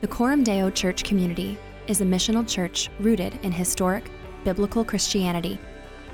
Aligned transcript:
The 0.00 0.06
Coram 0.06 0.44
Deo 0.44 0.70
Church 0.70 1.02
community 1.02 1.58
is 1.88 2.00
a 2.00 2.04
missional 2.04 2.48
church 2.48 2.88
rooted 3.00 3.36
in 3.42 3.50
historic, 3.50 4.08
biblical 4.44 4.84
Christianity 4.84 5.58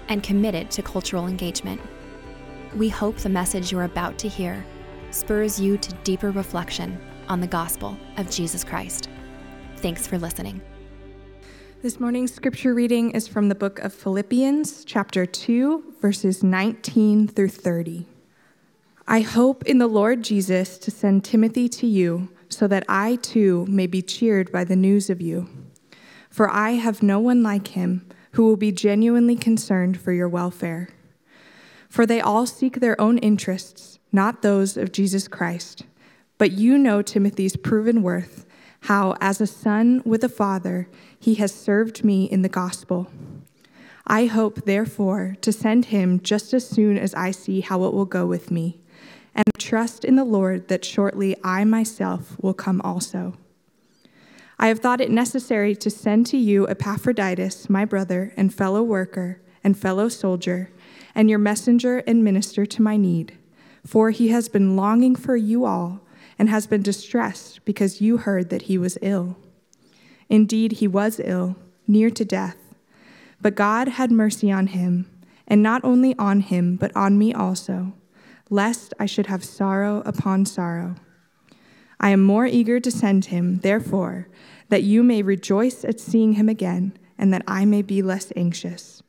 and 0.09 0.23
committed 0.23 0.71
to 0.71 0.83
cultural 0.83 1.27
engagement. 1.27 1.79
We 2.75 2.89
hope 2.89 3.19
the 3.19 3.29
message 3.29 3.71
you're 3.71 3.85
about 3.85 4.17
to 4.21 4.29
hear 4.29 4.65
spurs 5.11 5.61
you 5.61 5.77
to 5.77 5.93
deeper 5.97 6.31
reflection 6.31 6.99
on 7.29 7.43
the 7.43 7.47
gospel 7.47 7.95
of 8.17 8.31
Jesus 8.31 8.65
Christ. 8.65 9.11
Thanks 9.77 10.07
for 10.07 10.17
listening. 10.17 10.63
This 11.83 12.01
morning's 12.01 12.33
scripture 12.33 12.73
reading 12.73 13.11
is 13.11 13.29
from 13.29 13.51
the 13.51 13.55
book 13.55 13.81
of 13.81 13.93
Philippians, 13.93 14.87
chapter 14.87 15.27
2, 15.27 15.97
verses 16.01 16.43
19 16.43 17.29
through 17.29 17.49
30. 17.49 18.07
I 19.07 19.21
hope 19.21 19.63
in 19.65 19.77
the 19.77 19.87
Lord 19.87 20.25
Jesus 20.25 20.79
to 20.79 20.91
send 20.91 21.23
Timothy 21.23 21.69
to 21.69 21.87
you 21.87 22.31
so 22.55 22.69
that 22.69 22.85
I 22.89 23.17
too 23.17 23.67
may 23.69 23.87
be 23.87 24.03
cheered 24.03 24.53
by 24.53 24.65
the 24.65 24.77
news 24.77 25.11
of 25.11 25.21
you. 25.21 25.49
For 26.31 26.51
I 26.51 26.73
have 26.73 27.03
no 27.03 27.21
one 27.21 27.43
like 27.43 27.69
him 27.69 28.09
who 28.33 28.45
will 28.45 28.57
be 28.57 28.73
genuinely 28.73 29.37
concerned 29.37 30.01
for 30.01 30.13
your 30.13 30.29
welfare. 30.29 30.89
For 31.89 32.07
they 32.07 32.21
all 32.21 32.47
seek 32.47 32.81
their 32.81 33.01
own 33.01 33.19
interests, 33.19 33.99
not 34.11 34.43
those 34.43 34.77
of 34.77 34.91
Jesus 34.91 35.29
Christ. 35.29 35.85
But 36.39 36.53
you 36.53 36.77
know 36.77 37.03
Timothy's 37.03 37.57
proven 37.57 38.03
worth, 38.03 38.47
how, 38.81 39.15
as 39.21 39.41
a 39.41 39.47
son 39.47 40.03
with 40.05 40.25
a 40.25 40.29
father, 40.29 40.89
he 41.19 41.35
has 41.37 41.55
served 41.55 42.05
me 42.05 42.25
in 42.25 42.43
the 42.43 42.49
gospel. 42.49 43.11
I 44.07 44.27
hope, 44.27 44.65
therefore, 44.67 45.37
to 45.41 45.53
send 45.53 45.87
him 45.87 46.21
just 46.21 46.53
as 46.53 46.69
soon 46.69 46.99
as 46.99 47.15
I 47.15 47.31
see 47.31 47.61
how 47.61 47.85
it 47.85 47.95
will 47.95 48.05
go 48.05 48.27
with 48.27 48.51
me, 48.51 48.81
and 49.35 49.45
trust 49.59 50.05
in 50.05 50.17
the 50.17 50.25
Lord 50.25 50.69
that 50.69 50.85
shortly 50.85 51.37
I 51.43 51.65
myself 51.65 52.37
will 52.41 52.55
come 52.55 52.81
also. 52.83 53.37
I 54.59 54.69
have 54.69 54.79
thought 54.79 55.01
it 55.01 55.11
necessary 55.11 55.75
to 55.77 55.91
send 55.91 56.27
to 56.27 56.37
you 56.37 56.69
Epaphroditus, 56.69 57.69
my 57.69 57.85
brother 57.85 58.33
and 58.37 58.55
fellow 58.55 58.83
worker 58.83 59.41
and 59.65 59.77
fellow 59.77 60.09
soldier, 60.09 60.71
and 61.15 61.29
your 61.29 61.39
messenger 61.39 61.99
and 62.07 62.23
minister 62.23 62.65
to 62.67 62.83
my 62.83 62.97
need, 62.97 63.37
for 63.85 64.11
he 64.11 64.29
has 64.29 64.49
been 64.49 64.77
longing 64.77 65.17
for 65.17 65.37
you 65.37 65.65
all 65.65 66.01
and 66.39 66.49
has 66.49 66.67
been 66.67 66.83
distressed 66.83 67.65
because 67.65 68.01
you 68.01 68.19
heard 68.19 68.51
that 68.51 68.63
he 68.63 68.79
was 68.79 68.99
ill. 69.03 69.37
Indeed, 70.29 70.73
he 70.73 70.89
was 70.89 71.21
ill, 71.23 71.57
near 71.87 72.11
to 72.11 72.25
death. 72.25 72.57
But 73.41 73.55
God 73.55 73.89
had 73.89 74.11
mercy 74.11 74.51
on 74.51 74.69
him, 74.69 75.11
and 75.47 75.63
not 75.63 75.85
only 75.85 76.17
on 76.19 76.41
him, 76.41 76.77
but 76.77 76.95
on 76.97 77.19
me 77.19 77.33
also, 77.33 77.93
lest 78.51 78.95
I 78.99 79.07
should 79.07 79.27
have 79.27 79.45
sorrow 79.45 80.03
upon 80.05 80.47
sorrow. 80.47 80.97
I 82.01 82.11
am 82.11 82.23
more 82.23 82.47
eager 82.47 82.81
to 82.81 82.91
send 82.91 83.27
him, 83.27 83.59
therefore, 83.61 84.29
that 84.69 84.83
you 84.83 85.03
may 85.03 85.23
rejoice 85.23 85.85
at 85.85 86.01
seeing 86.01 86.35
him 86.35 86.49
again, 86.49 86.99
and 87.17 87.33
that 87.33 87.45
I 87.47 87.65
may 87.65 87.83
be 87.83 88.03
less 88.03 88.33
anxious. 88.37 89.03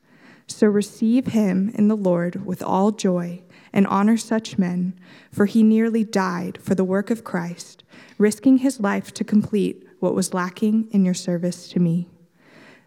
So 0.47 0.67
receive 0.67 1.27
him 1.27 1.71
in 1.75 1.87
the 1.87 1.97
Lord 1.97 2.45
with 2.45 2.61
all 2.61 2.91
joy, 2.91 3.41
and 3.73 3.85
honor 3.87 4.15
such 4.15 4.57
men, 4.57 4.97
for 5.31 5.45
he 5.45 5.63
nearly 5.63 6.03
died 6.03 6.57
for 6.61 6.75
the 6.75 6.83
work 6.83 7.09
of 7.09 7.23
Christ, 7.23 7.83
risking 8.17 8.59
his 8.59 8.79
life 8.79 9.13
to 9.15 9.23
complete 9.23 9.85
what 9.99 10.15
was 10.15 10.33
lacking 10.33 10.87
in 10.91 11.03
your 11.03 11.13
service 11.13 11.67
to 11.69 11.79
me. 11.79 12.07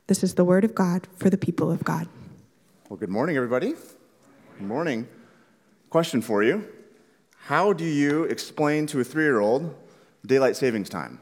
This 0.07 0.25
is 0.25 0.35
the 0.35 0.45
word 0.45 0.65
of 0.65 0.75
God 0.75 1.07
for 1.15 1.29
the 1.29 1.37
people 1.37 1.71
of 1.71 1.85
God. 1.85 2.09
Well, 2.89 2.97
good 2.97 3.11
morning, 3.11 3.37
everybody. 3.37 3.75
Good 4.59 4.67
morning. 4.67 5.07
Question 5.91 6.21
for 6.21 6.43
you 6.43 6.69
How 7.47 7.73
do 7.73 7.85
you 7.85 8.25
explain 8.25 8.87
to 8.89 9.01
a 9.01 9.05
three 9.05 9.25
year 9.25 9.41
old 9.41 9.75
daylight 10.27 10.55
savings 10.55 10.91
time? 10.91 11.19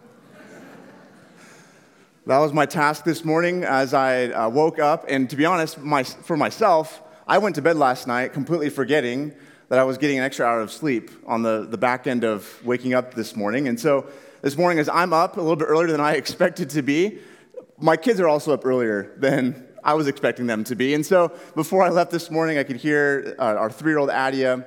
that 2.27 2.39
was 2.39 2.53
my 2.53 2.67
task 2.67 3.05
this 3.05 3.25
morning 3.25 3.63
as 3.63 3.95
I 3.95 4.25
uh, 4.25 4.49
woke 4.49 4.81
up. 4.81 5.05
And 5.09 5.31
to 5.31 5.37
be 5.37 5.45
honest, 5.45 5.79
my, 5.79 6.03
for 6.03 6.37
myself, 6.37 7.01
I 7.29 7.39
went 7.39 7.55
to 7.55 7.63
bed 7.63 7.77
last 7.77 8.09
night 8.09 8.33
completely 8.33 8.69
forgetting 8.69 9.33
that 9.69 9.79
I 9.79 9.85
was 9.85 9.99
getting 9.99 10.19
an 10.19 10.25
extra 10.25 10.45
hour 10.45 10.61
of 10.61 10.73
sleep 10.73 11.13
on 11.29 11.43
the, 11.43 11.65
the 11.71 11.79
back 11.79 12.09
end 12.09 12.25
of 12.25 12.61
waking 12.65 12.93
up 12.93 13.15
this 13.15 13.37
morning. 13.37 13.69
And 13.69 13.79
so 13.79 14.07
this 14.43 14.57
morning, 14.57 14.81
as 14.81 14.89
I'm 14.89 15.13
up 15.13 15.37
a 15.37 15.41
little 15.41 15.55
bit 15.55 15.67
earlier 15.67 15.93
than 15.93 16.01
I 16.01 16.15
expected 16.17 16.71
to 16.71 16.83
be, 16.83 17.21
my 17.79 17.97
kids 17.97 18.19
are 18.19 18.27
also 18.27 18.53
up 18.53 18.67
earlier 18.67 19.15
than 19.17 19.66
I 19.87 19.95
was 19.95 20.09
expecting 20.09 20.49
them 20.49 20.65
to 20.65 20.75
be. 20.75 20.95
And 20.95 21.07
so 21.07 21.33
before 21.55 21.85
I 21.85 21.91
left 21.91 22.11
this 22.11 22.29
morning, 22.29 22.59
I 22.59 22.65
could 22.65 22.77
hear 22.77 23.37
uh, 23.39 23.55
our 23.55 23.71
three 23.71 23.93
year 23.93 23.99
old 23.99 24.11
Adia 24.11 24.67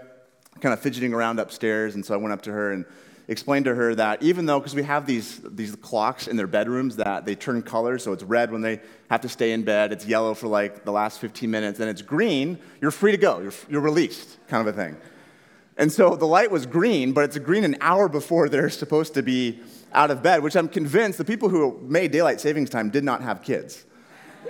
kind 0.62 0.72
of 0.72 0.80
fidgeting 0.80 1.14
around 1.14 1.40
upstairs. 1.40 1.94
And 1.96 2.06
so 2.06 2.14
I 2.14 2.18
went 2.18 2.32
up 2.32 2.42
to 2.44 2.54
her 2.54 2.72
and 2.72 2.86
explained 3.28 3.66
to 3.66 3.76
her 3.76 3.94
that 3.96 4.24
even 4.24 4.46
though, 4.46 4.60
because 4.60 4.74
we 4.74 4.84
have 4.84 5.06
these, 5.06 5.42
these 5.44 5.76
clocks 5.76 6.28
in 6.28 6.38
their 6.38 6.48
bedrooms 6.48 6.96
that 6.96 7.26
they 7.26 7.36
turn 7.36 7.62
colors, 7.62 8.02
so 8.02 8.14
it's 8.14 8.24
red 8.24 8.50
when 8.50 8.62
they 8.62 8.80
have 9.10 9.20
to 9.22 9.30
stay 9.30 9.52
in 9.52 9.64
bed, 9.64 9.92
it's 9.92 10.06
yellow 10.06 10.34
for 10.34 10.48
like 10.48 10.86
the 10.86 10.92
last 10.92 11.20
15 11.20 11.52
minutes, 11.52 11.82
and 11.82 11.90
it's 11.90 12.02
green, 12.02 12.58
you're 12.82 12.90
free 12.90 13.12
to 13.12 13.18
go, 13.18 13.42
you're, 13.42 13.54
you're 13.70 13.82
released, 13.82 14.38
kind 14.48 14.66
of 14.66 14.74
a 14.74 14.76
thing. 14.76 14.96
And 15.76 15.92
so 15.92 16.16
the 16.16 16.26
light 16.26 16.50
was 16.50 16.66
green, 16.66 17.12
but 17.12 17.26
it's 17.26 17.38
green 17.38 17.66
an 17.66 17.76
hour 17.82 18.08
before 18.08 18.48
they're 18.48 18.70
supposed 18.70 19.14
to 19.16 19.22
be 19.22 19.60
out 19.92 20.12
of 20.12 20.24
bed, 20.24 20.42
which 20.44 20.56
I'm 20.56 20.70
convinced 20.70 21.18
the 21.18 21.26
people 21.26 21.50
who 21.50 21.78
made 21.84 22.12
daylight 22.12 22.40
savings 22.40 22.70
time 22.70 22.90
did 22.90 23.04
not 23.04 23.22
have 23.22 23.44
kids. 23.44 23.86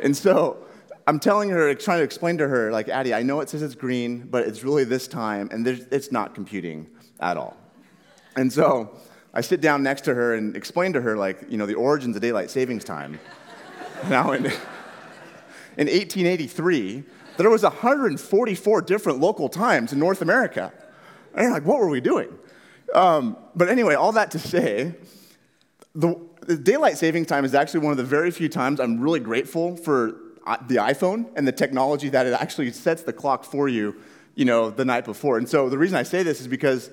And 0.01 0.15
so 0.15 0.65
I'm 1.07 1.19
telling 1.19 1.49
her, 1.49 1.73
trying 1.75 1.99
to 1.99 2.03
explain 2.03 2.37
to 2.37 2.47
her, 2.47 2.71
like, 2.71 2.87
Addie, 2.87 3.13
I 3.13 3.23
know 3.23 3.41
it 3.41 3.49
says 3.49 3.61
it's 3.61 3.75
green, 3.75 4.27
but 4.29 4.47
it's 4.47 4.63
really 4.63 4.83
this 4.83 5.07
time, 5.07 5.49
and 5.51 5.67
it's 5.67 6.11
not 6.11 6.35
computing 6.35 6.87
at 7.19 7.35
all. 7.35 7.57
And 8.35 8.53
so 8.53 8.95
I 9.33 9.41
sit 9.41 9.59
down 9.59 9.83
next 9.83 10.01
to 10.01 10.13
her 10.13 10.35
and 10.35 10.55
explain 10.55 10.93
to 10.93 11.01
her, 11.01 11.17
like, 11.17 11.39
you 11.49 11.57
know, 11.57 11.65
the 11.65 11.75
origins 11.75 12.15
of 12.15 12.21
daylight 12.21 12.51
savings 12.51 12.83
time. 12.83 13.19
now, 14.09 14.33
in, 14.33 14.45
in 14.45 15.87
1883, 15.87 17.03
there 17.37 17.49
was 17.49 17.63
144 17.63 18.81
different 18.83 19.19
local 19.19 19.49
times 19.49 19.93
in 19.93 19.99
North 19.99 20.21
America. 20.21 20.71
And 21.33 21.43
you're 21.43 21.51
like, 21.51 21.65
what 21.65 21.79
were 21.79 21.89
we 21.89 22.01
doing? 22.01 22.37
Um, 22.93 23.37
but 23.55 23.69
anyway, 23.69 23.95
all 23.95 24.11
that 24.13 24.31
to 24.31 24.39
say, 24.39 24.95
the, 25.95 26.19
the, 26.45 26.55
daylight 26.57 26.97
saving 26.97 27.25
time 27.25 27.45
is 27.45 27.55
actually 27.55 27.81
one 27.81 27.91
of 27.91 27.97
the 27.97 28.03
very 28.03 28.31
few 28.31 28.49
times 28.49 28.79
I'm 28.79 28.99
really 28.99 29.19
grateful 29.19 29.75
for 29.75 30.15
uh, 30.45 30.57
the 30.67 30.75
iPhone 30.75 31.27
and 31.35 31.47
the 31.47 31.51
technology 31.51 32.09
that 32.09 32.25
it 32.25 32.33
actually 32.33 32.71
sets 32.71 33.03
the 33.03 33.13
clock 33.13 33.43
for 33.43 33.67
you, 33.67 33.95
you 34.35 34.45
know, 34.45 34.69
the 34.69 34.85
night 34.85 35.05
before. 35.05 35.37
And 35.37 35.49
so 35.49 35.69
the 35.69 35.77
reason 35.77 35.97
I 35.97 36.03
say 36.03 36.23
this 36.23 36.41
is 36.41 36.47
because 36.47 36.89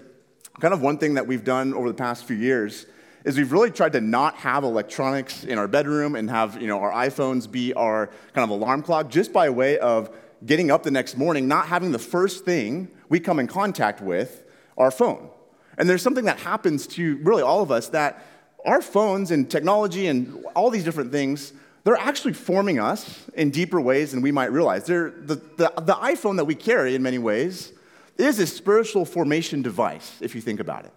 kind 0.60 0.72
of 0.72 0.80
one 0.80 0.98
thing 0.98 1.14
that 1.14 1.26
we've 1.26 1.44
done 1.44 1.74
over 1.74 1.88
the 1.88 1.94
past 1.94 2.24
few 2.24 2.36
years 2.36 2.86
is 3.24 3.36
we've 3.36 3.52
really 3.52 3.70
tried 3.70 3.92
to 3.92 4.00
not 4.00 4.36
have 4.36 4.64
electronics 4.64 5.44
in 5.44 5.58
our 5.58 5.68
bedroom 5.68 6.14
and 6.14 6.30
have, 6.30 6.60
you 6.60 6.68
know, 6.68 6.78
our 6.78 6.92
iPhones 6.92 7.50
be 7.50 7.74
our 7.74 8.06
kind 8.32 8.44
of 8.44 8.50
alarm 8.50 8.82
clock 8.82 9.10
just 9.10 9.32
by 9.32 9.50
way 9.50 9.78
of 9.78 10.10
getting 10.44 10.70
up 10.70 10.84
the 10.84 10.90
next 10.90 11.16
morning, 11.16 11.48
not 11.48 11.66
having 11.66 11.92
the 11.92 11.98
first 11.98 12.44
thing 12.44 12.88
we 13.08 13.20
come 13.20 13.38
in 13.38 13.46
contact 13.46 14.00
with 14.00 14.44
our 14.78 14.90
phone. 14.90 15.28
And 15.76 15.88
there's 15.88 16.02
something 16.02 16.24
that 16.24 16.38
happens 16.38 16.86
to 16.88 17.16
really 17.18 17.42
all 17.42 17.62
of 17.62 17.70
us 17.70 17.88
that 17.88 18.24
our 18.66 18.82
phones 18.82 19.30
and 19.30 19.50
technology 19.50 20.08
and 20.08 20.44
all 20.54 20.70
these 20.70 20.84
different 20.84 21.12
things, 21.12 21.52
they're 21.84 21.96
actually 21.96 22.32
forming 22.32 22.80
us 22.80 23.24
in 23.34 23.50
deeper 23.50 23.80
ways 23.80 24.10
than 24.10 24.20
we 24.20 24.32
might 24.32 24.50
realize. 24.50 24.84
The, 24.84 25.14
the, 25.24 25.36
the 25.56 25.94
iPhone 25.94 26.36
that 26.36 26.44
we 26.44 26.56
carry, 26.56 26.96
in 26.96 27.02
many 27.02 27.18
ways, 27.18 27.72
is 28.18 28.40
a 28.40 28.46
spiritual 28.46 29.04
formation 29.04 29.62
device, 29.62 30.16
if 30.20 30.34
you 30.34 30.40
think 30.40 30.58
about 30.58 30.84
it. 30.84 30.92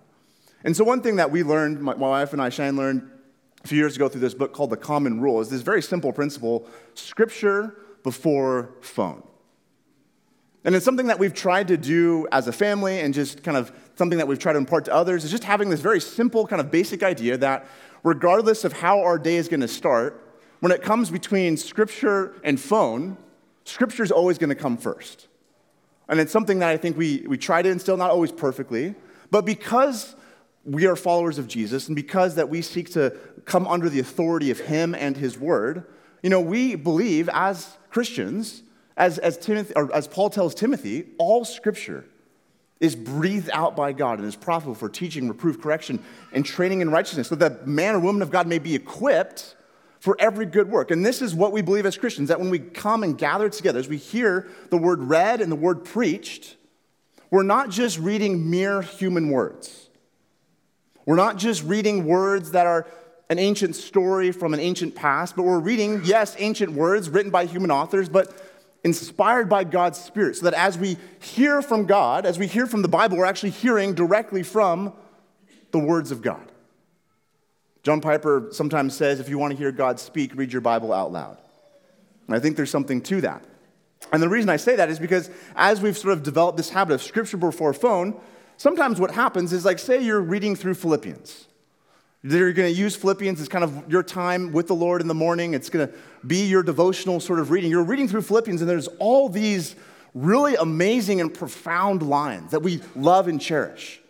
And 0.63 0.75
so, 0.75 0.83
one 0.83 1.01
thing 1.01 1.17
that 1.17 1.31
we 1.31 1.43
learned, 1.43 1.79
my, 1.79 1.93
my 1.93 2.09
wife 2.09 2.33
and 2.33 2.41
I, 2.41 2.49
Shane, 2.49 2.75
learned 2.75 3.07
a 3.63 3.67
few 3.67 3.77
years 3.77 3.95
ago 3.95 4.09
through 4.09 4.21
this 4.21 4.33
book 4.33 4.51
called 4.51 4.71
The 4.71 4.77
Common 4.77 5.21
Rule, 5.21 5.39
is 5.39 5.49
this 5.49 5.61
very 5.61 5.81
simple 5.81 6.11
principle 6.11 6.67
scripture 6.95 7.75
before 8.03 8.71
phone. 8.81 9.23
And 10.65 10.75
it's 10.75 10.83
something 10.83 11.07
that 11.07 11.19
we've 11.19 11.33
tried 11.33 11.69
to 11.69 11.77
do 11.77 12.27
as 12.31 12.47
a 12.47 12.51
family 12.51 12.99
and 12.99 13.13
just 13.13 13.43
kind 13.43 13.55
of 13.57 13.71
something 13.99 14.17
that 14.17 14.27
we've 14.27 14.39
tried 14.39 14.53
to 14.53 14.57
impart 14.57 14.85
to 14.85 14.93
others 14.93 15.25
is 15.25 15.29
just 15.29 15.43
having 15.43 15.69
this 15.69 15.81
very 15.81 15.99
simple, 15.99 16.47
kind 16.47 16.61
of 16.61 16.71
basic 16.71 17.03
idea 17.03 17.37
that 17.37 17.67
regardless 18.03 18.63
of 18.63 18.71
how 18.71 19.01
our 19.01 19.19
day 19.19 19.35
is 19.35 19.49
going 19.49 19.59
to 19.59 19.67
start, 19.67 20.25
when 20.61 20.71
it 20.71 20.81
comes 20.81 21.11
between 21.11 21.57
scripture 21.57 22.33
and 22.43 22.59
phone, 22.59 23.17
scripture 23.65 24.01
is 24.01 24.11
always 24.11 24.37
going 24.37 24.49
to 24.49 24.55
come 24.55 24.77
first. 24.77 25.27
And 26.07 26.17
it's 26.17 26.31
something 26.31 26.59
that 26.59 26.69
I 26.69 26.77
think 26.77 26.97
we, 26.97 27.25
we 27.27 27.37
try 27.37 27.61
to 27.61 27.69
instill, 27.69 27.97
not 27.97 28.09
always 28.09 28.31
perfectly, 28.31 28.95
but 29.31 29.45
because 29.45 30.15
we 30.63 30.87
are 30.87 30.95
followers 30.95 31.37
of 31.37 31.47
Jesus 31.47 31.87
and 31.87 31.95
because 31.95 32.35
that 32.35 32.49
we 32.49 32.61
seek 32.61 32.91
to 32.93 33.15
come 33.43 33.67
under 33.67 33.89
the 33.89 33.99
authority 33.99 34.49
of 34.49 34.61
him 34.61 34.95
and 34.95 35.17
his 35.17 35.37
word, 35.37 35.85
you 36.23 36.29
know, 36.29 36.39
we 36.39 36.75
believe 36.75 37.29
as 37.33 37.77
Christians 37.89 38.63
as, 38.95 39.17
as, 39.17 39.37
Timothy, 39.37 39.73
or 39.75 39.93
as 39.93 40.07
Paul 40.07 40.29
tells 40.29 40.55
Timothy, 40.55 41.07
all 41.17 41.43
scripture 41.43 42.05
is 42.79 42.95
breathed 42.95 43.49
out 43.51 43.75
by 43.75 43.91
God 43.91 44.19
and 44.19 44.27
is 44.27 44.35
profitable 44.35 44.75
for 44.75 44.89
teaching, 44.89 45.27
reproof, 45.27 45.61
correction, 45.61 46.01
and 46.31 46.45
training 46.45 46.81
in 46.81 46.89
righteousness, 46.89 47.27
so 47.27 47.35
that 47.35 47.67
man 47.67 47.95
or 47.95 47.99
woman 47.99 48.21
of 48.21 48.31
God 48.31 48.47
may 48.47 48.59
be 48.59 48.73
equipped 48.73 49.55
for 49.99 50.15
every 50.17 50.45
good 50.45 50.69
work. 50.69 50.91
And 50.91 51.05
this 51.05 51.21
is 51.21 51.35
what 51.35 51.51
we 51.51 51.61
believe 51.61 51.85
as 51.85 51.97
Christians 51.97 52.29
that 52.29 52.39
when 52.39 52.49
we 52.49 52.59
come 52.59 53.03
and 53.03 53.17
gather 53.17 53.49
together, 53.49 53.79
as 53.79 53.89
we 53.89 53.97
hear 53.97 54.47
the 54.69 54.77
word 54.77 55.01
read 55.01 55.41
and 55.41 55.51
the 55.51 55.57
word 55.57 55.83
preached, 55.83 56.55
we're 57.29 57.43
not 57.43 57.69
just 57.69 57.99
reading 57.99 58.49
mere 58.49 58.81
human 58.81 59.29
words. 59.29 59.89
We're 61.05 61.17
not 61.17 61.37
just 61.37 61.63
reading 61.63 62.05
words 62.05 62.51
that 62.51 62.65
are 62.65 62.87
an 63.29 63.39
ancient 63.39 63.75
story 63.75 64.31
from 64.31 64.53
an 64.53 64.59
ancient 64.59 64.95
past, 64.95 65.35
but 65.35 65.43
we're 65.43 65.59
reading, 65.59 66.01
yes, 66.03 66.35
ancient 66.39 66.71
words 66.71 67.09
written 67.09 67.31
by 67.31 67.45
human 67.45 67.69
authors, 67.69 68.09
but 68.09 68.48
inspired 68.83 69.49
by 69.49 69.63
God's 69.63 69.99
Spirit, 69.99 70.37
so 70.37 70.45
that 70.45 70.53
as 70.53 70.77
we 70.77 70.97
hear 71.19 71.61
from 71.61 71.85
God, 71.85 72.25
as 72.25 72.39
we 72.39 72.47
hear 72.47 72.65
from 72.65 72.81
the 72.81 72.87
Bible, 72.87 73.17
we're 73.17 73.25
actually 73.25 73.49
hearing 73.49 73.93
directly 73.93 74.43
from 74.43 74.93
the 75.71 75.79
words 75.79 76.11
of 76.11 76.21
God. 76.21 76.51
John 77.83 78.01
Piper 78.01 78.49
sometimes 78.51 78.95
says 78.95 79.19
if 79.19 79.29
you 79.29 79.37
want 79.37 79.51
to 79.51 79.57
hear 79.57 79.71
God 79.71 79.99
speak, 79.99 80.35
read 80.35 80.51
your 80.51 80.61
Bible 80.61 80.93
out 80.93 81.11
loud. 81.11 81.37
And 82.27 82.35
I 82.35 82.39
think 82.39 82.55
there's 82.55 82.69
something 82.69 83.01
to 83.03 83.21
that. 83.21 83.43
And 84.13 84.21
the 84.21 84.29
reason 84.29 84.49
I 84.49 84.57
say 84.57 84.75
that 84.75 84.89
is 84.89 84.99
because 84.99 85.29
as 85.55 85.81
we've 85.81 85.97
sort 85.97 86.13
of 86.13 86.23
developed 86.23 86.57
this 86.57 86.69
habit 86.69 86.93
of 86.93 87.03
scripture 87.03 87.37
before 87.37 87.73
phone, 87.73 88.19
sometimes 88.57 88.99
what 88.99 89.11
happens 89.11 89.53
is 89.53 89.65
like, 89.65 89.79
say 89.79 90.01
you're 90.01 90.21
reading 90.21 90.55
through 90.55 90.75
Philippians. 90.75 91.47
You're 92.21 92.51
going 92.51 92.73
to 92.73 92.77
use 92.77 92.95
Philippians 92.95 93.39
as 93.39 93.47
kind 93.47 93.63
of 93.63 93.89
your 93.89 94.03
time 94.03 94.51
with 94.51 94.67
the 94.67 94.75
Lord 94.75 95.01
in 95.01 95.07
the 95.07 95.13
morning. 95.13 95.53
It's 95.53 95.69
going 95.69 95.87
to 95.87 95.93
be 96.27 96.45
your 96.45 96.63
devotional 96.63 97.21
sort 97.21 97.39
of 97.39 97.49
reading. 97.49 97.71
You're 97.71 97.83
reading 97.83 98.09
through 98.09 98.23
Philippians, 98.23 98.61
and 98.61 98.69
there's 98.69 98.87
all 98.99 99.29
these 99.29 99.75
really 100.13 100.55
amazing 100.55 101.21
and 101.21 101.33
profound 101.33 102.03
lines 102.03 102.51
that 102.51 102.61
we 102.61 102.81
love 102.95 103.29
and 103.29 103.39
cherish. 103.39 104.01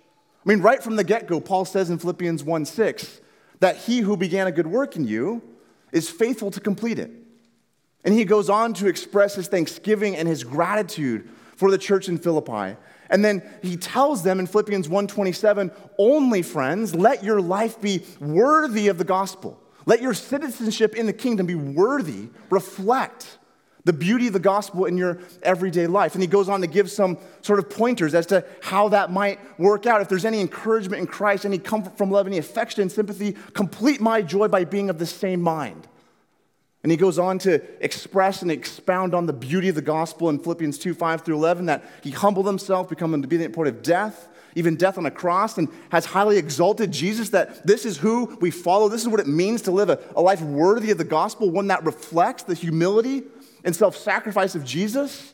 I 0.43 0.49
mean, 0.49 0.61
right 0.61 0.81
from 0.81 0.95
the 0.95 1.03
get 1.03 1.27
go, 1.27 1.39
Paul 1.39 1.65
says 1.65 1.91
in 1.91 1.99
Philippians 1.99 2.43
1 2.43 2.65
6 2.65 3.21
that 3.59 3.77
he 3.77 3.99
who 3.99 4.17
began 4.17 4.47
a 4.47 4.51
good 4.51 4.67
work 4.67 4.95
in 4.95 5.05
you 5.05 5.43
is 5.91 6.09
faithful 6.09 6.49
to 6.51 6.59
complete 6.59 6.97
it. 6.97 7.11
And 8.03 8.13
he 8.13 8.25
goes 8.25 8.49
on 8.49 8.73
to 8.75 8.87
express 8.87 9.35
his 9.35 9.47
thanksgiving 9.47 10.15
and 10.15 10.27
his 10.27 10.43
gratitude 10.43 11.29
for 11.57 11.69
the 11.69 11.77
church 11.77 12.07
in 12.07 12.17
Philippi. 12.17 12.77
And 13.09 13.25
then 13.25 13.41
he 13.61 13.75
tells 13.75 14.23
them 14.23 14.39
in 14.39 14.47
Philippians 14.47 14.87
1:27, 14.87 15.71
"Only 15.97 16.41
friends, 16.41 16.93
let 16.93 17.23
your 17.23 17.41
life 17.41 17.81
be 17.81 18.05
worthy 18.21 18.87
of 18.87 18.97
the 18.97 19.03
gospel. 19.03 19.59
Let 19.85 20.01
your 20.01 20.13
citizenship 20.13 20.95
in 20.95 21.07
the 21.07 21.13
kingdom 21.13 21.47
be 21.47 21.55
worthy, 21.55 22.29
reflect 22.51 23.39
the 23.85 23.93
beauty 23.93 24.27
of 24.27 24.33
the 24.33 24.39
gospel 24.39 24.85
in 24.85 24.97
your 24.97 25.17
everyday 25.41 25.87
life." 25.87 26.13
And 26.13 26.21
he 26.21 26.27
goes 26.27 26.47
on 26.47 26.61
to 26.61 26.67
give 26.67 26.91
some 26.91 27.17
sort 27.41 27.59
of 27.59 27.69
pointers 27.69 28.13
as 28.13 28.27
to 28.27 28.45
how 28.61 28.89
that 28.89 29.11
might 29.11 29.39
work 29.57 29.87
out. 29.87 30.01
If 30.01 30.09
there's 30.09 30.25
any 30.25 30.41
encouragement 30.41 31.01
in 31.01 31.07
Christ, 31.07 31.45
any 31.45 31.57
comfort 31.57 31.97
from 31.97 32.11
love, 32.11 32.27
any 32.27 32.37
affection 32.37 32.83
and 32.83 32.91
sympathy, 32.91 33.35
complete 33.53 33.99
my 33.99 34.21
joy 34.21 34.47
by 34.47 34.63
being 34.63 34.89
of 34.89 34.99
the 34.99 35.07
same 35.07 35.41
mind. 35.41 35.87
And 36.81 36.91
he 36.91 36.97
goes 36.97 37.19
on 37.19 37.39
to 37.39 37.61
express 37.83 38.41
and 38.41 38.49
expound 38.49 39.13
on 39.13 39.25
the 39.25 39.33
beauty 39.33 39.67
of 39.67 39.75
the 39.75 39.81
gospel 39.81 40.29
in 40.29 40.39
Philippians 40.39 40.77
2 40.77 40.93
5 40.93 41.21
through 41.21 41.35
11 41.35 41.65
that 41.65 41.83
he 42.03 42.11
humbled 42.11 42.47
himself, 42.47 42.87
becoming 42.87 43.21
the 43.21 43.49
point 43.49 43.67
of 43.67 43.83
death, 43.83 44.29
even 44.55 44.77
death 44.77 44.97
on 44.97 45.05
a 45.05 45.11
cross, 45.11 45.57
and 45.57 45.67
has 45.91 46.05
highly 46.05 46.37
exalted 46.37 46.91
Jesus. 46.91 47.29
That 47.29 47.67
this 47.67 47.85
is 47.85 47.97
who 47.97 48.37
we 48.39 48.49
follow. 48.49 48.87
This 48.87 49.01
is 49.01 49.09
what 49.09 49.19
it 49.19 49.27
means 49.27 49.61
to 49.63 49.71
live 49.71 49.89
a, 49.89 49.99
a 50.15 50.21
life 50.21 50.41
worthy 50.41 50.91
of 50.91 50.97
the 50.97 51.03
gospel, 51.03 51.49
one 51.49 51.67
that 51.67 51.83
reflects 51.83 52.43
the 52.43 52.53
humility 52.53 53.23
and 53.65 53.75
self 53.75 53.97
sacrifice 53.97 54.55
of 54.55 54.63
Jesus. 54.63 55.33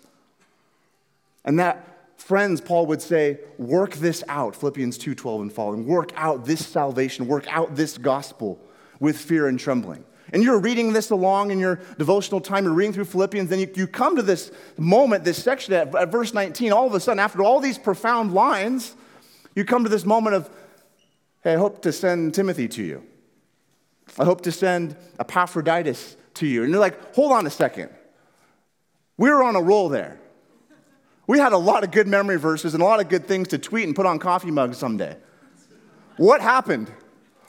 And 1.44 1.59
that, 1.59 2.18
friends, 2.18 2.59
Paul 2.59 2.88
would 2.88 3.03
say, 3.03 3.38
work 3.59 3.94
this 3.94 4.24
out, 4.27 4.56
Philippians 4.56 4.98
2 4.98 5.13
12 5.13 5.41
and 5.41 5.53
following. 5.53 5.86
Work 5.86 6.12
out 6.15 6.45
this 6.45 6.65
salvation, 6.65 7.27
work 7.27 7.45
out 7.56 7.75
this 7.75 8.00
gospel 8.00 8.59
with 9.00 9.15
fear 9.15 9.48
and 9.48 9.59
trembling 9.59 10.03
and 10.33 10.44
you're 10.44 10.60
reading 10.60 10.94
this 10.94 11.12
along 11.12 11.51
in 11.51 11.60
your 11.60 11.80
devotional 11.98 12.42
time, 12.42 12.66
you're 12.66 12.74
reading 12.74 12.94
through 12.94 13.06
Philippians, 13.06 13.50
then 13.50 13.60
you, 13.60 13.72
you 13.75 13.88
come 13.88 14.16
to 14.16 14.22
this 14.22 14.51
moment, 14.77 15.24
this 15.24 15.42
section 15.42 15.74
at, 15.74 15.94
at 15.95 16.12
verse 16.12 16.33
19, 16.33 16.72
all 16.72 16.88
of 16.88 16.94
a 16.94 17.00
sudden, 17.00 17.19
after 17.19 17.44
all 17.44 17.60
these 17.60 17.77
profound 17.77 18.33
lines, 18.33 18.95
you 19.56 19.63
come 19.63 19.83
to 19.83 19.89
this 19.89 20.06
moment 20.06 20.36
of, 20.36 20.50
hey, 21.44 21.54
I 21.54 21.57
hope 21.57 21.81
to 21.83 21.92
send 21.92 22.33
Timothy 22.33 22.68
to 22.69 22.83
you. 22.83 23.04
I 24.19 24.25
hope 24.25 24.42
to 24.42 24.51
send 24.51 24.95
Epaphroditus 25.19 26.18
to 26.36 26.48
you. 26.48 26.63
And 26.63 26.72
you're 26.72 26.80
like, 26.80 27.16
hold 27.16 27.31
on 27.31 27.45
a 27.45 27.50
second. 27.50 27.89
We 29.18 29.30
were 29.30 29.44
on 29.44 29.56
a 29.56 29.62
roll 29.62 29.89
there. 29.89 30.19
We 31.27 31.39
had 31.39 31.54
a 31.54 31.57
lot 31.57 31.83
of 31.83 31.92
good 31.92 32.07
memory 32.07 32.38
verses 32.38 32.74
and 32.74 32.83
a 32.83 32.86
lot 32.86 33.00
of 33.00 33.10
good 33.10 33.27
things 33.27 33.48
to 33.50 33.57
tweet 33.57 33.86
and 33.86 33.95
put 33.95 34.06
on 34.06 34.19
coffee 34.19 34.51
mugs 34.51 34.77
someday. 34.77 35.18
What 36.18 36.42
happened? 36.42 36.92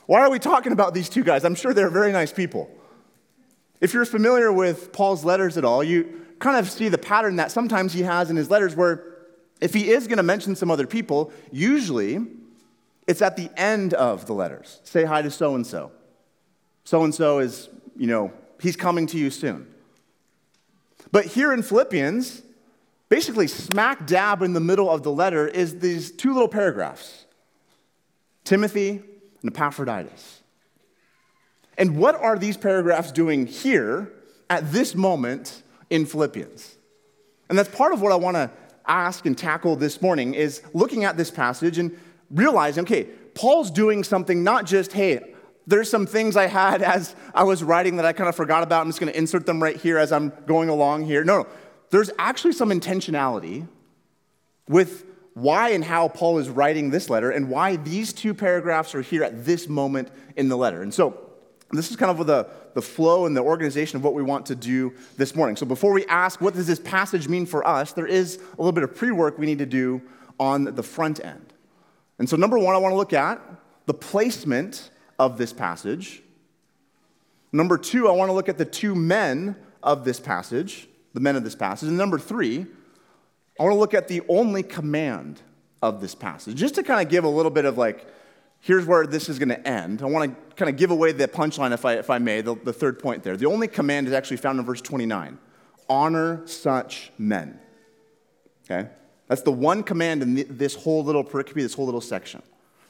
Why 0.07 0.21
are 0.21 0.29
we 0.29 0.39
talking 0.39 0.71
about 0.71 0.93
these 0.93 1.09
two 1.09 1.23
guys? 1.23 1.43
I'm 1.43 1.53
sure 1.53 1.73
they're 1.73 1.89
very 1.89 2.13
nice 2.13 2.31
people. 2.31 2.71
If 3.81 3.93
you're 3.93 4.05
familiar 4.05 4.51
with 4.51 4.93
Paul's 4.93 5.23
letters 5.23 5.57
at 5.57 5.65
all, 5.65 5.83
you 5.83 6.25
kind 6.39 6.57
of 6.57 6.71
see 6.71 6.87
the 6.87 6.97
pattern 6.97 7.35
that 7.35 7.51
sometimes 7.51 7.91
he 7.91 8.03
has 8.03 8.29
in 8.29 8.37
his 8.37 8.49
letters 8.49 8.73
where 8.75 9.03
if 9.59 9.73
he 9.73 9.89
is 9.89 10.07
going 10.07 10.17
to 10.17 10.23
mention 10.23 10.55
some 10.55 10.71
other 10.71 10.87
people, 10.87 11.31
usually 11.51 12.25
it's 13.05 13.21
at 13.21 13.35
the 13.35 13.49
end 13.57 13.93
of 13.93 14.25
the 14.25 14.33
letters. 14.33 14.79
Say 14.83 15.03
hi 15.03 15.21
to 15.21 15.29
so 15.29 15.55
and 15.55 15.67
so. 15.67 15.91
So 16.85 17.03
and 17.03 17.13
so 17.13 17.39
is, 17.39 17.67
you 17.97 18.07
know, 18.07 18.31
he's 18.61 18.77
coming 18.77 19.07
to 19.07 19.17
you 19.17 19.29
soon. 19.29 19.67
But 21.11 21.25
here 21.25 21.51
in 21.51 21.63
Philippians, 21.63 22.43
basically 23.09 23.47
smack 23.47 24.07
dab 24.07 24.41
in 24.41 24.53
the 24.53 24.61
middle 24.61 24.89
of 24.89 25.03
the 25.03 25.11
letter 25.11 25.47
is 25.47 25.79
these 25.79 26.11
two 26.11 26.33
little 26.33 26.47
paragraphs 26.47 27.25
Timothy 28.45 29.03
and 29.41 29.51
Epaphroditus. 29.51 30.41
And 31.77 31.97
what 31.97 32.15
are 32.15 32.37
these 32.37 32.57
paragraphs 32.57 33.11
doing 33.11 33.45
here 33.45 34.11
at 34.49 34.71
this 34.71 34.95
moment 34.95 35.61
in 35.89 36.05
Philippians? 36.05 36.75
And 37.49 37.57
that's 37.57 37.73
part 37.73 37.93
of 37.93 38.01
what 38.01 38.11
I 38.11 38.15
want 38.15 38.35
to 38.35 38.49
ask 38.87 39.25
and 39.25 39.37
tackle 39.37 39.75
this 39.75 40.01
morning 40.01 40.33
is 40.33 40.61
looking 40.73 41.03
at 41.03 41.17
this 41.17 41.29
passage 41.29 41.77
and 41.77 41.97
realizing, 42.31 42.83
okay, 42.83 43.03
Paul's 43.35 43.69
doing 43.69 44.03
something 44.03 44.43
not 44.43 44.65
just, 44.65 44.93
hey, 44.93 45.33
there's 45.67 45.89
some 45.89 46.05
things 46.05 46.35
I 46.35 46.47
had 46.47 46.81
as 46.81 47.15
I 47.35 47.43
was 47.43 47.63
writing 47.63 47.97
that 47.97 48.05
I 48.05 48.13
kind 48.13 48.29
of 48.29 48.35
forgot 48.35 48.63
about. 48.63 48.81
I'm 48.81 48.87
just 48.87 48.99
going 48.99 49.11
to 49.11 49.17
insert 49.17 49.45
them 49.45 49.61
right 49.61 49.75
here 49.75 49.97
as 49.97 50.11
I'm 50.11 50.31
going 50.45 50.69
along 50.69 51.05
here. 51.05 51.23
No, 51.23 51.43
no. 51.43 51.47
There's 51.89 52.09
actually 52.17 52.53
some 52.53 52.69
intentionality 52.69 53.67
with 54.67 55.05
why 55.37 55.69
and 55.69 55.83
how 55.83 56.07
Paul 56.07 56.39
is 56.39 56.49
writing 56.49 56.89
this 56.89 57.11
letter 57.11 57.29
and 57.29 57.47
why 57.47 57.75
these 57.75 58.11
two 58.11 58.33
paragraphs 58.33 58.95
are 58.95 59.01
here 59.01 59.23
at 59.23 59.45
this 59.45 59.69
moment 59.69 60.09
in 60.35 60.49
the 60.49 60.57
letter. 60.57 60.81
And 60.81 60.91
so 60.91 61.15
this 61.71 61.91
is 61.91 61.95
kind 61.95 62.09
of 62.09 62.25
the, 62.25 62.47
the 62.73 62.81
flow 62.81 63.27
and 63.27 63.37
the 63.37 63.41
organization 63.41 63.97
of 63.97 64.03
what 64.03 64.15
we 64.15 64.23
want 64.23 64.47
to 64.47 64.55
do 64.55 64.95
this 65.15 65.35
morning. 65.35 65.55
So 65.55 65.67
before 65.67 65.93
we 65.93 66.07
ask, 66.07 66.41
what 66.41 66.55
does 66.55 66.65
this 66.65 66.79
passage 66.79 67.27
mean 67.27 67.45
for 67.45 67.65
us, 67.67 67.91
there 67.91 68.07
is 68.07 68.37
a 68.37 68.57
little 68.57 68.71
bit 68.71 68.83
of 68.83 68.95
pre 68.95 69.11
work 69.11 69.37
we 69.37 69.45
need 69.45 69.59
to 69.59 69.67
do 69.67 70.01
on 70.39 70.63
the 70.63 70.83
front 70.83 71.23
end. 71.23 71.53
And 72.17 72.27
so, 72.27 72.35
number 72.35 72.57
one, 72.57 72.73
I 72.73 72.79
want 72.79 72.93
to 72.93 72.97
look 72.97 73.13
at 73.13 73.39
the 73.85 73.93
placement 73.93 74.89
of 75.19 75.37
this 75.37 75.53
passage. 75.53 76.23
Number 77.51 77.77
two, 77.77 78.07
I 78.07 78.11
want 78.11 78.29
to 78.29 78.33
look 78.33 78.49
at 78.49 78.57
the 78.57 78.65
two 78.65 78.95
men 78.95 79.55
of 79.83 80.03
this 80.03 80.19
passage, 80.19 80.87
the 81.13 81.19
men 81.19 81.35
of 81.35 81.43
this 81.43 81.55
passage. 81.55 81.89
And 81.89 81.97
number 81.97 82.17
three, 82.17 82.65
I 83.59 83.63
want 83.63 83.73
to 83.73 83.79
look 83.79 83.93
at 83.93 84.07
the 84.07 84.21
only 84.27 84.63
command 84.63 85.41
of 85.81 86.01
this 86.01 86.15
passage, 86.15 86.55
just 86.55 86.75
to 86.75 86.83
kind 86.83 87.01
of 87.01 87.09
give 87.09 87.23
a 87.23 87.29
little 87.29 87.51
bit 87.51 87.65
of 87.65 87.77
like, 87.77 88.05
here's 88.59 88.85
where 88.85 89.05
this 89.05 89.29
is 89.29 89.39
going 89.39 89.49
to 89.49 89.67
end. 89.67 90.01
I 90.01 90.05
want 90.05 90.31
to 90.31 90.55
kind 90.55 90.69
of 90.69 90.77
give 90.77 90.91
away 90.91 91.11
the 91.11 91.27
punchline, 91.27 91.73
if 91.73 91.85
I, 91.85 91.93
if 91.93 92.09
I 92.09 92.17
may, 92.17 92.41
the, 92.41 92.55
the 92.55 92.73
third 92.73 92.99
point 92.99 93.23
there. 93.23 93.37
The 93.37 93.45
only 93.45 93.67
command 93.67 94.07
is 94.07 94.13
actually 94.13 94.37
found 94.37 94.59
in 94.59 94.65
verse 94.65 94.81
29 94.81 95.37
honor 95.89 96.45
such 96.45 97.11
men. 97.17 97.59
Okay? 98.65 98.89
That's 99.27 99.41
the 99.41 99.51
one 99.51 99.83
command 99.83 100.21
in 100.21 100.57
this 100.57 100.75
whole 100.75 101.03
little 101.03 101.23
pericope, 101.23 101.53
this 101.53 101.73
whole 101.73 101.85
little 101.85 102.01
section. 102.01 102.41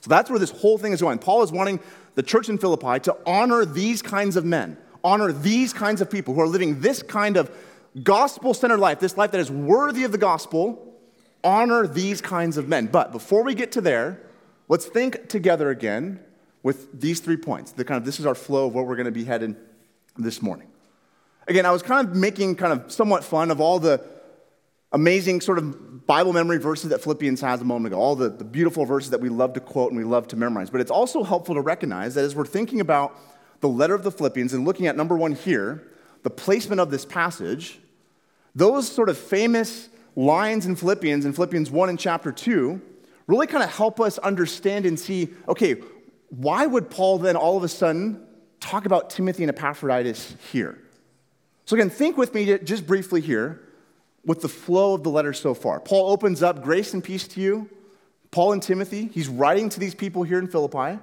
So 0.02 0.10
that's 0.10 0.30
where 0.30 0.40
this 0.40 0.52
whole 0.52 0.78
thing 0.78 0.94
is 0.94 1.02
going. 1.02 1.20
Paul 1.20 1.44
is 1.44 1.52
wanting 1.52 1.80
the 2.16 2.24
church 2.24 2.50
in 2.50 2.58
Philippi 2.58 3.00
to 3.02 3.18
honor 3.26 3.66
these 3.66 4.02
kinds 4.02 4.36
of 4.36 4.46
men, 4.46 4.78
honor 5.04 5.32
these 5.32 5.74
kinds 5.74 6.02
of 6.02 6.10
people 6.10 6.34
who 6.34 6.42
are 6.42 6.48
living 6.48 6.80
this 6.80 7.02
kind 7.02 7.38
of 7.38 7.52
gospel 8.04 8.54
centered 8.54 8.80
life, 8.80 9.00
this 9.00 9.18
life 9.18 9.32
that 9.32 9.42
is 9.42 9.52
worthy 9.52 10.04
of 10.04 10.12
the 10.12 10.18
gospel. 10.18 10.84
Honor 11.44 11.88
these 11.88 12.20
kinds 12.20 12.58
of 12.58 12.68
men. 12.68 12.88
But 12.88 13.12
before 13.12 13.44
we 13.44 13.54
get 13.54 13.72
to 13.74 13.82
there, 13.82 14.20
Let's 14.70 14.86
think 14.86 15.30
together 15.30 15.70
again 15.70 16.20
with 16.62 17.00
these 17.00 17.22
three 17.22 17.38
points. 17.38 17.72
The 17.72 17.86
kind 17.86 17.98
of 17.98 18.06
this 18.06 18.20
is 18.20 18.26
our 18.26 18.36
flow 18.36 18.68
of 18.68 18.76
what 18.76 18.86
we're 18.86 18.96
going 18.96 19.06
to 19.06 19.12
be 19.12 19.24
headed 19.24 19.56
this 20.18 20.42
morning. 20.42 20.68
Again, 21.48 21.66
I 21.66 21.72
was 21.72 21.82
kind 21.82 22.08
of 22.08 22.16
making 22.16 22.56
kind 22.56 22.74
of 22.74 22.92
somewhat 22.92 23.24
fun 23.24 23.50
of 23.50 23.62
all 23.62 23.80
the 23.80 24.04
amazing 24.92 25.40
sort 25.40 25.58
of 25.58 26.06
Bible 26.06 26.34
memory 26.34 26.58
verses 26.58 26.90
that 26.90 27.02
Philippians 27.02 27.40
has 27.42 27.62
a 27.62 27.64
moment 27.64 27.94
ago, 27.94 28.02
all 28.02 28.16
the, 28.16 28.30
the 28.30 28.44
beautiful 28.44 28.86
verses 28.86 29.12
that 29.12 29.22
we 29.22 29.30
love 29.30 29.54
to 29.54 29.60
quote 29.62 29.92
and 29.92 29.98
we 29.98 30.04
love 30.04 30.28
to 30.30 30.36
memorize. 30.36 30.70
But 30.70 30.82
it's 30.82 30.92
also 30.92 31.24
helpful 31.24 31.56
to 31.56 31.62
recognize 31.62 32.16
that 32.16 32.26
as 32.26 32.36
we're 32.36 32.46
thinking 32.46 32.82
about 32.82 33.18
the 33.62 33.70
letter 33.70 33.96
of 33.96 34.04
the 34.04 34.12
Philippians 34.12 34.54
and 34.54 34.66
looking 34.66 34.88
at 34.88 34.98
number 34.98 35.16
one 35.16 35.32
here, 35.32 35.88
the 36.24 36.30
placement 36.30 36.82
of 36.82 36.92
this 36.92 37.06
passage, 37.06 37.80
those 38.56 38.92
sort 38.92 39.10
of 39.10 39.18
famous 39.18 39.90
lines 40.16 40.66
in 40.66 40.76
Philippians, 40.76 41.26
in 41.26 41.34
Philippians 41.34 41.70
1 41.70 41.90
and 41.90 42.00
chapter 42.00 42.32
2, 42.32 42.82
really 43.28 43.48
kind 43.48 43.64
of 43.64 43.70
help 43.70 44.00
us 44.00 44.18
understand 44.20 44.86
and 44.86 45.00
see 45.00 45.30
okay, 45.48 45.76
why 46.30 46.66
would 46.66 46.90
Paul 46.90 47.20
then 47.20 47.36
all 47.36 47.58
of 47.58 47.64
a 47.64 47.68
sudden 47.68 48.26
talk 48.60 48.86
about 48.86 49.10
Timothy 49.10 49.44
and 49.44 49.50
Epaphroditus 49.50 50.36
here? 50.52 50.80
So, 51.66 51.76
again, 51.76 51.90
think 51.90 52.18
with 52.18 52.34
me 52.34 52.58
just 52.60 52.88
briefly 52.88 53.22
here 53.22 53.62
with 54.26 54.42
the 54.42 54.50
flow 54.50 54.94
of 54.94 55.04
the 55.04 55.10
letter 55.10 55.34
so 55.34 55.54
far. 55.54 55.80
Paul 55.80 56.12
opens 56.12 56.44
up 56.44 56.62
grace 56.62 56.94
and 56.94 57.04
peace 57.04 57.28
to 57.30 57.42
you. 57.42 57.70
Paul 58.32 58.54
and 58.54 58.62
Timothy, 58.62 59.10
he's 59.14 59.30
writing 59.30 59.70
to 59.70 59.80
these 59.80 59.96
people 59.96 60.24
here 60.24 60.38
in 60.40 60.48
Philippi. 60.48 61.00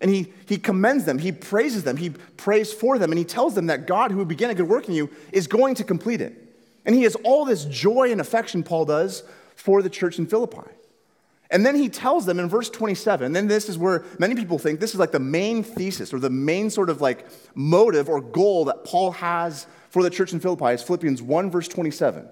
And 0.00 0.10
he, 0.10 0.32
he 0.46 0.58
commends 0.58 1.04
them, 1.04 1.18
he 1.18 1.32
praises 1.32 1.82
them, 1.82 1.96
he 1.96 2.10
prays 2.10 2.72
for 2.72 2.98
them, 2.98 3.10
and 3.10 3.18
he 3.18 3.24
tells 3.24 3.54
them 3.54 3.66
that 3.66 3.86
God, 3.86 4.12
who 4.12 4.24
began 4.24 4.50
a 4.50 4.54
good 4.54 4.68
work 4.68 4.88
in 4.88 4.94
you, 4.94 5.10
is 5.32 5.46
going 5.46 5.74
to 5.76 5.84
complete 5.84 6.20
it. 6.20 6.47
And 6.88 6.96
he 6.96 7.02
has 7.02 7.16
all 7.16 7.44
this 7.44 7.66
joy 7.66 8.10
and 8.10 8.18
affection, 8.18 8.62
Paul 8.62 8.86
does, 8.86 9.22
for 9.56 9.82
the 9.82 9.90
church 9.90 10.18
in 10.18 10.26
Philippi. 10.26 10.70
And 11.50 11.64
then 11.66 11.76
he 11.76 11.90
tells 11.90 12.24
them 12.24 12.38
in 12.38 12.48
verse 12.48 12.70
27, 12.70 13.34
then 13.34 13.46
this 13.46 13.68
is 13.68 13.76
where 13.76 14.06
many 14.18 14.34
people 14.34 14.58
think 14.58 14.80
this 14.80 14.94
is 14.94 14.98
like 14.98 15.12
the 15.12 15.20
main 15.20 15.62
thesis 15.62 16.14
or 16.14 16.18
the 16.18 16.30
main 16.30 16.70
sort 16.70 16.88
of 16.88 17.02
like 17.02 17.26
motive 17.54 18.08
or 18.08 18.22
goal 18.22 18.64
that 18.64 18.84
Paul 18.84 19.10
has 19.12 19.66
for 19.90 20.02
the 20.02 20.08
church 20.08 20.32
in 20.32 20.40
Philippi 20.40 20.72
is 20.72 20.82
Philippians 20.82 21.20
1, 21.20 21.50
verse 21.50 21.68
27. 21.68 22.26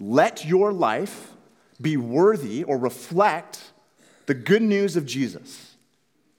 Let 0.00 0.46
your 0.46 0.72
life 0.72 1.32
be 1.78 1.98
worthy 1.98 2.64
or 2.64 2.78
reflect 2.78 3.72
the 4.24 4.32
good 4.32 4.62
news 4.62 4.96
of 4.96 5.04
Jesus. 5.04 5.76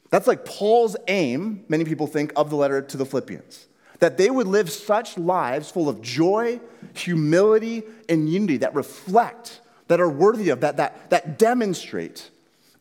That's 0.10 0.26
like 0.26 0.44
Paul's 0.44 0.96
aim, 1.08 1.66
many 1.70 1.86
people 1.86 2.08
think, 2.08 2.34
of 2.36 2.50
the 2.50 2.56
letter 2.56 2.82
to 2.82 2.98
the 2.98 3.06
Philippians. 3.06 3.68
That 4.04 4.18
they 4.18 4.30
would 4.30 4.48
live 4.48 4.70
such 4.70 5.18
lives 5.18 5.72
full 5.72 5.88
of 5.88 6.02
joy, 6.02 6.60
humility, 6.94 7.84
and 8.10 8.30
unity 8.30 8.58
that 8.58 8.76
reflect 8.76 9.62
that 9.88 10.02
are 10.02 10.10
worthy 10.10 10.50
of 10.50 10.60
that, 10.60 10.76
that, 10.76 11.10
that 11.10 11.40
demonstrate 11.40 12.30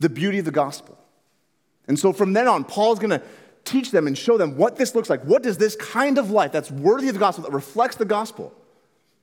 the 0.00 0.08
beauty 0.08 0.40
of 0.40 0.44
the 0.46 0.50
gospel. 0.50 0.98
And 1.86 1.96
so 1.96 2.12
from 2.12 2.32
then 2.32 2.48
on, 2.48 2.64
Paul's 2.64 2.98
going 2.98 3.10
to 3.10 3.22
teach 3.62 3.92
them 3.92 4.08
and 4.08 4.18
show 4.18 4.36
them 4.36 4.56
what 4.56 4.74
this 4.74 4.96
looks 4.96 5.08
like. 5.08 5.22
What 5.22 5.44
does 5.44 5.58
this 5.58 5.76
kind 5.76 6.18
of 6.18 6.32
life 6.32 6.50
that's 6.50 6.72
worthy 6.72 7.06
of 7.06 7.14
the 7.14 7.20
gospel, 7.20 7.44
that 7.44 7.52
reflects 7.52 7.94
the 7.94 8.04
gospel? 8.04 8.52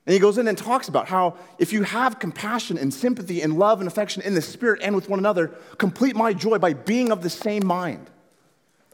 And 0.06 0.14
he 0.14 0.20
goes 0.20 0.38
in 0.38 0.48
and 0.48 0.58
talks 0.58 0.88
about 0.88 1.10
how 1.10 1.36
if 1.58 1.74
you 1.74 1.84
have 1.84 2.18
compassion 2.18 2.78
and 2.78 2.94
sympathy 2.94 3.42
and 3.42 3.60
love 3.60 3.82
and 3.82 3.90
affection 3.90 4.22
in 4.22 4.36
the 4.36 4.42
spirit 4.42 4.80
and 4.82 4.96
with 4.96 5.10
one 5.10 5.20
another, 5.20 5.50
complete 5.78 6.16
my 6.16 6.32
joy 6.32 6.60
by 6.60 6.72
being 6.72 7.12
of 7.12 7.24
the 7.24 7.30
same 7.30 7.68
mind. 7.68 8.10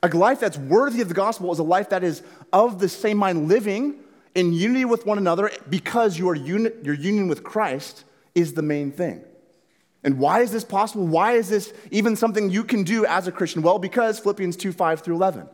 A 0.06 0.08
life 0.16 0.40
that's 0.40 0.58
worthy 0.58 1.02
of 1.02 1.08
the 1.08 1.16
gospel 1.16 1.52
is 1.52 1.58
a 1.58 1.64
life 1.64 1.90
that 1.90 2.04
is 2.04 2.22
of 2.54 2.78
the 2.78 2.88
same 2.88 3.18
mind, 3.18 3.48
living 3.48 3.96
in 4.36 4.54
unity 4.54 4.86
with 4.86 5.04
one 5.04 5.18
another 5.18 5.50
because 5.68 6.20
your, 6.20 6.36
uni- 6.36 6.70
your 6.84 6.94
union 6.94 7.28
with 7.28 7.44
Christ 7.44 8.04
is 8.36 8.54
the 8.54 8.62
main 8.62 8.92
thing. 8.92 9.24
And 10.04 10.20
why 10.20 10.42
is 10.42 10.52
this 10.52 10.64
possible? 10.64 11.08
Why 11.08 11.34
is 11.34 11.50
this 11.50 11.74
even 11.90 12.16
something 12.16 12.52
you 12.52 12.64
can 12.64 12.84
do 12.84 13.08
as 13.08 13.28
a 13.28 13.32
Christian? 13.32 13.64
Well, 13.64 13.80
because 13.80 14.20
Philippians 14.20 14.56
2 14.58 14.72
5 14.72 15.00
through 15.00 15.16
11. 15.16 15.50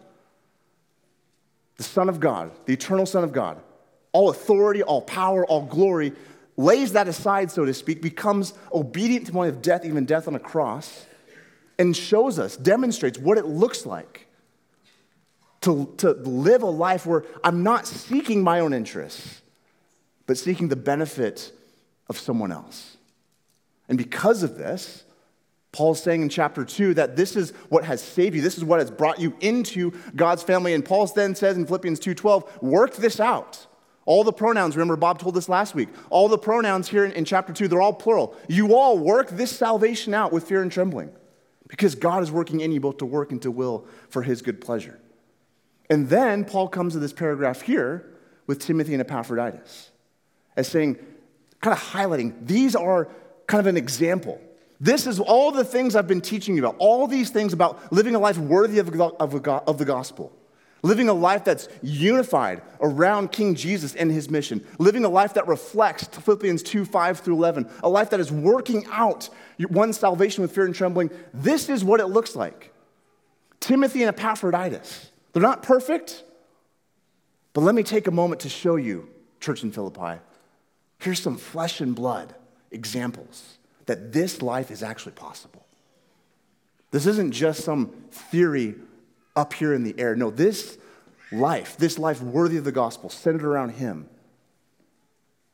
The 1.78 1.84
Son 1.84 2.10
of 2.10 2.20
God, 2.20 2.52
the 2.66 2.74
eternal 2.74 3.06
Son 3.06 3.24
of 3.24 3.32
God, 3.32 3.58
all 4.12 4.30
authority, 4.30 4.84
all 4.84 5.02
power, 5.02 5.46
all 5.46 5.66
glory, 5.66 6.12
lays 6.58 6.92
that 6.92 7.08
aside, 7.08 7.52
so 7.52 7.64
to 7.64 7.74
speak, 7.74 8.02
becomes 8.02 8.54
obedient 8.74 9.28
to 9.28 9.32
the 9.32 9.36
point 9.36 9.50
of 9.50 9.62
death, 9.62 9.86
even 9.86 10.04
death 10.04 10.28
on 10.28 10.36
a 10.36 10.40
cross, 10.40 11.06
and 11.80 11.96
shows 11.96 12.38
us, 12.38 12.58
demonstrates 12.58 13.18
what 13.18 13.38
it 13.38 13.46
looks 13.46 13.86
like 13.86 14.28
to, 15.62 15.94
to 15.98 16.12
live 16.12 16.64
a 16.64 16.68
life 16.68 17.06
where 17.06 17.24
I'm 17.44 17.64
not 17.64 17.88
seeking 17.88 18.44
my 18.44 18.60
own 18.60 18.74
interests, 18.74 19.42
but 20.26 20.38
seeking 20.38 20.70
the 20.70 20.76
benefit 20.76 21.52
of 22.10 22.18
someone 22.18 22.52
else. 22.52 22.98
And 23.88 23.98
because 23.98 24.44
of 24.44 24.58
this, 24.58 25.04
Paul's 25.72 26.02
saying 26.02 26.22
in 26.22 26.30
chapter 26.30 26.66
2 26.66 26.96
that 26.96 27.16
this 27.16 27.36
is 27.36 27.52
what 27.70 27.86
has 27.86 28.02
saved 28.02 28.36
you. 28.36 28.42
This 28.42 28.58
is 28.58 28.64
what 28.64 28.80
has 28.80 28.92
brought 28.92 29.20
you 29.20 29.36
into 29.40 29.92
God's 30.16 30.44
family. 30.44 30.74
And 30.74 30.84
Paul 30.84 31.08
then 31.08 31.36
says 31.36 31.58
in 31.58 31.66
Philippians 31.66 32.00
2:12, 32.00 32.62
work 32.62 32.96
this 32.96 33.20
out. 33.20 33.68
All 34.06 34.24
the 34.24 34.34
pronouns, 34.34 34.76
remember 34.76 34.96
Bob 34.96 35.20
told 35.20 35.38
us 35.38 35.48
last 35.48 35.76
week, 35.76 35.90
all 36.10 36.28
the 36.28 36.38
pronouns 36.38 36.90
here 36.90 37.06
in, 37.06 37.12
in 37.12 37.24
chapter 37.24 37.54
2, 37.54 37.68
they're 37.68 37.82
all 37.82 37.94
plural. 37.94 38.36
You 38.48 38.76
all 38.76 38.98
work 38.98 39.30
this 39.30 39.52
salvation 39.52 40.14
out 40.14 40.34
with 40.34 40.46
fear 40.46 40.62
and 40.62 40.72
trembling 40.72 41.12
because 41.68 41.96
God 41.96 42.24
is 42.24 42.32
working 42.32 42.62
in 42.62 42.72
you 42.72 42.80
both 42.80 42.98
to 42.98 43.06
work 43.06 43.32
and 43.32 43.42
to 43.44 43.52
will 43.52 43.86
for 44.10 44.24
his 44.24 44.42
good 44.42 44.60
pleasure. 44.60 45.01
And 45.92 46.08
then 46.08 46.46
Paul 46.46 46.70
comes 46.70 46.94
to 46.94 47.00
this 47.00 47.12
paragraph 47.12 47.62
here 47.62 48.10
with 48.48 48.60
Timothy 48.60 48.94
and 48.94 49.02
Epaphroditus 49.02 49.92
as 50.56 50.70
saying, 50.70 50.96
kind 51.60 51.74
of 51.74 51.84
highlighting, 51.84 52.34
these 52.48 52.78
are 52.78 53.10
kind 53.46 53.60
of 53.60 53.68
an 53.68 53.76
example. 53.76 54.40
This 54.80 55.06
is 55.06 55.20
all 55.20 55.52
the 55.52 55.66
things 55.66 55.98
I've 55.98 56.08
been 56.08 56.22
teaching 56.22 56.56
you 56.56 56.66
about, 56.66 56.78
all 56.80 57.08
these 57.08 57.30
things 57.30 57.52
about 57.52 57.92
living 57.92 58.16
a 58.16 58.20
life 58.20 58.38
worthy 58.38 58.80
of, 58.80 58.88
of 59.00 59.78
the 59.78 59.86
gospel, 59.86 60.32
living 60.82 61.10
a 61.10 61.14
life 61.14 61.44
that's 61.44 61.68
unified 61.82 62.62
around 62.80 63.34
King 63.34 63.54
Jesus 63.54 63.94
and 63.94 64.10
his 64.10 64.30
mission, 64.30 64.66
living 64.80 65.04
a 65.04 65.10
life 65.10 65.34
that 65.34 65.46
reflects 65.46 66.06
Philippians 66.08 66.64
2 66.64 66.86
5 66.86 67.20
through 67.20 67.36
11, 67.36 67.70
a 67.84 67.90
life 67.90 68.12
that 68.12 68.22
is 68.22 68.32
working 68.32 68.86
out 68.92 69.30
one's 69.70 70.00
salvation 70.00 70.42
with 70.42 70.56
fear 70.56 70.64
and 70.64 70.74
trembling. 70.74 71.12
This 71.34 71.68
is 71.68 71.84
what 71.84 72.00
it 72.00 72.08
looks 72.08 72.34
like. 72.34 72.74
Timothy 73.60 74.04
and 74.04 74.10
Epaphroditus, 74.18 75.11
they're 75.34 75.42
not 75.42 75.64
perfect, 75.64 76.24
but 77.54 77.62
let 77.62 77.76
me 77.76 77.84
take 77.84 78.08
a 78.08 78.12
moment 78.12 78.42
to 78.42 78.50
show 78.50 78.76
you, 78.76 79.10
church 79.40 79.64
in 79.64 79.72
Philippi, 79.72 80.20
Here's 81.02 81.20
some 81.20 81.38
flesh 81.38 81.82
and 81.82 81.96
blood 81.96 82.36
examples 82.70 83.58
that 83.88 84.14
this 84.14 84.42
life 84.44 84.70
is 84.70 84.84
actually 84.84 85.14
possible. 85.14 85.66
This 86.92 87.08
isn't 87.08 87.32
just 87.32 87.64
some 87.64 87.88
theory 88.12 88.76
up 89.36 89.54
here 89.54 89.74
in 89.74 89.84
the 89.84 89.96
air. 89.98 90.16
No, 90.16 90.30
this 90.30 90.78
life, 91.32 91.76
this 91.78 91.98
life 91.98 92.22
worthy 92.22 92.58
of 92.58 92.66
the 92.66 92.72
gospel, 92.72 93.10
centered 93.10 93.44
around 93.44 93.70
Him, 93.70 94.08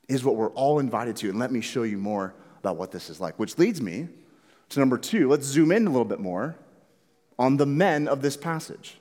is 0.10 0.26
what 0.26 0.36
we're 0.36 0.50
all 0.50 0.80
invited 0.80 1.16
to. 1.18 1.30
And 1.30 1.40
let 1.40 1.52
me 1.52 1.62
show 1.62 1.84
you 1.84 1.98
more 1.98 2.34
about 2.60 2.76
what 2.76 2.92
this 2.92 3.10
is 3.10 3.22
like, 3.22 3.40
which 3.40 3.58
leads 3.58 3.82
me 3.82 4.10
to 4.70 4.80
number 4.82 4.98
two. 4.98 5.30
Let's 5.30 5.46
zoom 5.46 5.72
in 5.72 5.88
a 5.88 5.90
little 5.90 6.04
bit 6.04 6.20
more 6.20 6.58
on 7.40 7.56
the 7.56 7.66
men 7.66 8.10
of 8.10 8.22
this 8.22 8.36
passage. 8.36 8.98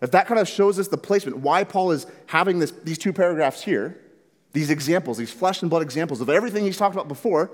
If 0.00 0.10
that 0.12 0.26
kind 0.26 0.40
of 0.40 0.48
shows 0.48 0.78
us 0.78 0.88
the 0.88 0.98
placement, 0.98 1.38
why 1.38 1.64
Paul 1.64 1.90
is 1.90 2.06
having 2.26 2.58
this, 2.58 2.70
these 2.70 2.98
two 2.98 3.12
paragraphs 3.12 3.62
here, 3.62 4.00
these 4.52 4.70
examples, 4.70 5.18
these 5.18 5.30
flesh 5.30 5.62
and 5.62 5.70
blood 5.70 5.82
examples 5.82 6.20
of 6.20 6.28
everything 6.28 6.64
he's 6.64 6.76
talked 6.76 6.94
about 6.94 7.08
before, 7.08 7.50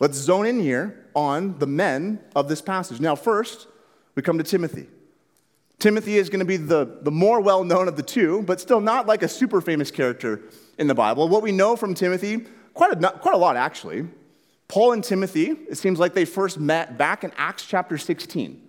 let's 0.00 0.16
zone 0.16 0.46
in 0.46 0.60
here 0.60 1.06
on 1.14 1.58
the 1.58 1.66
men 1.66 2.20
of 2.34 2.48
this 2.48 2.60
passage. 2.60 3.00
Now, 3.00 3.14
first, 3.14 3.68
we 4.14 4.22
come 4.22 4.38
to 4.38 4.44
Timothy. 4.44 4.88
Timothy 5.78 6.16
is 6.16 6.30
going 6.30 6.40
to 6.40 6.44
be 6.44 6.56
the, 6.56 6.98
the 7.02 7.10
more 7.10 7.40
well 7.40 7.64
known 7.64 7.88
of 7.88 7.96
the 7.96 8.02
two, 8.02 8.42
but 8.42 8.60
still 8.60 8.80
not 8.80 9.06
like 9.06 9.22
a 9.22 9.28
super 9.28 9.60
famous 9.60 9.90
character 9.90 10.40
in 10.78 10.86
the 10.86 10.94
Bible. 10.94 11.28
What 11.28 11.42
we 11.42 11.52
know 11.52 11.76
from 11.76 11.94
Timothy, 11.94 12.46
quite 12.72 12.92
a, 12.92 13.10
quite 13.10 13.34
a 13.34 13.38
lot 13.38 13.56
actually. 13.56 14.06
Paul 14.68 14.92
and 14.92 15.04
Timothy, 15.04 15.50
it 15.68 15.76
seems 15.76 15.98
like 15.98 16.14
they 16.14 16.24
first 16.24 16.58
met 16.58 16.96
back 16.96 17.22
in 17.22 17.32
Acts 17.36 17.66
chapter 17.66 17.98
16. 17.98 18.63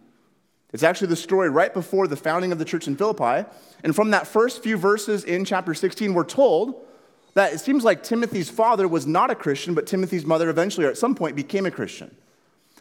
It's 0.76 0.84
actually 0.84 1.08
the 1.08 1.16
story 1.16 1.50
right 1.50 1.74
before 1.74 2.06
the 2.06 2.18
founding 2.18 2.52
of 2.52 2.60
the 2.60 2.66
church 2.66 2.86
in 2.86 2.98
Philippi. 2.98 3.48
And 3.86 3.96
from 3.96 4.12
that 4.12 4.28
first 4.28 4.62
few 4.62 4.76
verses 4.76 5.24
in 5.24 5.46
chapter 5.46 5.74
16, 5.74 6.14
we're 6.14 6.26
told 6.26 6.86
that 7.34 7.54
it 7.54 7.60
seems 7.60 7.86
like 7.86 8.04
Timothy's 8.04 8.50
father 8.50 8.86
was 8.86 9.08
not 9.08 9.32
a 9.32 9.36
Christian, 9.36 9.74
but 9.74 9.88
Timothy's 9.88 10.26
mother 10.26 10.50
eventually, 10.50 10.86
or 10.86 10.90
at 10.90 10.98
some 10.98 11.16
point, 11.16 11.38
became 11.38 11.66
a 11.66 11.72
Christian. 11.72 12.14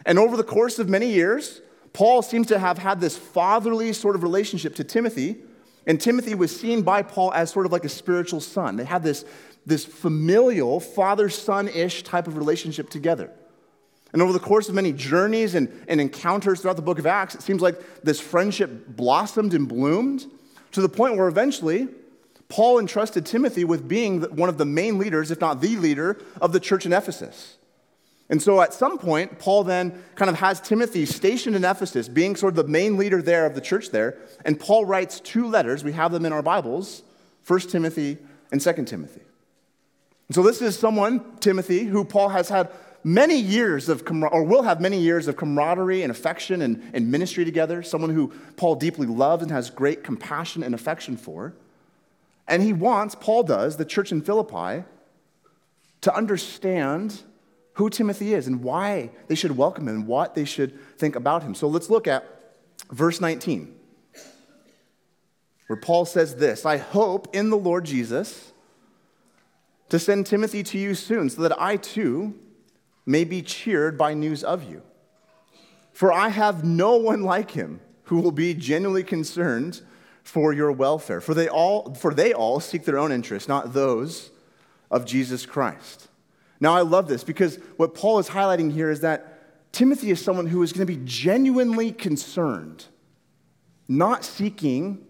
And 0.05 0.19
over 0.19 0.37
the 0.37 0.43
course 0.43 0.81
of 0.81 0.89
many 0.89 1.13
years, 1.13 1.61
Paul 1.93 2.23
seems 2.23 2.49
to 2.49 2.59
have 2.59 2.79
had 2.79 3.01
this 3.01 3.17
fatherly 3.17 3.93
sort 3.93 4.17
of 4.17 4.25
relationship 4.25 4.75
to 4.75 4.83
Timothy, 4.83 5.37
and 5.87 6.01
Timothy 6.01 6.35
was 6.35 6.59
seen 6.59 6.83
by 6.83 7.03
Paul 7.03 7.33
as 7.33 7.53
sort 7.53 7.65
of 7.65 7.71
like 7.71 7.85
a 7.85 7.89
spiritual 7.89 8.41
son. 8.41 8.75
They 8.75 8.85
had 8.85 9.05
this, 9.05 9.25
this 9.67 9.85
familial, 9.85 10.81
father 10.81 11.29
son 11.29 11.69
ish 11.69 12.03
type 12.03 12.27
of 12.27 12.39
relationship 12.39 12.91
together. 12.91 13.31
And 14.15 14.23
over 14.23 14.33
the 14.33 14.39
course 14.39 14.69
of 14.69 14.77
many 14.77 14.93
journeys 14.93 15.57
and, 15.57 15.69
and 15.89 16.01
encounters 16.01 16.61
throughout 16.61 16.77
the 16.77 16.83
book 16.83 17.01
of 17.01 17.07
Acts, 17.07 17.35
it 17.35 17.43
seems 17.43 17.61
like 17.61 17.75
this 18.05 18.21
friendship 18.21 18.87
blossomed 18.87 19.55
and 19.55 19.67
bloomed 19.69 20.25
to 20.71 20.81
the 20.81 20.89
point 20.89 21.17
where 21.17 21.27
eventually 21.27 21.89
Paul 22.49 22.79
entrusted 22.79 23.27
Timothy 23.27 23.65
with 23.65 23.89
being 23.89 24.23
one 24.23 24.49
of 24.49 24.57
the 24.57 24.65
main 24.65 24.99
leaders, 24.99 25.33
if 25.33 25.41
not 25.41 25.61
the 25.61 25.77
leader, 25.77 26.21
of 26.41 26.53
the 26.53 26.61
church 26.61 26.87
in 26.87 26.93
Ephesus. 26.93 27.57
And 28.31 28.41
so 28.41 28.61
at 28.61 28.73
some 28.73 28.99
point, 28.99 29.41
Paul 29.41 29.65
then 29.65 30.01
kind 30.15 30.31
of 30.31 30.37
has 30.37 30.61
Timothy 30.61 31.07
stationed 31.07 31.57
in 31.57 31.65
Ephesus, 31.65 32.09
being 32.09 32.37
sort 32.37 32.53
of 32.53 32.57
the 32.57 32.71
main 32.71 32.97
leader 32.97 33.21
there 33.21 33.47
of 33.47 33.57
the 33.57 33.61
church 33.61 33.91
there. 33.91 34.17
And 34.45 34.61
Paul 34.61 34.85
writes 34.85 35.19
two 35.19 35.49
letters. 35.49 35.83
We 35.83 35.91
have 35.91 36.13
them 36.13 36.25
in 36.25 36.33
our 36.33 36.43
Bibles 36.43 37.03
1 37.49 37.61
Timothy 37.63 38.19
and 38.53 38.61
2 38.61 38.85
Timothy. 38.85 39.23
And 40.29 40.35
so 40.37 40.43
this 40.45 40.63
is 40.63 40.79
someone, 40.79 41.37
Timothy, 41.41 41.85
who 41.85 42.05
Paul 42.05 42.29
has 42.29 42.49
had 42.49 42.71
many 43.05 43.39
years 43.39 43.91
of, 43.91 44.03
or 44.11 44.43
will 44.43 44.63
have 44.63 44.81
many 44.81 44.99
years 44.99 45.29
of 45.29 45.37
camaraderie 45.37 46.03
and 46.03 46.11
affection 46.11 46.63
and, 46.63 46.83
and 46.95 47.11
ministry 47.11 47.45
together, 47.45 47.83
someone 47.83 48.11
who 48.11 48.33
Paul 48.57 48.75
deeply 48.75 49.07
loves 49.07 49.43
and 49.43 49.53
has 49.53 49.69
great 49.69 50.03
compassion 50.03 50.63
and 50.63 50.75
affection 50.75 51.19
for. 51.19 51.55
And 52.49 52.63
he 52.63 52.73
wants, 52.73 53.15
Paul 53.15 53.43
does, 53.43 53.77
the 53.77 53.85
church 53.85 54.11
in 54.11 54.23
Philippi 54.23 54.85
to 56.01 56.15
understand 56.15 57.23
who 57.75 57.91
Timothy 57.91 58.35
is 58.35 58.47
and 58.47 58.63
why 58.63 59.11
they 59.29 59.35
should 59.35 59.57
welcome 59.57 59.89
him 59.89 59.97
and 59.97 60.07
what 60.07 60.35
they 60.35 60.45
should 60.45 60.79
think 60.99 61.15
about 61.15 61.43
him. 61.43 61.55
So 61.55 61.69
let's 61.69 61.91
look 61.91 62.07
at 62.07 62.25
verse 62.91 63.21
19, 63.21 63.75
where 65.67 65.79
Paul 65.79 66.05
says 66.05 66.37
this 66.37 66.65
I 66.65 66.79
hope 66.79 67.35
in 67.35 67.51
the 67.51 67.57
Lord 67.57 67.85
Jesus 67.85 68.53
to 69.91 69.99
send 69.99 70.27
Timothy 70.27 70.63
to 70.63 70.79
you 70.79 70.95
soon, 70.95 71.29
so 71.29 71.43
that 71.43 71.61
I 71.61 71.77
too 71.77 72.35
may 73.07 73.25
be 73.25 73.43
cheered 73.43 73.99
by 73.99 74.15
news 74.15 74.43
of 74.43 74.69
you. 74.69 74.83
For 75.93 76.13
I 76.13 76.29
have 76.29 76.65
no 76.65 76.97
one 76.97 77.23
like 77.23 77.53
him 77.53 77.81
who 78.05 78.21
will 78.21 78.33
be 78.33 78.55
genuinely 78.55 79.05
concerned 79.05 79.81
for 80.23 80.53
your 80.53 80.73
welfare. 80.73 81.21
For 81.21 81.35
they 81.35 81.49
all, 81.49 81.95
for 81.95 82.15
they 82.15 82.33
all 82.33 82.61
seek 82.61 82.85
their 82.85 82.99
own 82.99 83.13
interests, 83.13 83.49
not 83.49 83.73
those 83.73 84.31
of 84.91 85.05
Jesus 85.05 85.47
Christ. 85.47 86.09
Now, 86.61 86.75
I 86.75 86.81
love 86.81 87.09
this 87.09 87.25
because 87.25 87.59
what 87.77 87.95
Paul 87.95 88.19
is 88.19 88.29
highlighting 88.29 88.73
here 88.73 88.91
is 88.91 89.01
that 89.01 89.73
Timothy 89.73 90.11
is 90.11 90.23
someone 90.23 90.47
who 90.47 90.63
is 90.63 90.73
going 90.73 90.87
to 90.87 90.93
be 90.93 91.03
genuinely 91.05 91.93
concerned, 91.93 92.87
not 93.89 94.25
seeking 94.25 95.05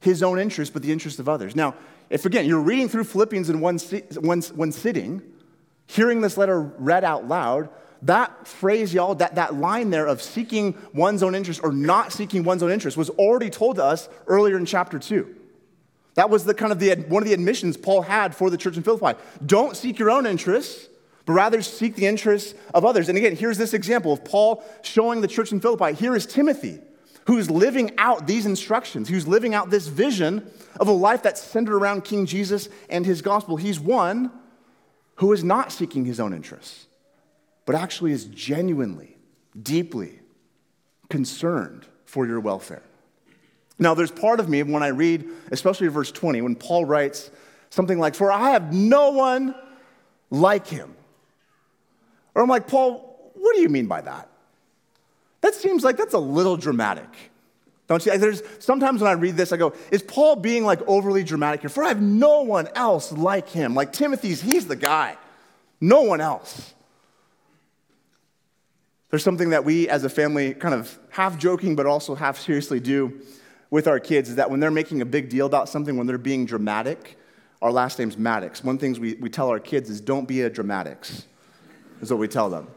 his 0.00 0.22
own 0.22 0.38
interest, 0.38 0.72
but 0.72 0.82
the 0.82 0.90
interest 0.90 1.18
of 1.18 1.28
others. 1.28 1.54
Now, 1.54 1.74
if 2.08 2.24
again, 2.24 2.46
you're 2.46 2.60
reading 2.60 2.88
through 2.88 3.04
Philippians 3.04 3.50
in 3.50 3.60
one, 3.60 3.78
one, 4.20 4.40
one 4.42 4.72
sitting, 4.72 5.22
hearing 5.86 6.20
this 6.20 6.36
letter 6.36 6.60
read 6.60 7.04
out 7.04 7.26
loud, 7.26 7.68
that 8.02 8.46
phrase, 8.46 8.92
y'all, 8.92 9.14
that, 9.16 9.36
that 9.36 9.54
line 9.54 9.90
there 9.90 10.06
of 10.06 10.20
seeking 10.20 10.76
one's 10.92 11.22
own 11.22 11.34
interest 11.34 11.60
or 11.62 11.72
not 11.72 12.12
seeking 12.12 12.44
one's 12.44 12.62
own 12.62 12.70
interest 12.70 12.96
was 12.96 13.10
already 13.10 13.50
told 13.50 13.76
to 13.76 13.84
us 13.84 14.08
earlier 14.26 14.56
in 14.56 14.66
chapter 14.66 14.98
2. 14.98 15.34
That 16.14 16.30
was 16.30 16.44
the 16.44 16.54
kind 16.54 16.72
of 16.72 16.78
the, 16.78 16.94
one 16.94 17.22
of 17.22 17.28
the 17.28 17.34
admissions 17.34 17.76
Paul 17.76 18.02
had 18.02 18.34
for 18.34 18.48
the 18.48 18.56
church 18.56 18.76
in 18.76 18.82
Philippi. 18.82 19.18
Don't 19.44 19.76
seek 19.76 19.98
your 19.98 20.10
own 20.10 20.26
interests, 20.26 20.88
but 21.24 21.34
rather 21.34 21.60
seek 21.62 21.94
the 21.94 22.06
interests 22.06 22.54
of 22.72 22.84
others. 22.84 23.08
And 23.08 23.18
again, 23.18 23.36
here's 23.36 23.58
this 23.58 23.74
example 23.74 24.12
of 24.12 24.24
Paul 24.24 24.64
showing 24.82 25.20
the 25.20 25.28
church 25.28 25.52
in 25.52 25.60
Philippi. 25.60 25.92
Here 25.92 26.14
is 26.14 26.26
Timothy, 26.26 26.80
who's 27.26 27.50
living 27.50 27.92
out 27.98 28.26
these 28.26 28.46
instructions, 28.46 29.08
who's 29.08 29.26
living 29.26 29.52
out 29.52 29.70
this 29.70 29.88
vision 29.88 30.48
of 30.78 30.88
a 30.88 30.92
life 30.92 31.22
that's 31.22 31.42
centered 31.42 31.76
around 31.76 32.04
King 32.04 32.24
Jesus 32.24 32.68
and 32.88 33.04
his 33.04 33.20
gospel. 33.20 33.56
He's 33.56 33.80
one 33.80 34.30
who 35.16 35.32
is 35.32 35.42
not 35.44 35.72
seeking 35.72 36.04
his 36.04 36.20
own 36.20 36.32
interests 36.32 36.86
but 37.66 37.74
actually 37.74 38.12
is 38.12 38.24
genuinely, 38.26 39.16
deeply 39.60 40.20
concerned 41.10 41.84
for 42.06 42.26
your 42.26 42.40
welfare. 42.40 42.82
Now, 43.78 43.92
there's 43.92 44.12
part 44.12 44.40
of 44.40 44.48
me 44.48 44.62
when 44.62 44.82
I 44.82 44.88
read, 44.88 45.28
especially 45.50 45.88
verse 45.88 46.10
20, 46.10 46.40
when 46.40 46.54
Paul 46.54 46.86
writes 46.86 47.30
something 47.68 47.98
like, 47.98 48.14
For 48.14 48.32
I 48.32 48.50
have 48.50 48.72
no 48.72 49.10
one 49.10 49.54
like 50.30 50.66
him. 50.66 50.94
Or 52.34 52.42
I'm 52.42 52.48
like, 52.48 52.68
Paul, 52.68 53.32
what 53.34 53.54
do 53.54 53.60
you 53.60 53.68
mean 53.68 53.86
by 53.86 54.00
that? 54.00 54.30
That 55.42 55.54
seems 55.54 55.84
like 55.84 55.96
that's 55.96 56.14
a 56.14 56.18
little 56.18 56.56
dramatic. 56.56 57.08
Don't 57.88 58.04
you? 58.04 58.18
There's 58.18 58.42
sometimes 58.58 59.00
when 59.00 59.10
I 59.10 59.14
read 59.14 59.36
this, 59.36 59.52
I 59.52 59.56
go, 59.56 59.72
is 59.92 60.02
Paul 60.02 60.36
being 60.36 60.64
like 60.64 60.80
overly 60.86 61.22
dramatic 61.22 61.60
here? 61.60 61.70
For 61.70 61.84
I 61.84 61.88
have 61.88 62.02
no 62.02 62.42
one 62.42 62.68
else 62.74 63.12
like 63.12 63.48
him. 63.48 63.74
Like 63.74 63.92
Timothy's, 63.92 64.40
he's 64.40 64.66
the 64.66 64.76
guy. 64.76 65.16
No 65.80 66.02
one 66.02 66.20
else. 66.20 66.74
There's 69.10 69.22
something 69.22 69.50
that 69.50 69.64
we 69.64 69.88
as 69.88 70.04
a 70.04 70.08
family 70.08 70.52
kind 70.52 70.74
of 70.74 70.98
half 71.10 71.38
joking, 71.38 71.76
but 71.76 71.86
also 71.86 72.14
half 72.14 72.38
seriously 72.38 72.80
do 72.80 73.20
with 73.70 73.86
our 73.86 74.00
kids 74.00 74.28
is 74.28 74.36
that 74.36 74.50
when 74.50 74.60
they're 74.60 74.70
making 74.70 75.00
a 75.00 75.04
big 75.04 75.28
deal 75.28 75.46
about 75.46 75.68
something, 75.68 75.96
when 75.96 76.06
they're 76.06 76.18
being 76.18 76.44
dramatic, 76.44 77.16
our 77.62 77.72
last 77.72 77.98
name's 77.98 78.18
Maddox. 78.18 78.62
One 78.62 78.78
thing 78.78 79.00
we, 79.00 79.14
we 79.14 79.30
tell 79.30 79.48
our 79.48 79.60
kids 79.60 79.90
is 79.90 80.00
don't 80.00 80.26
be 80.26 80.42
a 80.42 80.50
dramatics, 80.50 81.24
is 82.00 82.10
what 82.10 82.18
we 82.18 82.28
tell 82.28 82.50
them. 82.50 82.68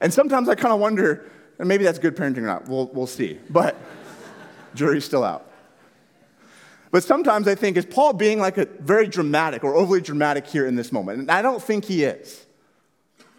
And 0.00 0.12
sometimes 0.12 0.48
I 0.48 0.54
kind 0.54 0.72
of 0.72 0.80
wonder, 0.80 1.30
and 1.58 1.68
maybe 1.68 1.84
that's 1.84 1.98
good 1.98 2.16
parenting 2.16 2.38
or 2.38 2.42
not, 2.42 2.68
we'll, 2.68 2.86
we'll 2.88 3.06
see. 3.06 3.38
But 3.50 3.76
jury's 4.74 5.04
still 5.04 5.24
out. 5.24 5.44
But 6.90 7.04
sometimes 7.04 7.46
I 7.46 7.54
think, 7.54 7.76
is 7.76 7.84
Paul 7.84 8.14
being 8.14 8.38
like 8.40 8.56
a 8.56 8.66
very 8.80 9.08
dramatic 9.08 9.62
or 9.62 9.74
overly 9.74 10.00
dramatic 10.00 10.46
here 10.46 10.66
in 10.66 10.74
this 10.74 10.90
moment? 10.90 11.20
And 11.20 11.30
I 11.30 11.42
don't 11.42 11.62
think 11.62 11.84
he 11.84 12.04
is. 12.04 12.46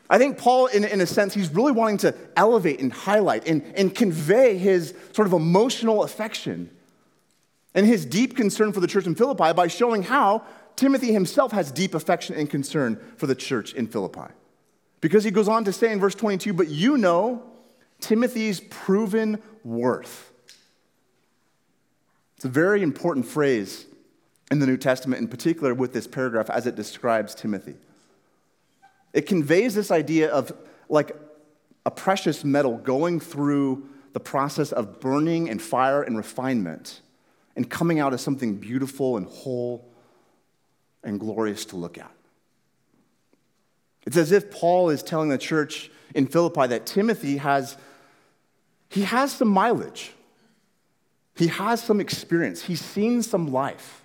I 0.09 0.17
think 0.17 0.37
Paul, 0.37 0.67
in, 0.67 0.83
in 0.83 1.01
a 1.01 1.05
sense, 1.05 1.33
he's 1.33 1.49
really 1.49 1.71
wanting 1.71 1.97
to 1.99 2.15
elevate 2.35 2.79
and 2.79 2.91
highlight 2.91 3.47
and, 3.47 3.63
and 3.75 3.93
convey 3.93 4.57
his 4.57 4.93
sort 5.13 5.27
of 5.27 5.33
emotional 5.33 6.03
affection 6.03 6.69
and 7.75 7.85
his 7.85 8.05
deep 8.05 8.35
concern 8.35 8.73
for 8.73 8.79
the 8.79 8.87
church 8.87 9.05
in 9.05 9.13
Philippi 9.13 9.53
by 9.53 9.67
showing 9.67 10.03
how 10.03 10.43
Timothy 10.75 11.13
himself 11.13 11.51
has 11.51 11.71
deep 11.71 11.93
affection 11.93 12.35
and 12.35 12.49
concern 12.49 12.99
for 13.17 13.27
the 13.27 13.35
church 13.35 13.73
in 13.73 13.85
Philippi. 13.85 14.33
Because 15.01 15.23
he 15.23 15.31
goes 15.31 15.47
on 15.47 15.63
to 15.65 15.73
say 15.73 15.91
in 15.91 15.99
verse 15.99 16.15
22, 16.15 16.53
but 16.53 16.67
you 16.67 16.97
know 16.97 17.43
Timothy's 17.99 18.61
proven 18.61 19.41
worth. 19.63 20.31
It's 22.39 22.45
a 22.45 22.47
very 22.47 22.83
important 22.83 23.25
phrase 23.25 23.85
in 24.49 24.59
the 24.59 24.65
New 24.65 24.77
Testament, 24.77 25.21
in 25.21 25.27
particular 25.27 25.73
with 25.73 25.91
this 25.91 26.07
paragraph 26.07 26.49
as 26.49 26.65
it 26.65 26.73
describes 26.73 27.35
Timothy. 27.35 27.75
It 29.11 29.23
conveys 29.23 29.75
this 29.75 29.91
idea 29.91 30.31
of 30.31 30.53
like 30.87 31.17
a 31.85 31.91
precious 31.91 32.45
metal 32.45 32.77
going 32.77 33.19
through 33.19 33.89
the 34.13 34.21
process 34.21 34.71
of 34.71 35.01
burning 35.01 35.49
and 35.49 35.61
fire 35.61 36.01
and 36.01 36.15
refinement 36.15 37.01
and 37.57 37.69
coming 37.69 37.99
out 37.99 38.13
as 38.13 38.21
something 38.21 38.55
beautiful 38.55 39.17
and 39.17 39.25
whole 39.25 39.91
and 41.03 41.19
glorious 41.19 41.65
to 41.65 41.75
look 41.75 41.97
at. 41.97 42.15
It's 44.05 44.15
as 44.15 44.31
if 44.31 44.49
Paul 44.49 44.91
is 44.91 45.03
telling 45.03 45.27
the 45.27 45.37
church 45.37 45.91
in 46.15 46.25
Philippi 46.25 46.67
that 46.67 46.85
Timothy 46.85 47.35
has 47.35 47.75
he 48.87 49.01
has 49.01 49.33
some 49.33 49.49
mileage. 49.49 50.13
He 51.39 51.47
has 51.47 51.81
some 51.81 52.01
experience. 52.01 52.63
He's 52.63 52.81
seen 52.81 53.23
some 53.23 53.47
life. 53.47 54.03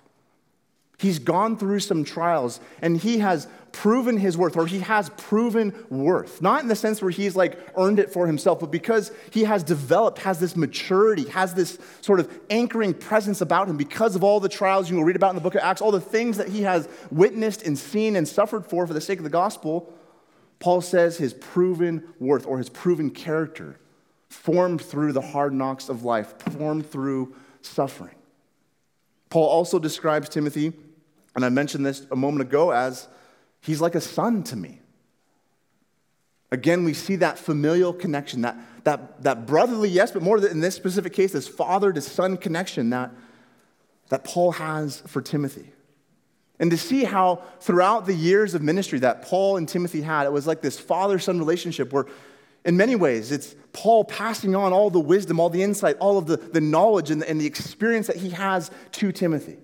He's 0.97 1.19
gone 1.19 1.57
through 1.57 1.81
some 1.81 2.05
trials 2.05 2.61
and 2.81 2.95
he 2.95 3.19
has 3.19 3.49
proven 3.73 4.15
his 4.15 4.37
worth, 4.37 4.55
or 4.55 4.65
he 4.65 4.79
has 4.79 5.09
proven 5.17 5.73
worth. 5.89 6.41
Not 6.41 6.61
in 6.61 6.69
the 6.69 6.77
sense 6.77 7.01
where 7.01 7.11
he's 7.11 7.35
like 7.35 7.59
earned 7.75 7.99
it 7.99 8.13
for 8.13 8.25
himself, 8.25 8.61
but 8.61 8.71
because 8.71 9.11
he 9.31 9.43
has 9.43 9.63
developed, 9.63 10.19
has 10.19 10.39
this 10.39 10.55
maturity, 10.55 11.27
has 11.27 11.53
this 11.53 11.77
sort 11.99 12.21
of 12.21 12.39
anchoring 12.49 12.93
presence 12.93 13.41
about 13.41 13.67
him 13.67 13.75
because 13.75 14.15
of 14.15 14.23
all 14.23 14.39
the 14.39 14.47
trials 14.47 14.89
you 14.89 14.95
will 14.95 15.03
read 15.03 15.17
about 15.17 15.31
in 15.31 15.35
the 15.35 15.41
book 15.41 15.55
of 15.55 15.61
Acts, 15.61 15.81
all 15.81 15.91
the 15.91 15.99
things 15.99 16.37
that 16.37 16.47
he 16.47 16.61
has 16.61 16.87
witnessed 17.11 17.67
and 17.67 17.77
seen 17.77 18.15
and 18.15 18.25
suffered 18.25 18.65
for 18.65 18.87
for 18.87 18.93
the 18.93 19.01
sake 19.01 19.19
of 19.19 19.25
the 19.25 19.29
gospel. 19.29 19.93
Paul 20.59 20.79
says 20.79 21.17
his 21.17 21.33
proven 21.33 22.07
worth 22.17 22.47
or 22.47 22.59
his 22.59 22.69
proven 22.69 23.09
character 23.09 23.77
formed 24.29 24.81
through 24.81 25.13
the 25.13 25.21
hard 25.21 25.53
knocks 25.53 25.89
of 25.89 26.03
life, 26.03 26.33
formed 26.57 26.89
through 26.89 27.35
suffering. 27.61 28.15
Paul 29.29 29.47
also 29.47 29.79
describes 29.79 30.29
Timothy, 30.29 30.73
and 31.35 31.43
I 31.43 31.49
mentioned 31.49 31.85
this 31.85 32.05
a 32.11 32.15
moment 32.15 32.41
ago, 32.41 32.71
as 32.71 33.07
he's 33.61 33.81
like 33.81 33.95
a 33.95 34.01
son 34.01 34.43
to 34.43 34.55
me. 34.55 34.81
Again, 36.51 36.83
we 36.83 36.93
see 36.93 37.17
that 37.17 37.37
familial 37.37 37.91
connection, 37.91 38.41
that, 38.41 38.57
that, 38.83 39.23
that 39.23 39.45
brotherly, 39.45 39.89
yes, 39.89 40.11
but 40.11 40.21
more 40.21 40.37
in 40.45 40.59
this 40.59 40.75
specific 40.75 41.11
case, 41.11 41.31
this 41.33 41.47
father 41.47 41.91
to 41.91 42.01
son 42.01 42.37
connection 42.37 42.91
that, 42.91 43.11
that 44.09 44.23
Paul 44.23 44.53
has 44.53 45.01
for 45.01 45.21
Timothy. 45.21 45.71
And 46.59 46.71
to 46.71 46.77
see 46.77 47.03
how 47.03 47.41
throughout 47.59 48.05
the 48.05 48.13
years 48.13 48.53
of 48.53 48.61
ministry 48.61 48.99
that 48.99 49.23
Paul 49.23 49.57
and 49.57 49.67
Timothy 49.67 50.01
had, 50.01 50.25
it 50.25 50.31
was 50.31 50.47
like 50.47 50.61
this 50.61 50.79
father 50.79 51.19
son 51.19 51.39
relationship 51.39 51.91
where, 51.91 52.05
in 52.65 52.75
many 52.75 52.95
ways, 52.95 53.31
it's 53.31 53.55
Paul 53.73 54.03
passing 54.03 54.55
on 54.55 54.73
all 54.73 54.89
the 54.89 54.99
wisdom, 54.99 55.39
all 55.39 55.49
the 55.49 55.61
insight, 55.61 55.97
all 55.99 56.17
of 56.17 56.25
the, 56.25 56.37
the 56.37 56.61
knowledge 56.61 57.11
and 57.11 57.21
the, 57.21 57.29
and 57.29 57.39
the 57.39 57.45
experience 57.45 58.07
that 58.07 58.15
he 58.15 58.31
has 58.31 58.71
to 58.93 59.11
Timothy. 59.11 59.57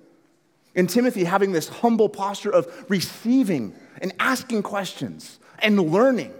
And 0.75 0.87
Timothy 0.87 1.23
having 1.23 1.51
this 1.51 1.67
humble 1.67 2.07
posture 2.07 2.51
of 2.51 2.85
receiving 2.87 3.75
and 4.01 4.13
asking 4.19 4.63
questions 4.63 5.39
and 5.59 5.91
learning 5.91 6.33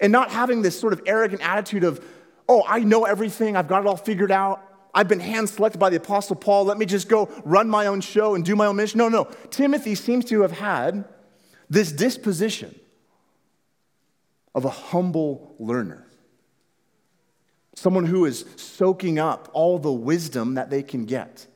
and 0.00 0.12
not 0.12 0.30
having 0.30 0.62
this 0.62 0.78
sort 0.78 0.92
of 0.92 1.02
arrogant 1.06 1.42
attitude 1.42 1.84
of, 1.84 2.04
oh, 2.48 2.62
I 2.66 2.80
know 2.80 3.04
everything, 3.04 3.56
I've 3.56 3.68
got 3.68 3.82
it 3.82 3.88
all 3.88 3.96
figured 3.96 4.30
out. 4.30 4.62
I've 4.94 5.08
been 5.08 5.20
hand 5.20 5.48
selected 5.48 5.78
by 5.78 5.90
the 5.90 5.96
Apostle 5.96 6.36
Paul. 6.36 6.64
Let 6.64 6.78
me 6.78 6.86
just 6.86 7.08
go 7.08 7.28
run 7.44 7.68
my 7.68 7.86
own 7.86 8.02
show 8.02 8.34
and 8.34 8.44
do 8.44 8.54
my 8.54 8.66
own 8.66 8.76
mission. 8.76 8.98
No, 8.98 9.08
no. 9.08 9.24
Timothy 9.50 9.94
seems 9.94 10.26
to 10.26 10.42
have 10.42 10.52
had 10.52 11.06
this 11.68 11.90
disposition 11.90 12.78
of 14.54 14.64
a 14.64 14.70
humble 14.70 15.54
learner 15.58 16.06
someone 17.74 18.04
who 18.04 18.24
is 18.24 18.44
soaking 18.56 19.18
up 19.18 19.48
all 19.52 19.78
the 19.78 19.92
wisdom 19.92 20.54
that 20.54 20.70
they 20.70 20.82
can 20.82 21.04
get. 21.04 21.46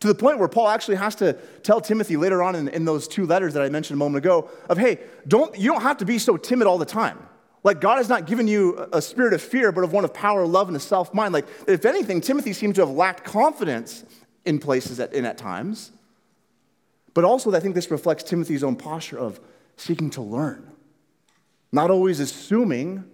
To 0.00 0.08
the 0.08 0.14
point 0.14 0.38
where 0.38 0.48
Paul 0.48 0.68
actually 0.68 0.96
has 0.96 1.14
to 1.16 1.34
tell 1.62 1.80
Timothy 1.80 2.16
later 2.16 2.42
on 2.42 2.54
in, 2.54 2.68
in 2.68 2.84
those 2.84 3.08
two 3.08 3.26
letters 3.26 3.54
that 3.54 3.62
I 3.62 3.68
mentioned 3.70 3.96
a 3.96 3.98
moment 3.98 4.24
ago 4.24 4.50
of, 4.68 4.76
hey, 4.76 4.98
don't, 5.26 5.56
you 5.58 5.72
don't 5.72 5.82
have 5.82 5.98
to 5.98 6.04
be 6.04 6.18
so 6.18 6.36
timid 6.36 6.66
all 6.66 6.78
the 6.78 6.84
time. 6.84 7.18
Like, 7.62 7.80
God 7.80 7.96
has 7.96 8.08
not 8.08 8.26
given 8.26 8.46
you 8.46 8.86
a 8.92 9.00
spirit 9.00 9.32
of 9.32 9.42
fear, 9.42 9.72
but 9.72 9.82
of 9.82 9.92
one 9.92 10.04
of 10.04 10.12
power, 10.12 10.46
love, 10.46 10.68
and 10.68 10.76
a 10.76 10.80
self 10.80 11.12
mind. 11.14 11.32
Like, 11.32 11.46
if 11.66 11.84
anything, 11.84 12.20
Timothy 12.20 12.52
seems 12.52 12.76
to 12.76 12.82
have 12.82 12.90
lacked 12.90 13.24
confidence 13.24 14.04
in 14.44 14.58
places 14.58 15.00
at, 15.00 15.12
in 15.12 15.24
at 15.24 15.38
times. 15.38 15.90
But 17.14 17.24
also, 17.24 17.52
I 17.54 17.60
think 17.60 17.74
this 17.74 17.90
reflects 17.90 18.22
Timothy's 18.22 18.62
own 18.62 18.76
posture 18.76 19.18
of 19.18 19.40
seeking 19.76 20.10
to 20.10 20.22
learn, 20.22 20.70
not 21.72 21.90
always 21.90 22.20
assuming 22.20 23.04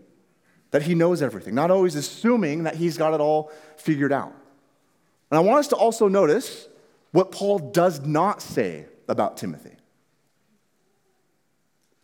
that 0.70 0.82
he 0.82 0.94
knows 0.94 1.22
everything, 1.22 1.54
not 1.54 1.70
always 1.70 1.94
assuming 1.94 2.64
that 2.64 2.76
he's 2.76 2.96
got 2.96 3.14
it 3.14 3.20
all 3.20 3.50
figured 3.76 4.12
out. 4.12 4.34
And 5.30 5.38
I 5.38 5.40
want 5.40 5.60
us 5.60 5.68
to 5.68 5.76
also 5.76 6.08
notice 6.08 6.68
what 7.12 7.30
Paul 7.30 7.58
does 7.58 8.00
not 8.00 8.42
say 8.42 8.86
about 9.08 9.36
Timothy. 9.36 9.76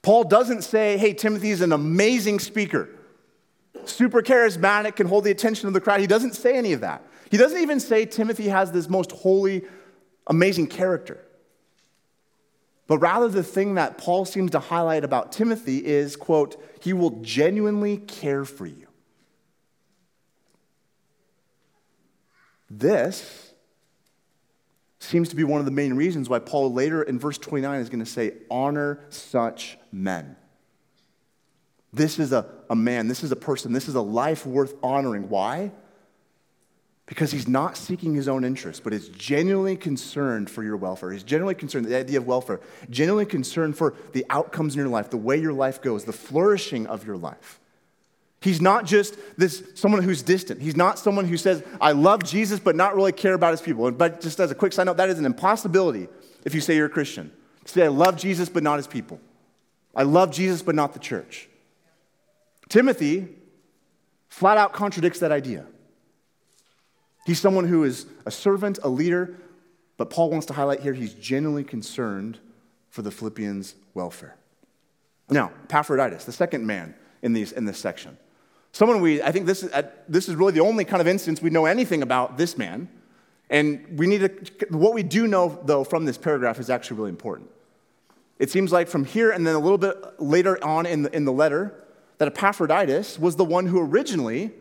Paul 0.03 0.25
doesn't 0.25 0.63
say, 0.63 0.97
hey, 0.97 1.13
Timothy 1.13 1.51
is 1.51 1.61
an 1.61 1.73
amazing 1.73 2.39
speaker, 2.39 2.89
super 3.85 4.23
charismatic, 4.23 4.97
can 4.97 5.07
hold 5.07 5.25
the 5.25 5.31
attention 5.31 5.69
of 5.69 5.75
the 5.75 5.81
crowd. 5.81 6.01
He 6.01 6.07
doesn't 6.07 6.35
say 6.35 6.57
any 6.57 6.73
of 6.73 6.81
that. 6.81 7.03
He 7.31 7.37
doesn't 7.37 7.61
even 7.61 7.81
say 7.81 8.07
Timothy 8.07 8.49
has 8.49 8.73
this 8.73 8.89
most 8.89 9.13
holy, 9.13 9.65
amazing 10.27 10.69
character. 10.69 11.23
But 12.89 12.99
rather, 12.99 13.29
the 13.29 13.43
thing 13.45 13.75
that 13.75 13.99
Paul 13.99 14.25
seems 14.25 14.51
to 14.53 14.59
highlight 14.59 15.05
about 15.05 15.31
Timothy 15.31 15.87
is, 15.87 16.17
quote, 16.17 16.61
he 16.81 16.95
will 16.95 17.21
genuinely 17.21 17.99
care 17.99 18.47
for 18.47 18.67
you. 18.67 18.87
This 22.71 23.53
seems 25.01 25.29
to 25.29 25.37
be 25.37 25.45
one 25.45 25.61
of 25.61 25.67
the 25.67 25.71
main 25.73 25.95
reasons 25.95 26.29
why 26.31 26.39
Paul 26.39 26.73
later 26.73 27.03
in 27.03 27.19
verse 27.19 27.39
29 27.39 27.81
is 27.81 27.91
going 27.91 28.05
to 28.05 28.11
say, 28.11 28.33
honor 28.51 29.05
such 29.11 29.79
men. 29.93 30.37
This 31.93 32.19
is 32.19 32.33
a, 32.33 32.47
a 32.69 32.77
man, 32.77 33.09
this 33.09 33.23
is 33.23 33.33
a 33.33 33.37
person, 33.37 33.73
this 33.73 33.89
is 33.89 33.95
a 33.95 34.01
life 34.01 34.47
worth 34.47 34.75
honoring. 34.83 35.29
Why? 35.29 35.73
Because 37.09 37.33
he's 37.33 37.49
not 37.49 37.79
seeking 37.79 38.15
his 38.15 38.29
own 38.29 38.45
interest, 38.45 38.85
but 38.85 38.93
is 38.93 39.09
genuinely 39.09 39.77
concerned 39.77 40.51
for 40.51 40.63
your 40.63 40.77
welfare. 40.77 41.11
He's 41.11 41.23
genuinely 41.23 41.55
concerned, 41.55 41.87
the 41.87 41.97
idea 41.97 42.19
of 42.19 42.27
welfare, 42.27 42.61
genuinely 42.91 43.25
concerned 43.25 43.79
for 43.79 43.95
the 44.13 44.27
outcomes 44.29 44.75
in 44.75 44.79
your 44.79 44.89
life, 44.89 45.09
the 45.09 45.17
way 45.17 45.39
your 45.39 45.55
life 45.55 45.81
goes, 45.81 46.05
the 46.05 46.13
flourishing 46.13 46.87
of 46.87 47.07
your 47.07 47.17
life. 47.17 47.61
He's 48.41 48.61
not 48.61 48.85
just 48.85 49.17
this 49.37 49.65
someone 49.75 50.03
who's 50.03 50.23
distant. 50.23 50.61
He's 50.61 50.77
not 50.77 50.99
someone 50.99 51.25
who 51.25 51.39
says, 51.39 51.63
I 51.81 51.93
love 51.93 52.23
Jesus, 52.23 52.61
but 52.61 52.77
not 52.77 52.95
really 52.95 53.13
care 53.13 53.35
about 53.35 53.53
his 53.53 53.63
people. 53.63 53.91
But 53.91 54.21
just 54.21 54.39
as 54.39 54.51
a 54.51 54.55
quick 54.55 54.75
side 54.75 54.85
note, 54.85 54.99
that 54.99 55.09
is 55.09 55.19
an 55.19 55.25
impossibility 55.25 56.09
if 56.45 56.55
you 56.55 56.61
say 56.61 56.77
you're 56.77 56.87
a 56.87 56.91
Christian. 56.91 57.33
Say, 57.65 57.85
I 57.85 57.89
love 57.89 58.17
Jesus, 58.17 58.49
but 58.49 58.63
not 58.63 58.77
his 58.77 58.87
people. 58.87 59.19
I 59.95 60.03
love 60.03 60.31
Jesus, 60.31 60.63
but 60.63 60.75
not 60.75 60.93
the 60.93 60.99
church. 60.99 61.49
Timothy 62.69 63.29
flat 64.29 64.59
out 64.59 64.73
contradicts 64.73 65.21
that 65.21 65.33
idea. 65.33 65.67
He's 67.27 67.41
someone 67.41 67.67
who 67.67 67.85
is 67.85 68.07
a 68.27 68.31
servant, 68.31 68.79
a 68.83 68.89
leader, 68.89 69.37
but 69.97 70.11
Paul 70.11 70.31
wants 70.31 70.47
to 70.47 70.53
highlight 70.53 70.81
here 70.81 70.95
he's 70.95 71.15
genuinely 71.15 71.65
concerned 71.65 72.39
for 72.89 73.03
the 73.03 73.11
Philippians' 73.11 73.75
welfare. 73.95 74.37
Now, 75.29 75.53
Epaphroditus, 75.65 76.25
the 76.25 76.33
second 76.33 76.67
man 76.67 76.95
in, 77.23 77.33
these, 77.33 77.53
in 77.53 77.65
this 77.65 77.79
section. 77.79 78.17
Someone 78.73 79.01
we, 79.01 79.23
I 79.23 79.33
think 79.33 79.47
this 79.47 79.63
is, 79.63 79.73
uh, 79.73 79.83
this 80.09 80.29
is 80.29 80.37
really 80.37 80.53
the 80.53 80.61
only 80.61 80.85
kind 80.85 81.01
of 81.01 81.07
instance 81.07 81.43
we 81.43 81.51
know 81.51 81.67
anything 81.67 82.03
about 82.03 82.39
this 82.39 82.57
man. 82.57 82.89
And 83.51 83.99
we 83.99 84.07
need 84.07 84.19
to, 84.21 84.67
what 84.71 84.95
we 84.95 85.03
do 85.03 85.27
know, 85.27 85.61
though, 85.65 85.85
from 85.85 86.05
this 86.05 86.19
paragraph 86.19 86.59
is 86.59 86.71
actually 86.71 86.99
really 86.99 87.11
important. 87.11 87.51
It 88.39 88.51
seems 88.51 88.73
like 88.73 88.89
from 88.89 89.05
here 89.05 89.31
and 89.31 89.47
then 89.47 89.55
a 89.55 89.59
little 89.59 89.79
bit 89.79 90.21
later 90.21 90.63
on 90.65 90.87
in 90.87 91.03
the, 91.03 91.15
in 91.17 91.25
the 91.25 91.33
letter, 91.33 91.75
that 92.19 92.29
Epaphroditus 92.29 93.19
was 93.19 93.37
the 93.37 93.45
one 93.45 93.67
who 93.67 93.81
originally 93.81 94.53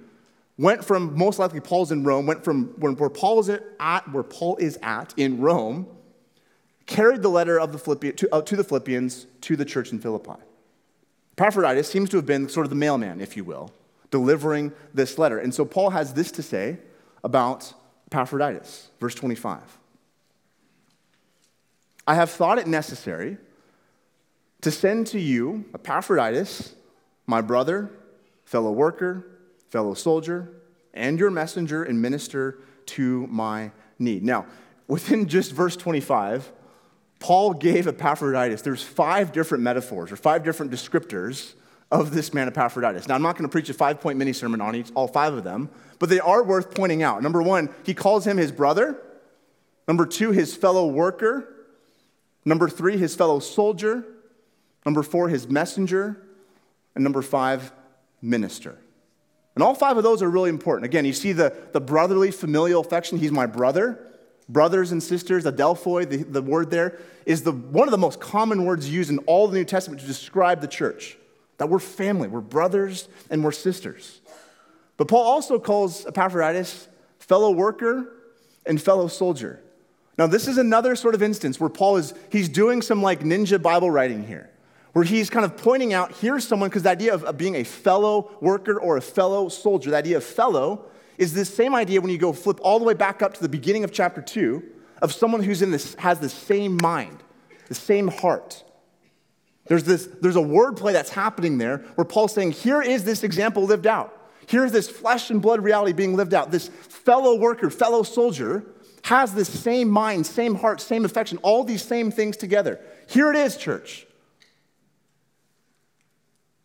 went 0.58 0.84
from, 0.84 1.18
most 1.18 1.40
likely 1.40 1.60
Paul's 1.60 1.92
in 1.92 2.04
Rome, 2.04 2.26
went 2.26 2.44
from 2.44 2.68
where, 2.80 3.10
Paul 3.10 3.40
is 3.40 3.50
at, 3.50 4.12
where 4.12 4.24
Paul 4.24 4.58
is 4.58 4.78
at 4.82 5.14
in 5.18 5.40
Rome, 5.40 5.88
carried 6.86 7.22
the 7.22 7.30
letter 7.30 7.60
of 7.60 7.72
the 7.72 7.78
Philippi, 7.78 8.12
to, 8.14 8.34
uh, 8.34 8.42
to 8.42 8.56
the 8.56 8.64
Philippians 8.64 9.28
to 9.42 9.56
the 9.56 9.66
church 9.66 9.92
in 9.92 10.00
Philippi. 10.00 10.42
Epaphroditus 11.38 11.88
seems 11.88 12.10
to 12.10 12.18
have 12.18 12.26
been 12.26 12.50
sort 12.50 12.66
of 12.66 12.72
the 12.72 12.76
mailman, 12.76 13.22
if 13.22 13.38
you 13.38 13.44
will, 13.44 13.72
delivering 14.10 14.72
this 14.94 15.20
letter. 15.20 15.38
And 15.38 15.54
so 15.54 15.66
Paul 15.66 15.92
has 15.92 16.14
this 16.14 16.32
to 16.32 16.44
say 16.44 16.78
about 17.24 17.74
Epaphroditus, 18.08 18.90
verse 19.00 19.14
25. 19.14 19.62
I 22.08 22.16
have 22.16 22.32
thought 22.32 22.58
it 22.58 22.68
necessary 22.68 23.38
to 24.62 24.72
send 24.72 25.08
to 25.08 25.20
you 25.20 25.66
Epaphroditus, 25.76 26.74
my 27.28 27.42
brother, 27.42 27.92
fellow 28.46 28.72
worker, 28.72 29.37
fellow 29.70 29.94
soldier, 29.94 30.50
and 30.94 31.20
your 31.20 31.32
messenger 31.32 31.84
and 31.84 32.02
minister 32.02 32.60
to 32.86 33.28
my 33.28 33.72
need. 34.00 34.24
Now, 34.24 34.46
within 34.88 35.28
just 35.28 35.52
verse 35.52 35.76
25, 35.76 36.52
Paul 37.20 37.54
gave 37.54 37.88
Epaphroditus, 37.88 38.62
there's 38.62 38.84
five 38.84 39.32
different 39.32 39.64
metaphors 39.64 40.12
or 40.12 40.16
five 40.16 40.44
different 40.44 40.72
descriptors 40.72 41.54
of 41.92 42.14
this 42.14 42.34
man 42.34 42.48
Epaphroditus. 42.48 43.08
Now, 43.08 43.16
I'm 43.16 43.22
not 43.22 43.38
going 43.38 43.48
to 43.48 43.52
preach 43.52 43.70
a 43.70 43.74
five 43.74 44.00
point 44.02 44.18
mini 44.18 44.34
sermon 44.34 44.62
on 44.62 44.76
each, 44.76 44.92
all 44.94 45.08
five 45.08 45.34
of 45.34 45.44
them, 45.44 45.70
but 46.00 46.10
they 46.10 46.20
are 46.20 46.44
worth 46.44 46.76
pointing 46.76 47.02
out. 47.02 47.22
Number 47.24 47.42
one, 47.42 47.70
he 47.84 47.94
calls 47.94 48.26
him 48.28 48.38
his 48.38 48.52
brother. 48.52 49.02
Number 49.88 50.06
two, 50.06 50.32
his 50.32 50.56
fellow 50.56 50.88
worker. 50.88 51.54
Number 52.46 52.70
three, 52.70 52.98
his 52.98 53.16
fellow 53.16 53.40
soldier. 53.40 54.04
Number 54.86 55.02
four, 55.02 55.30
his 55.30 55.48
messenger. 55.48 56.22
And 56.94 57.04
number 57.04 57.22
five, 57.22 57.72
minister. 58.22 58.78
And 59.58 59.64
all 59.64 59.74
five 59.74 59.98
of 59.98 60.04
those 60.04 60.22
are 60.22 60.30
really 60.30 60.52
important. 60.52 60.86
Again, 60.86 61.04
you 61.04 61.14
see 61.14 61.32
the, 61.32 61.52
the 61.74 61.82
brotherly 61.82 62.30
familial 62.30 62.80
affection. 62.80 63.18
He's 63.18 63.32
my 63.32 63.48
brother. 63.48 63.98
Brothers 64.48 64.92
and 64.92 65.02
sisters, 65.02 65.46
adelphoi, 65.46 66.08
the, 66.08 66.18
the 66.18 66.44
word 66.44 66.70
there, 66.70 67.00
is 67.26 67.42
the, 67.42 67.52
one 67.52 67.88
of 67.88 67.92
the 67.92 67.98
most 67.98 68.20
common 68.20 68.66
words 68.66 68.88
used 68.88 69.10
in 69.10 69.18
all 69.26 69.48
the 69.48 69.58
New 69.58 69.66
Testament 69.66 70.00
to 70.02 70.06
describe 70.06 70.62
the 70.62 70.68
church. 70.68 71.18
That 71.58 71.70
we're 71.70 71.80
family, 71.80 72.28
we're 72.28 72.40
brothers 72.40 73.10
and 73.32 73.44
we're 73.44 73.52
sisters. 73.52 74.22
But 74.96 75.08
Paul 75.08 75.24
also 75.24 75.58
calls 75.58 76.06
Epaphroditus 76.06 76.88
fellow 77.18 77.50
worker 77.50 78.14
and 78.64 78.80
fellow 78.80 79.08
soldier. 79.08 79.60
Now, 80.20 80.28
this 80.28 80.48
is 80.48 80.60
another 80.60 80.96
sort 80.96 81.16
of 81.16 81.24
instance 81.24 81.60
where 81.60 81.72
Paul 81.72 81.98
is, 81.98 82.14
he's 82.32 82.48
doing 82.48 82.84
some 82.84 83.02
like 83.02 83.22
ninja 83.22 83.60
Bible 83.60 83.90
writing 83.90 84.24
here, 84.24 84.52
where 84.98 85.06
he's 85.06 85.30
kind 85.30 85.46
of 85.46 85.56
pointing 85.56 85.94
out 85.94 86.12
here's 86.14 86.48
someone, 86.48 86.70
because 86.70 86.82
the 86.82 86.90
idea 86.90 87.14
of, 87.14 87.38
being 87.38 87.54
a 87.54 87.64
fellow 87.64 88.32
worker 88.42 88.80
or 88.80 88.98
a 88.98 89.02
fellow 89.02 89.48
soldier, 89.48 89.92
the 89.92 89.96
idea 89.96 90.18
of 90.18 90.24
fellow 90.24 90.86
is 91.20 91.36
this 91.36 91.54
same 91.54 91.76
idea 91.76 92.02
when 92.02 92.10
you 92.10 92.18
go 92.18 92.34
flip 92.34 92.60
all 92.64 92.80
the 92.80 92.86
way 92.86 92.96
back 92.96 93.22
up 93.22 93.36
to 93.36 93.40
the 93.40 93.48
beginning 93.48 93.84
of 93.84 93.92
chapter 93.92 94.24
2 94.24 94.64
of 95.04 95.14
someone 95.14 95.44
who's 95.44 95.62
in 95.62 95.70
this, 95.70 95.94
has 96.00 96.20
the 96.20 96.30
same 96.30 96.80
mind, 96.82 97.16
the 97.68 97.76
same 97.76 98.08
heart. 98.08 98.64
There's, 99.68 99.84
this, 99.84 100.10
there's 100.20 100.36
a 100.36 100.40
wordplay 100.40 100.94
that's 100.94 101.12
happening 101.12 101.60
there 101.60 101.78
where 101.94 102.06
Paul's 102.06 102.34
saying, 102.34 102.54
here 102.54 102.82
is 102.82 103.04
this 103.04 103.24
example 103.24 103.66
lived 103.66 103.86
out. 103.86 104.20
Here's 104.48 104.72
this 104.72 104.90
flesh 104.90 105.30
and 105.30 105.40
blood 105.40 105.64
reality 105.64 105.94
being 105.94 106.16
lived 106.16 106.34
out. 106.34 106.50
This 106.50 106.70
fellow 106.70 107.36
worker, 107.36 107.70
fellow 107.70 108.02
soldier 108.02 108.66
has 109.04 109.36
this 109.36 109.48
same 109.48 109.92
mind, 109.92 110.26
same 110.26 110.56
heart, 110.56 110.82
same 110.82 111.06
affection, 111.06 111.38
all 111.44 111.64
these 111.64 111.84
same 111.84 112.10
things 112.10 112.36
together. 112.36 112.80
Here 113.06 113.30
it 113.30 113.36
is, 113.36 113.58
church. 113.58 114.07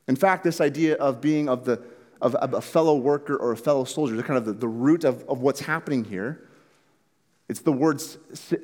In 0.09 0.17
fact, 0.17 0.45
this 0.45 0.61
idea 0.61 0.97
of 0.97 1.21
being 1.21 1.49
of, 1.49 1.65
the, 1.65 1.83
of, 2.21 2.37
a 2.55 2.61
fellow 2.61 2.97
worker 2.97 3.37
or 3.37 3.53
a 3.53 3.57
fellow 3.57 3.85
soldier, 3.85 4.15
is 4.17 4.23
kind 4.23 4.37
of 4.37 4.45
the, 4.45 4.53
the 4.53 4.69
root 4.69 5.05
of, 5.05 5.25
of 5.29 5.41
what's 5.41 5.61
happening 5.61 6.05
here, 6.05 6.49
it's 7.49 7.61
the 7.61 7.73
word 7.73 7.99
synergo, 7.99 8.63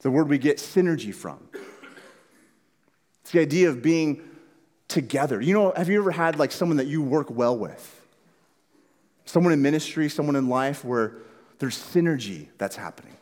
the 0.00 0.10
word 0.10 0.28
we 0.28 0.38
get 0.38 0.58
synergy 0.58 1.14
from. 1.14 1.40
It's 3.22 3.32
the 3.32 3.40
idea 3.40 3.68
of 3.68 3.82
being 3.82 4.22
together. 4.86 5.40
You 5.40 5.54
know, 5.54 5.72
have 5.76 5.88
you 5.88 6.00
ever 6.00 6.10
had 6.10 6.38
like 6.38 6.52
someone 6.52 6.78
that 6.78 6.86
you 6.86 7.02
work 7.02 7.30
well 7.30 7.56
with? 7.56 7.94
Someone 9.24 9.52
in 9.52 9.60
ministry, 9.60 10.08
someone 10.08 10.36
in 10.36 10.48
life 10.48 10.84
where 10.84 11.16
there's 11.58 11.76
synergy 11.76 12.48
that's 12.56 12.76
happening. 12.76 13.16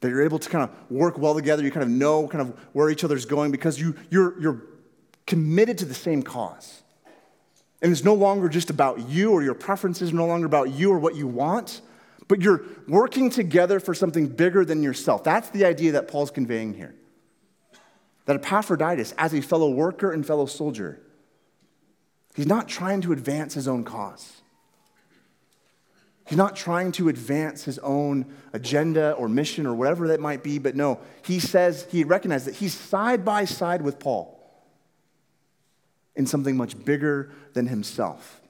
That 0.00 0.10
you're 0.10 0.22
able 0.22 0.38
to 0.38 0.48
kind 0.48 0.64
of 0.64 0.70
work 0.90 1.18
well 1.18 1.34
together, 1.34 1.62
you 1.62 1.70
kind 1.70 1.82
of 1.82 1.90
know 1.90 2.28
kind 2.28 2.40
of 2.40 2.58
where 2.72 2.88
each 2.88 3.02
other's 3.04 3.26
going 3.26 3.50
because 3.50 3.80
you, 3.80 3.96
you're, 4.10 4.40
you're 4.40 4.62
committed 5.26 5.78
to 5.78 5.84
the 5.84 5.94
same 5.94 6.22
cause. 6.22 6.82
And 7.82 7.92
it's 7.92 8.04
no 8.04 8.14
longer 8.14 8.48
just 8.48 8.70
about 8.70 9.08
you 9.08 9.32
or 9.32 9.42
your 9.42 9.54
preferences, 9.54 10.12
no 10.12 10.26
longer 10.26 10.46
about 10.46 10.70
you 10.70 10.92
or 10.92 10.98
what 10.98 11.14
you 11.14 11.26
want, 11.26 11.80
but 12.26 12.40
you're 12.40 12.62
working 12.86 13.30
together 13.30 13.80
for 13.80 13.94
something 13.94 14.26
bigger 14.28 14.64
than 14.64 14.82
yourself. 14.82 15.24
That's 15.24 15.48
the 15.50 15.64
idea 15.64 15.92
that 15.92 16.08
Paul's 16.08 16.30
conveying 16.30 16.74
here. 16.74 16.94
That 18.26 18.36
Epaphroditus, 18.36 19.14
as 19.16 19.32
a 19.32 19.40
fellow 19.40 19.70
worker 19.70 20.12
and 20.12 20.26
fellow 20.26 20.46
soldier, 20.46 21.00
he's 22.34 22.46
not 22.46 22.68
trying 22.68 23.00
to 23.02 23.12
advance 23.12 23.54
his 23.54 23.66
own 23.66 23.84
cause. 23.84 24.37
He's 26.28 26.36
not 26.36 26.56
trying 26.56 26.92
to 26.92 27.08
advance 27.08 27.64
his 27.64 27.78
own 27.78 28.26
agenda 28.52 29.12
or 29.12 29.30
mission 29.30 29.66
or 29.66 29.74
whatever 29.74 30.08
that 30.08 30.20
might 30.20 30.42
be, 30.42 30.58
but 30.58 30.76
no, 30.76 31.00
he 31.24 31.40
says, 31.40 31.86
he 31.90 32.04
recognizes 32.04 32.44
that 32.44 32.54
he's 32.56 32.74
side 32.74 33.24
by 33.24 33.46
side 33.46 33.80
with 33.80 33.98
Paul 33.98 34.38
in 36.14 36.26
something 36.26 36.54
much 36.54 36.84
bigger 36.84 37.30
than 37.54 37.66
himself. 37.66 38.42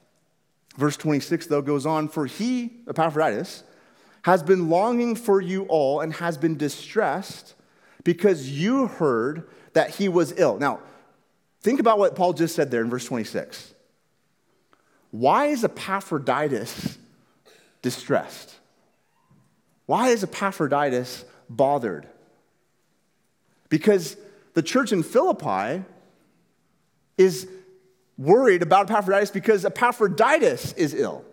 Verse 0.77 0.97
26, 0.97 1.47
though, 1.47 1.63
goes 1.63 1.87
on 1.87 2.09
For 2.09 2.27
he, 2.27 2.73
Epaphroditus, 2.89 3.63
has 4.23 4.43
been 4.43 4.69
longing 4.69 5.15
for 5.15 5.41
you 5.41 5.63
all 5.67 6.01
and 6.01 6.13
has 6.15 6.37
been 6.37 6.57
distressed 6.57 7.55
because 8.03 8.51
you 8.51 8.89
heard 8.89 9.49
that 9.75 9.91
he 9.91 10.09
was 10.09 10.35
ill. 10.37 10.59
Now, 10.59 10.81
think 11.61 11.79
about 11.79 12.01
what 12.01 12.17
Paul 12.17 12.33
just 12.33 12.57
said 12.57 12.73
there 12.73 12.83
in 12.83 12.91
verse 12.91 13.05
26. 13.05 13.73
Why 15.13 15.47
is 15.47 15.63
Epaphroditus 15.63 16.99
distressed? 17.83 18.55
Why 19.87 20.09
is 20.09 20.23
Epaphroditus 20.23 21.25
bothered? 21.49 22.07
Because 23.69 24.17
the 24.55 24.63
church 24.63 24.93
in 24.93 25.03
Philippi 25.03 25.85
is 27.17 27.49
worried 28.17 28.63
about 28.63 28.91
Epaphroditus 28.91 29.31
because 29.31 29.65
Epaphroditus 29.65 30.73
is 30.75 30.95
ill. 30.95 31.25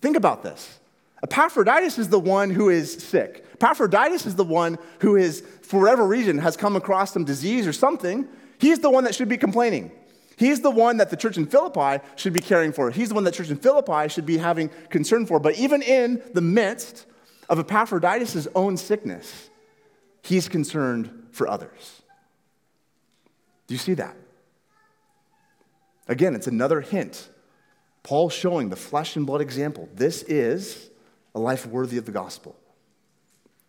Think 0.00 0.16
about 0.16 0.42
this. 0.42 0.78
Epaphroditus 1.22 1.98
is 1.98 2.10
the 2.10 2.20
one 2.20 2.50
who 2.50 2.68
is 2.68 2.92
sick. 2.92 3.46
Epaphroditus 3.54 4.26
is 4.26 4.36
the 4.36 4.44
one 4.44 4.78
who 5.00 5.16
is, 5.16 5.42
for 5.62 5.80
whatever 5.80 6.06
reason, 6.06 6.38
has 6.38 6.56
come 6.56 6.76
across 6.76 7.12
some 7.12 7.24
disease 7.24 7.66
or 7.66 7.72
something. 7.72 8.28
He's 8.58 8.80
the 8.80 8.90
one 8.90 9.04
that 9.04 9.14
should 9.14 9.28
be 9.28 9.38
complaining. 9.38 9.90
He's 10.36 10.60
the 10.60 10.70
one 10.70 10.96
that 10.96 11.10
the 11.10 11.16
church 11.16 11.36
in 11.36 11.46
Philippi 11.46 12.02
should 12.16 12.32
be 12.32 12.40
caring 12.40 12.72
for. 12.72 12.90
He's 12.90 13.08
the 13.08 13.14
one 13.14 13.24
that 13.24 13.34
church 13.34 13.50
in 13.50 13.56
Philippi 13.56 14.08
should 14.08 14.26
be 14.26 14.38
having 14.38 14.70
concern 14.90 15.26
for. 15.26 15.38
But 15.38 15.56
even 15.58 15.82
in 15.82 16.22
the 16.32 16.40
midst 16.40 17.06
of 17.48 17.58
Epaphroditus' 17.58 18.48
own 18.54 18.76
sickness, 18.76 19.50
he's 20.22 20.48
concerned 20.48 21.28
for 21.30 21.48
others. 21.48 22.02
Do 23.66 23.74
you 23.74 23.78
see 23.78 23.94
that? 23.94 24.16
Again, 26.08 26.34
it's 26.34 26.46
another 26.46 26.80
hint. 26.80 27.28
Paul 28.02 28.28
showing 28.28 28.68
the 28.68 28.76
flesh 28.76 29.16
and 29.16 29.26
blood 29.26 29.40
example. 29.40 29.88
This 29.94 30.22
is 30.24 30.90
a 31.34 31.40
life 31.40 31.66
worthy 31.66 31.96
of 31.96 32.04
the 32.04 32.12
gospel. 32.12 32.56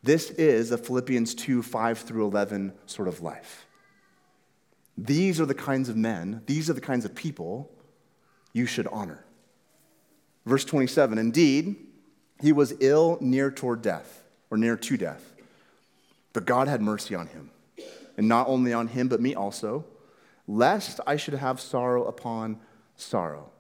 This 0.03 0.29
is 0.31 0.71
a 0.71 0.77
Philippians 0.77 1.33
2 1.35 1.63
5 1.63 1.99
through 1.99 2.25
11 2.25 2.73
sort 2.85 3.07
of 3.07 3.21
life. 3.21 3.65
These 4.97 5.41
are 5.41 5.45
the 5.45 5.53
kinds 5.53 5.89
of 5.89 5.97
men, 5.97 6.41
these 6.45 6.69
are 6.69 6.73
the 6.73 6.81
kinds 6.81 7.05
of 7.05 7.15
people 7.15 7.71
you 8.53 8.65
should 8.65 8.87
honor. 8.87 9.25
Verse 10.45 10.63
27 10.63 11.17
Indeed, 11.17 11.75
he 12.41 12.51
was 12.51 12.73
ill 12.79 13.17
near 13.21 13.51
toward 13.51 13.81
death, 13.81 14.23
or 14.49 14.57
near 14.57 14.77
to 14.77 14.97
death, 14.97 15.33
but 16.33 16.45
God 16.45 16.67
had 16.67 16.81
mercy 16.81 17.15
on 17.15 17.27
him. 17.27 17.51
And 18.17 18.29
not 18.29 18.47
only 18.47 18.71
on 18.71 18.87
him, 18.87 19.09
but 19.09 19.21
me 19.21 19.35
also, 19.35 19.83
lest 20.47 21.01
I 21.05 21.17
should 21.17 21.33
have 21.33 21.59
sorrow 21.59 22.05
upon 22.05 22.59
sorrow. 22.95 23.51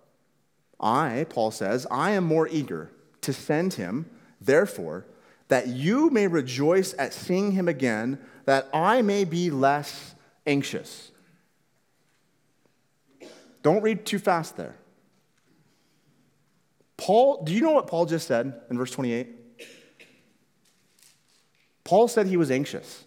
I, 0.79 1.25
Paul 1.29 1.51
says, 1.51 1.85
I 1.91 2.11
am 2.11 2.23
more 2.23 2.47
eager 2.47 2.91
to 3.21 3.33
send 3.33 3.73
him, 3.73 4.09
therefore, 4.39 5.05
that 5.47 5.67
you 5.67 6.09
may 6.09 6.27
rejoice 6.27 6.95
at 6.97 7.13
seeing 7.13 7.51
him 7.51 7.67
again, 7.67 8.19
that 8.45 8.69
I 8.73 9.01
may 9.01 9.25
be 9.25 9.49
less 9.49 10.15
anxious. 10.45 11.11
Don't 13.65 13.81
read 13.81 14.05
too 14.05 14.19
fast 14.19 14.57
there. 14.57 14.75
Paul, 16.97 17.43
do 17.43 17.51
you 17.51 17.61
know 17.61 17.71
what 17.71 17.87
Paul 17.87 18.05
just 18.05 18.27
said 18.27 18.61
in 18.69 18.77
verse 18.77 18.91
28? 18.91 19.27
Paul 21.83 22.07
said 22.07 22.27
he 22.27 22.37
was 22.37 22.51
anxious. 22.51 23.05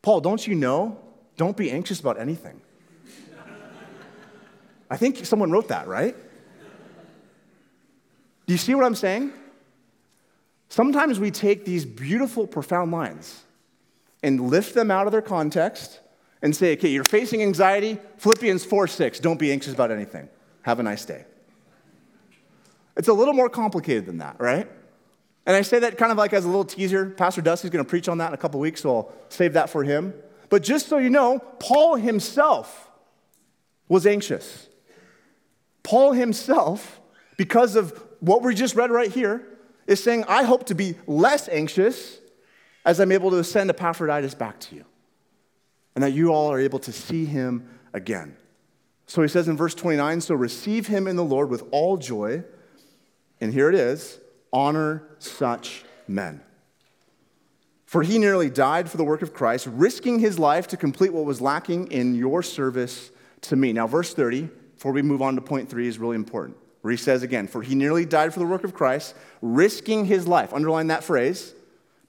Paul, 0.00 0.22
don't 0.22 0.46
you 0.46 0.54
know? 0.54 0.98
Don't 1.36 1.58
be 1.58 1.70
anxious 1.70 2.00
about 2.00 2.18
anything. 2.18 2.58
I 4.90 4.96
think 4.96 5.26
someone 5.26 5.50
wrote 5.50 5.68
that, 5.68 5.86
right? 5.86 6.16
Do 8.46 8.54
you 8.54 8.58
see 8.58 8.74
what 8.74 8.86
I'm 8.86 8.94
saying? 8.94 9.30
Sometimes 10.70 11.20
we 11.20 11.30
take 11.30 11.66
these 11.66 11.84
beautiful, 11.84 12.46
profound 12.46 12.92
lines 12.92 13.42
and 14.22 14.40
lift 14.48 14.72
them 14.72 14.90
out 14.90 15.04
of 15.04 15.12
their 15.12 15.20
context 15.20 16.00
and 16.44 16.54
say, 16.54 16.74
okay, 16.74 16.90
you're 16.90 17.04
facing 17.04 17.42
anxiety, 17.42 17.98
Philippians 18.18 18.66
4 18.66 18.86
6, 18.86 19.18
don't 19.18 19.38
be 19.40 19.50
anxious 19.50 19.72
about 19.72 19.90
anything. 19.90 20.28
Have 20.62 20.78
a 20.78 20.82
nice 20.82 21.04
day. 21.04 21.24
It's 22.96 23.08
a 23.08 23.12
little 23.12 23.32
more 23.32 23.48
complicated 23.48 24.04
than 24.04 24.18
that, 24.18 24.36
right? 24.38 24.70
And 25.46 25.56
I 25.56 25.62
say 25.62 25.78
that 25.80 25.96
kind 25.96 26.12
of 26.12 26.18
like 26.18 26.34
as 26.34 26.44
a 26.44 26.48
little 26.48 26.64
teaser. 26.64 27.10
Pastor 27.10 27.40
Dusty's 27.40 27.70
going 27.70 27.84
to 27.84 27.88
preach 27.88 28.08
on 28.08 28.18
that 28.18 28.28
in 28.28 28.34
a 28.34 28.36
couple 28.36 28.60
weeks, 28.60 28.82
so 28.82 28.94
I'll 28.94 29.12
save 29.30 29.54
that 29.54 29.70
for 29.70 29.84
him. 29.84 30.14
But 30.50 30.62
just 30.62 30.86
so 30.86 30.98
you 30.98 31.08
know, 31.10 31.38
Paul 31.58 31.96
himself 31.96 32.90
was 33.88 34.06
anxious. 34.06 34.68
Paul 35.82 36.12
himself, 36.12 37.00
because 37.38 37.74
of 37.74 38.02
what 38.20 38.42
we 38.42 38.54
just 38.54 38.74
read 38.74 38.90
right 38.90 39.10
here, 39.10 39.46
is 39.86 40.02
saying, 40.02 40.24
I 40.28 40.44
hope 40.44 40.66
to 40.66 40.74
be 40.74 40.96
less 41.06 41.48
anxious 41.48 42.18
as 42.84 43.00
I'm 43.00 43.12
able 43.12 43.30
to 43.30 43.42
send 43.42 43.70
Epaphroditus 43.70 44.34
back 44.34 44.60
to 44.60 44.76
you, 44.76 44.84
and 45.94 46.02
that 46.02 46.12
you 46.12 46.32
all 46.32 46.50
are 46.50 46.58
able 46.58 46.78
to 46.80 46.92
see 46.92 47.24
him 47.24 47.68
again. 47.92 48.36
So 49.06 49.22
he 49.22 49.28
says 49.28 49.48
in 49.48 49.56
verse 49.56 49.74
29 49.74 50.20
So 50.20 50.34
receive 50.34 50.86
him 50.86 51.06
in 51.06 51.16
the 51.16 51.24
Lord 51.24 51.50
with 51.50 51.64
all 51.70 51.96
joy, 51.96 52.44
and 53.40 53.52
here 53.52 53.68
it 53.68 53.74
is 53.74 54.18
honor 54.52 55.02
such 55.18 55.84
men. 56.06 56.40
For 57.86 58.02
he 58.02 58.18
nearly 58.18 58.50
died 58.50 58.90
for 58.90 58.96
the 58.96 59.04
work 59.04 59.22
of 59.22 59.34
Christ, 59.34 59.68
risking 59.70 60.18
his 60.18 60.38
life 60.38 60.66
to 60.68 60.76
complete 60.76 61.12
what 61.12 61.24
was 61.24 61.40
lacking 61.40 61.92
in 61.92 62.14
your 62.14 62.42
service 62.42 63.10
to 63.42 63.56
me. 63.56 63.72
Now, 63.72 63.86
verse 63.86 64.14
30, 64.14 64.48
before 64.74 64.92
we 64.92 65.02
move 65.02 65.22
on 65.22 65.36
to 65.36 65.40
point 65.40 65.68
three, 65.68 65.86
is 65.86 65.98
really 65.98 66.16
important. 66.16 66.56
Where 66.80 66.90
he 66.90 66.96
says 66.96 67.22
again, 67.22 67.46
For 67.46 67.62
he 67.62 67.74
nearly 67.74 68.04
died 68.04 68.32
for 68.32 68.40
the 68.40 68.46
work 68.46 68.64
of 68.64 68.74
Christ, 68.74 69.14
risking 69.40 70.06
his 70.06 70.26
life, 70.26 70.52
underline 70.52 70.88
that 70.88 71.04
phrase, 71.04 71.54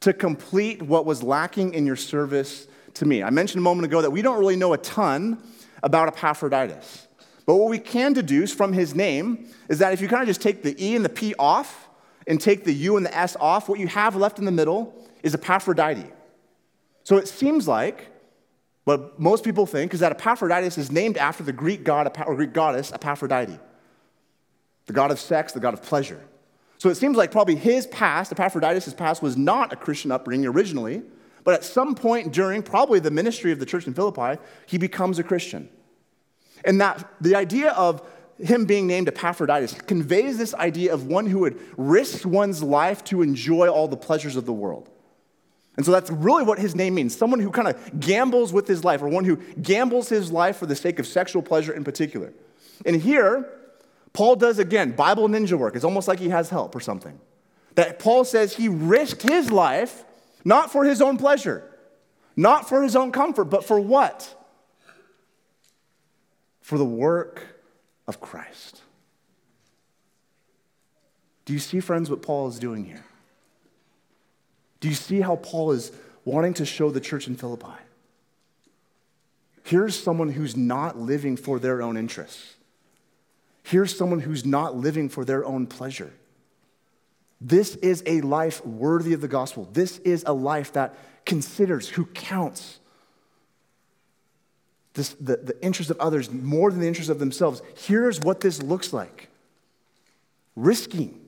to 0.02 0.13
complete 0.13 0.82
what 0.82 1.06
was 1.06 1.24
lacking 1.24 1.74
in 1.74 1.86
your 1.86 1.95
service 1.95 2.67
to 2.95 3.05
me. 3.05 3.23
I 3.23 3.29
mentioned 3.29 3.60
a 3.60 3.63
moment 3.63 3.86
ago 3.86 4.01
that 4.01 4.12
we 4.12 4.21
don't 4.21 4.39
really 4.39 4.55
know 4.55 4.73
a 4.73 4.77
ton 4.77 5.41
about 5.84 6.08
Epaphroditus. 6.08 7.08
But 7.45 7.55
what 7.55 7.69
we 7.69 7.79
can 7.79 8.13
deduce 8.13 8.53
from 8.53 8.73
his 8.73 8.95
name 8.95 9.47
is 9.69 9.79
that 9.79 9.93
if 9.93 10.01
you 10.01 10.08
kind 10.08 10.21
of 10.21 10.27
just 10.27 10.41
take 10.41 10.63
the 10.63 10.75
E 10.84 10.95
and 10.95 11.05
the 11.05 11.10
P 11.10 11.36
off 11.38 11.88
and 12.27 12.41
take 12.41 12.63
the 12.63 12.73
U 12.73 12.97
and 12.97 13.05
the 13.05 13.15
S 13.15 13.36
off, 13.39 13.69
what 13.69 13.79
you 13.79 13.88
have 13.88 14.15
left 14.15 14.39
in 14.39 14.45
the 14.45 14.51
middle 14.51 14.93
is 15.21 15.36
Aphrodite. 15.36 16.05
So 17.03 17.17
it 17.17 17.27
seems 17.27 17.67
like 17.67 18.08
what 18.86 19.19
most 19.19 19.43
people 19.43 19.65
think 19.65 19.93
is 19.93 19.99
that 19.99 20.12
Epaphroditus 20.12 20.77
is 20.77 20.91
named 20.91 21.17
after 21.17 21.43
the 21.43 21.53
Greek 21.53 21.84
god 21.84 22.12
or 22.25 22.36
Greek 22.36 22.53
goddess 22.53 22.91
Aphrodite, 22.91 23.60
the 24.88 24.93
god 24.93 25.12
of 25.12 25.19
sex, 25.19 25.53
the 25.53 25.60
god 25.60 25.73
of 25.73 25.84
pleasure. 25.84 26.21
So 26.77 26.89
it 26.89 26.95
seems 26.95 27.15
like 27.15 27.31
probably 27.31 27.55
his 27.55 27.88
past, 27.88 28.31
Epaphroditus' 28.31 28.93
past, 28.93 29.23
was 29.23 29.38
not 29.38 29.71
a 29.71 29.75
Christian 29.75 30.12
upbringing 30.12 30.45
originally, 30.45 31.03
but 31.45 31.53
at 31.53 31.63
some 31.63 31.95
point 31.95 32.34
during 32.34 32.62
probably 32.62 32.99
the 32.99 33.12
ministry 33.12 33.53
of 33.53 33.60
the 33.60 33.65
church 33.65 33.88
in 33.88 33.93
Philippi, 33.93 34.41
he 34.65 34.77
becomes 34.77 35.19
a 35.19 35.23
Christian. 35.23 35.69
And 36.65 36.81
that 36.81 37.08
the 37.21 37.36
idea 37.36 37.71
of 37.71 38.05
him 38.39 38.65
being 38.65 38.88
named 38.88 39.08
Epaphroditus 39.08 39.73
conveys 39.73 40.38
this 40.38 40.53
idea 40.55 40.93
of 40.93 41.05
one 41.05 41.27
who 41.27 41.39
would 41.39 41.62
risk 41.77 42.25
one's 42.25 42.62
life 42.62 43.03
to 43.05 43.21
enjoy 43.21 43.69
all 43.69 43.88
the 43.88 43.95
pleasures 43.95 44.36
of 44.36 44.45
the 44.45 44.51
world. 44.51 44.89
And 45.77 45.86
so 45.86 45.91
that's 45.91 46.10
really 46.10 46.43
what 46.43 46.58
his 46.58 46.75
name 46.75 46.95
means 46.95 47.15
someone 47.15 47.39
who 47.39 47.51
kind 47.51 47.67
of 47.67 47.99
gambles 47.99 48.51
with 48.51 48.67
his 48.67 48.84
life, 48.84 49.01
or 49.01 49.08
one 49.08 49.23
who 49.23 49.38
gambles 49.62 50.10
his 50.10 50.31
life 50.31 50.58
for 50.58 50.65
the 50.65 50.75
sake 50.75 50.99
of 50.99 51.05
sexual 51.05 51.41
pleasure 51.41 51.73
in 51.73 51.84
particular. 51.84 52.34
And 52.86 52.99
here, 53.01 53.47
Paul 54.13 54.36
does 54.36 54.58
again 54.58 54.93
Bible 54.93 55.27
ninja 55.27 55.58
work. 55.58 55.75
It's 55.75 55.86
almost 55.86 56.08
like 56.08 56.19
he 56.19 56.29
has 56.29 56.49
help 56.49 56.75
or 56.75 56.79
something. 56.79 57.19
That 57.75 57.99
Paul 57.99 58.23
says 58.23 58.55
he 58.55 58.67
risked 58.67 59.21
his 59.21 59.51
life 59.51 60.05
not 60.45 60.71
for 60.71 60.86
his 60.86 61.01
own 61.01 61.17
pleasure, 61.17 61.63
not 62.36 62.69
for 62.69 62.84
his 62.84 62.95
own 62.95 63.12
comfort, 63.12 63.45
but 63.45 63.65
for 63.65 63.79
what? 63.79 64.34
For 66.62 66.77
the 66.77 66.86
work 66.86 67.41
of 68.08 68.21
Christ. 68.21 68.81
Do 71.45 71.53
you 71.53 71.60
see, 71.60 71.79
friends, 71.79 72.10
what 72.10 72.21
Paul 72.21 72.47
is 72.47 72.60
doing 72.60 72.86
here? 72.86 73.03
Do 74.79 74.88
you 74.88 74.95
see 74.95 75.21
how 75.21 75.36
Paul 75.38 75.71
is 75.71 75.91
wanting 76.23 76.53
to 76.55 76.65
show 76.65 76.91
the 76.91 76.99
church 76.99 77.27
in 77.27 77.36
Philippi? 77.36 77.67
Here's 79.63 79.97
someone 79.97 80.29
who's 80.29 80.55
not 80.55 80.97
living 80.97 81.38
for 81.38 81.58
their 81.58 81.81
own 81.81 81.97
interests. 81.97 82.55
Here's 83.63 83.97
someone 83.97 84.19
who's 84.19 84.45
not 84.45 84.75
living 84.75 85.10
for 85.10 85.25
their 85.25 85.43
own 85.43 85.65
pleasure. 85.65 86.13
This 87.41 87.76
is 87.76 88.02
a 88.06 88.21
life 88.21 88.65
worthy 88.65 89.13
of 89.13 89.21
the 89.21 89.28
gospel. 89.28 89.67
This 89.74 90.00
is 90.00 90.24
a 90.26 90.34
life 90.34 90.74
that 90.74 90.95
considers, 91.26 91.89
who 91.89 92.06
counts 92.06 92.80
this, 94.93 95.10
the, 95.19 95.38
the 95.38 95.63
interest 95.63 95.89
of 95.89 96.00
others 96.00 96.32
more 96.32 96.71
than 96.71 96.80
the 96.80 96.88
interest 96.88 97.10
of 97.10 97.19
themselves. 97.19 97.62
Here's 97.78 98.19
what 98.21 98.39
this 98.39 98.63
looks 98.63 98.93
like 98.93 99.30
risking 100.56 101.19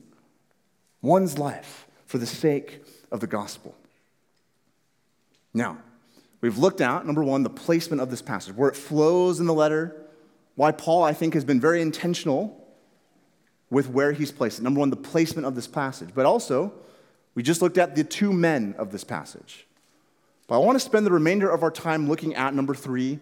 one's 1.02 1.38
life 1.38 1.86
for 2.06 2.16
the 2.18 2.26
sake 2.26 2.82
of 3.12 3.20
the 3.20 3.26
gospel. 3.26 3.74
Now, 5.52 5.78
we've 6.40 6.56
looked 6.56 6.80
at, 6.80 7.04
number 7.04 7.22
one, 7.22 7.42
the 7.42 7.50
placement 7.50 8.00
of 8.00 8.10
this 8.10 8.22
passage, 8.22 8.54
where 8.54 8.70
it 8.70 8.76
flows 8.76 9.38
in 9.38 9.46
the 9.46 9.54
letter, 9.54 9.94
why 10.54 10.72
Paul, 10.72 11.04
I 11.04 11.12
think, 11.12 11.34
has 11.34 11.44
been 11.44 11.60
very 11.60 11.82
intentional 11.82 12.67
with 13.70 13.88
where 13.88 14.12
he's 14.12 14.32
placed 14.32 14.58
it. 14.58 14.62
Number 14.62 14.80
one, 14.80 14.90
the 14.90 14.96
placement 14.96 15.46
of 15.46 15.54
this 15.54 15.66
passage. 15.66 16.10
But 16.14 16.26
also, 16.26 16.72
we 17.34 17.42
just 17.42 17.62
looked 17.62 17.78
at 17.78 17.94
the 17.94 18.04
two 18.04 18.32
men 18.32 18.74
of 18.78 18.90
this 18.90 19.04
passage. 19.04 19.66
But 20.46 20.56
I 20.56 20.58
want 20.58 20.76
to 20.76 20.84
spend 20.84 21.04
the 21.04 21.12
remainder 21.12 21.50
of 21.50 21.62
our 21.62 21.70
time 21.70 22.08
looking 22.08 22.34
at 22.34 22.54
number 22.54 22.74
three, 22.74 23.20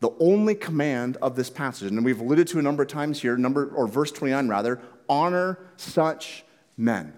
the 0.00 0.10
only 0.20 0.54
command 0.54 1.16
of 1.20 1.36
this 1.36 1.50
passage. 1.50 1.90
And 1.90 2.04
we've 2.04 2.20
alluded 2.20 2.46
to 2.48 2.58
a 2.58 2.62
number 2.62 2.84
of 2.84 2.88
times 2.88 3.20
here, 3.20 3.36
number 3.36 3.66
or 3.74 3.86
verse 3.88 4.12
29 4.12 4.48
rather, 4.48 4.80
honor 5.08 5.58
such 5.76 6.44
men. 6.76 7.12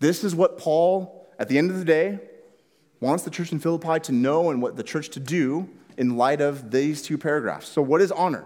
This 0.00 0.22
is 0.22 0.34
what 0.34 0.58
Paul, 0.58 1.28
at 1.38 1.48
the 1.48 1.58
end 1.58 1.70
of 1.70 1.78
the 1.78 1.84
day, 1.84 2.20
wants 3.00 3.24
the 3.24 3.30
church 3.30 3.52
in 3.52 3.58
Philippi 3.58 3.98
to 4.00 4.12
know 4.12 4.50
and 4.50 4.62
what 4.62 4.76
the 4.76 4.82
church 4.82 5.08
to 5.10 5.20
do 5.20 5.68
in 5.96 6.16
light 6.16 6.40
of 6.40 6.70
these 6.70 7.02
two 7.02 7.18
paragraphs. 7.18 7.68
So, 7.68 7.82
what 7.82 8.00
is 8.00 8.12
honor? 8.12 8.44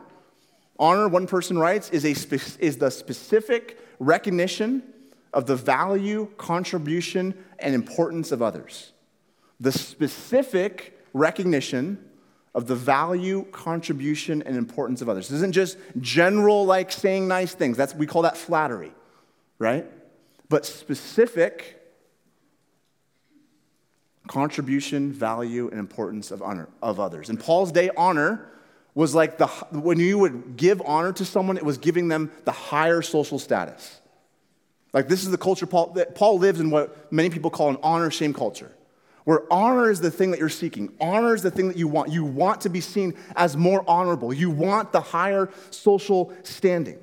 Honor, 0.78 1.08
one 1.08 1.26
person 1.26 1.58
writes, 1.58 1.90
is, 1.90 2.04
a 2.04 2.14
spe- 2.14 2.58
is 2.58 2.78
the 2.78 2.90
specific 2.90 3.78
recognition 3.98 4.82
of 5.32 5.46
the 5.46 5.56
value, 5.56 6.28
contribution, 6.36 7.34
and 7.58 7.74
importance 7.74 8.32
of 8.32 8.42
others. 8.42 8.92
The 9.60 9.72
specific 9.72 10.98
recognition 11.12 11.98
of 12.54 12.66
the 12.66 12.74
value, 12.74 13.44
contribution, 13.52 14.42
and 14.42 14.56
importance 14.56 15.00
of 15.00 15.08
others. 15.08 15.28
This 15.28 15.36
isn't 15.36 15.52
just 15.52 15.78
general, 16.00 16.66
like 16.66 16.92
saying 16.92 17.26
nice 17.28 17.54
things. 17.54 17.76
That's, 17.76 17.94
we 17.94 18.06
call 18.06 18.22
that 18.22 18.36
flattery, 18.36 18.92
right? 19.58 19.86
But 20.48 20.66
specific 20.66 21.78
contribution, 24.28 25.12
value, 25.12 25.68
and 25.68 25.78
importance 25.78 26.30
of 26.30 26.42
honor 26.42 26.68
of 26.82 27.00
others. 27.00 27.30
In 27.30 27.36
Paul's 27.36 27.72
day, 27.72 27.90
honor 27.96 28.48
was 28.94 29.14
like 29.14 29.38
the 29.38 29.46
when 29.46 29.98
you 29.98 30.18
would 30.18 30.56
give 30.56 30.82
honor 30.84 31.12
to 31.12 31.24
someone, 31.24 31.56
it 31.56 31.64
was 31.64 31.78
giving 31.78 32.08
them 32.08 32.30
the 32.44 32.52
higher 32.52 33.02
social 33.02 33.38
status. 33.38 34.00
Like 34.92 35.08
this 35.08 35.24
is 35.24 35.30
the 35.30 35.38
culture 35.38 35.66
Paul 35.66 35.96
Paul 36.14 36.38
lives 36.38 36.60
in 36.60 36.70
what 36.70 37.12
many 37.12 37.30
people 37.30 37.50
call 37.50 37.70
an 37.70 37.78
honor 37.82 38.10
shame 38.10 38.34
culture. 38.34 38.72
Where 39.24 39.50
honor 39.52 39.88
is 39.88 40.00
the 40.00 40.10
thing 40.10 40.32
that 40.32 40.40
you're 40.40 40.48
seeking. 40.48 40.92
Honor 41.00 41.34
is 41.34 41.42
the 41.42 41.50
thing 41.50 41.68
that 41.68 41.76
you 41.76 41.86
want. 41.86 42.10
You 42.10 42.24
want 42.24 42.62
to 42.62 42.68
be 42.68 42.80
seen 42.80 43.14
as 43.36 43.56
more 43.56 43.84
honorable. 43.86 44.32
You 44.32 44.50
want 44.50 44.90
the 44.90 45.00
higher 45.00 45.48
social 45.70 46.32
standing. 46.42 46.98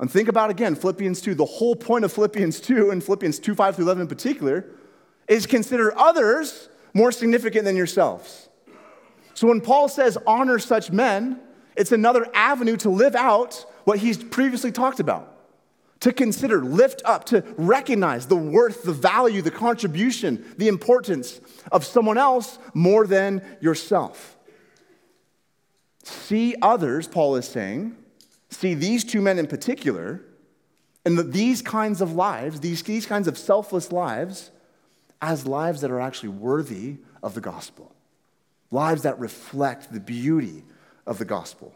And 0.00 0.10
think 0.10 0.28
about 0.28 0.50
again 0.50 0.74
Philippians 0.74 1.20
2. 1.20 1.34
The 1.34 1.44
whole 1.44 1.76
point 1.76 2.04
of 2.04 2.12
Philippians 2.12 2.60
2 2.60 2.90
and 2.90 3.04
Philippians 3.04 3.38
2 3.38 3.54
5 3.54 3.76
through 3.76 3.84
11 3.84 4.02
in 4.02 4.08
particular 4.08 4.64
is 5.28 5.46
consider 5.46 5.96
others 5.96 6.68
more 6.94 7.12
significant 7.12 7.64
than 7.64 7.76
yourselves. 7.76 8.45
So 9.36 9.48
when 9.48 9.60
Paul 9.60 9.88
says 9.88 10.16
honor 10.26 10.58
such 10.58 10.90
men, 10.90 11.38
it's 11.76 11.92
another 11.92 12.26
avenue 12.32 12.78
to 12.78 12.88
live 12.88 13.14
out 13.14 13.66
what 13.84 13.98
he's 13.98 14.16
previously 14.16 14.72
talked 14.72 14.98
about. 14.98 15.30
To 16.00 16.12
consider, 16.12 16.64
lift 16.64 17.02
up, 17.04 17.26
to 17.26 17.44
recognize 17.58 18.26
the 18.28 18.36
worth, 18.36 18.84
the 18.84 18.94
value, 18.94 19.42
the 19.42 19.50
contribution, 19.50 20.42
the 20.56 20.68
importance 20.68 21.38
of 21.70 21.84
someone 21.84 22.16
else 22.16 22.58
more 22.72 23.06
than 23.06 23.42
yourself. 23.60 24.38
See 26.02 26.54
others, 26.62 27.06
Paul 27.06 27.36
is 27.36 27.46
saying, 27.46 27.94
see 28.48 28.72
these 28.72 29.04
two 29.04 29.20
men 29.20 29.38
in 29.38 29.46
particular, 29.46 30.22
and 31.04 31.18
the, 31.18 31.22
these 31.22 31.60
kinds 31.60 32.00
of 32.00 32.14
lives, 32.14 32.60
these, 32.60 32.82
these 32.82 33.04
kinds 33.04 33.28
of 33.28 33.36
selfless 33.36 33.92
lives, 33.92 34.50
as 35.20 35.46
lives 35.46 35.82
that 35.82 35.90
are 35.90 36.00
actually 36.00 36.30
worthy 36.30 36.96
of 37.22 37.34
the 37.34 37.42
gospel, 37.42 37.92
lives 38.70 39.02
that 39.02 39.18
reflect 39.18 39.92
the 39.92 40.00
beauty 40.00 40.64
of 41.06 41.18
the 41.18 41.24
gospel. 41.24 41.74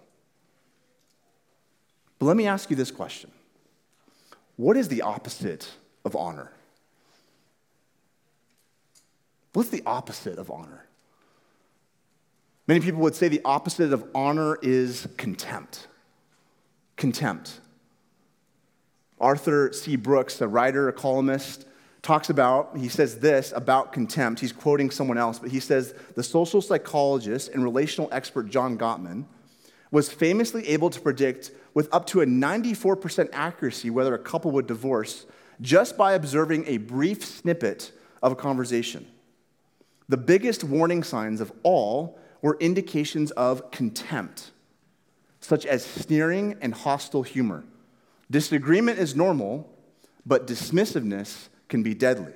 But 2.18 2.26
let 2.26 2.36
me 2.36 2.46
ask 2.46 2.70
you 2.70 2.76
this 2.76 2.90
question 2.90 3.30
What 4.56 4.76
is 4.76 4.88
the 4.88 5.02
opposite 5.02 5.70
of 6.04 6.14
honor? 6.14 6.52
What's 9.52 9.70
the 9.70 9.82
opposite 9.84 10.38
of 10.38 10.50
honor? 10.50 10.86
Many 12.68 12.80
people 12.80 13.00
would 13.00 13.16
say 13.16 13.26
the 13.26 13.40
opposite 13.44 13.92
of 13.92 14.04
honor 14.14 14.56
is 14.62 15.08
contempt. 15.16 15.88
Contempt. 16.96 17.58
Arthur 19.20 19.72
C. 19.72 19.96
Brooks, 19.96 20.40
a 20.40 20.46
writer, 20.46 20.88
a 20.88 20.92
columnist, 20.92 21.66
talks 22.02 22.30
about, 22.30 22.76
he 22.76 22.88
says 22.88 23.18
this 23.18 23.52
about 23.54 23.92
contempt. 23.92 24.40
He's 24.40 24.52
quoting 24.52 24.90
someone 24.90 25.18
else, 25.18 25.38
but 25.38 25.50
he 25.50 25.60
says 25.60 25.94
the 26.14 26.22
social 26.22 26.62
psychologist 26.62 27.50
and 27.50 27.62
relational 27.62 28.08
expert 28.12 28.48
John 28.48 28.78
Gottman 28.78 29.24
was 29.90 30.10
famously 30.10 30.66
able 30.68 30.88
to 30.90 31.00
predict 31.00 31.50
with 31.74 31.92
up 31.92 32.06
to 32.06 32.20
a 32.20 32.26
94% 32.26 33.28
accuracy 33.32 33.90
whether 33.90 34.14
a 34.14 34.18
couple 34.18 34.50
would 34.52 34.66
divorce 34.66 35.26
just 35.60 35.96
by 35.96 36.14
observing 36.14 36.64
a 36.66 36.78
brief 36.78 37.24
snippet 37.24 37.92
of 38.22 38.32
a 38.32 38.36
conversation. 38.36 39.06
The 40.08 40.16
biggest 40.16 40.64
warning 40.64 41.02
signs 41.02 41.40
of 41.40 41.52
all 41.62 42.18
were 42.42 42.56
indications 42.60 43.30
of 43.32 43.70
contempt, 43.70 44.50
such 45.40 45.66
as 45.66 45.84
sneering 45.84 46.56
and 46.60 46.72
hostile 46.72 47.22
humor. 47.22 47.64
Disagreement 48.30 48.98
is 48.98 49.14
normal, 49.14 49.70
but 50.24 50.46
dismissiveness 50.46 51.49
can 51.70 51.82
be 51.82 51.94
deadly. 51.94 52.32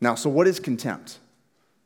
Now, 0.00 0.14
so 0.14 0.28
what 0.28 0.46
is 0.46 0.60
contempt? 0.60 1.18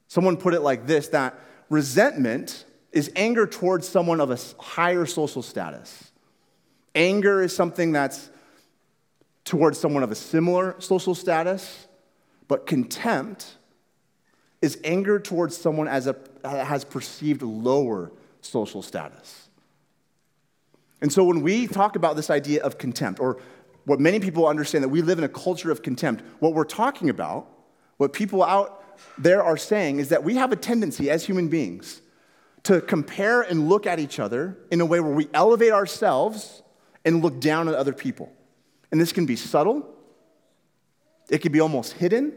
Someone 0.09 0.37
put 0.37 0.55
it 0.55 0.61
like 0.61 0.87
this 0.87 1.09
that 1.09 1.39
resentment 1.69 2.65
is 2.91 3.13
anger 3.15 3.47
towards 3.47 3.89
someone 3.89 4.21
of 4.21 4.33
a 4.33 4.39
higher 4.61 5.07
social 5.07 5.43
status. 5.43 6.11
Anger 6.97 7.41
is 7.41 7.55
something 7.55 7.93
that's 7.93 8.31
towards 9.45 9.79
someone 9.79 10.03
of 10.03 10.11
a 10.11 10.17
similar 10.17 10.75
social 10.81 11.15
status, 11.15 11.87
but 12.49 12.67
contempt 12.67 13.55
is 14.61 14.79
anger 14.83 15.21
towards 15.21 15.57
someone 15.57 15.87
as 15.87 16.09
a 16.09 16.17
has 16.45 16.85
perceived 16.85 17.43
lower 17.43 18.11
social 18.41 18.83
status. 18.83 19.49
And 21.01 21.13
so 21.13 21.25
when 21.25 21.43
we 21.43 21.67
talk 21.67 21.97
about 21.97 22.17
this 22.17 22.31
idea 22.31 22.63
of 22.63 22.77
contempt 22.77 23.21
or 23.21 23.39
what 23.85 24.01
many 24.01 24.21
people 24.21 24.47
understand 24.47 24.85
that 24.85 24.89
we 24.89 25.03
live 25.03 25.19
in 25.19 25.25
a 25.25 25.29
culture 25.29 25.71
of 25.71 25.83
contempt. 25.83 26.23
What 26.39 26.55
we're 26.55 26.65
talking 26.65 27.09
about, 27.11 27.49
what 27.97 28.13
people 28.13 28.43
out 28.43 28.85
there 29.19 29.43
are 29.43 29.57
saying, 29.57 29.99
is 29.99 30.11
that 30.11 30.23
we 30.25 30.35
have 30.37 30.53
a 30.53 30.57
tendency 30.57 31.11
as 31.11 31.25
human 31.25 31.49
beings 31.49 32.03
to 32.65 32.81
compare 32.81 33.43
and 33.43 33.69
look 33.69 33.87
at 33.87 33.99
each 33.99 34.19
other 34.19 34.59
in 34.71 34.81
a 34.81 34.87
way 34.87 35.01
where 35.01 35.13
we 35.13 35.29
elevate 35.33 35.73
ourselves 35.73 36.63
and 37.05 37.23
look 37.23 37.41
down 37.41 37.69
at 37.69 37.75
other 37.75 37.93
people. 37.93 38.31
And 38.93 39.01
this 39.01 39.13
can 39.13 39.27
be 39.27 39.37
subtle, 39.37 39.89
it 41.29 41.39
can 41.39 41.53
be 41.53 41.61
almost 41.61 41.95
hidden, 41.95 42.35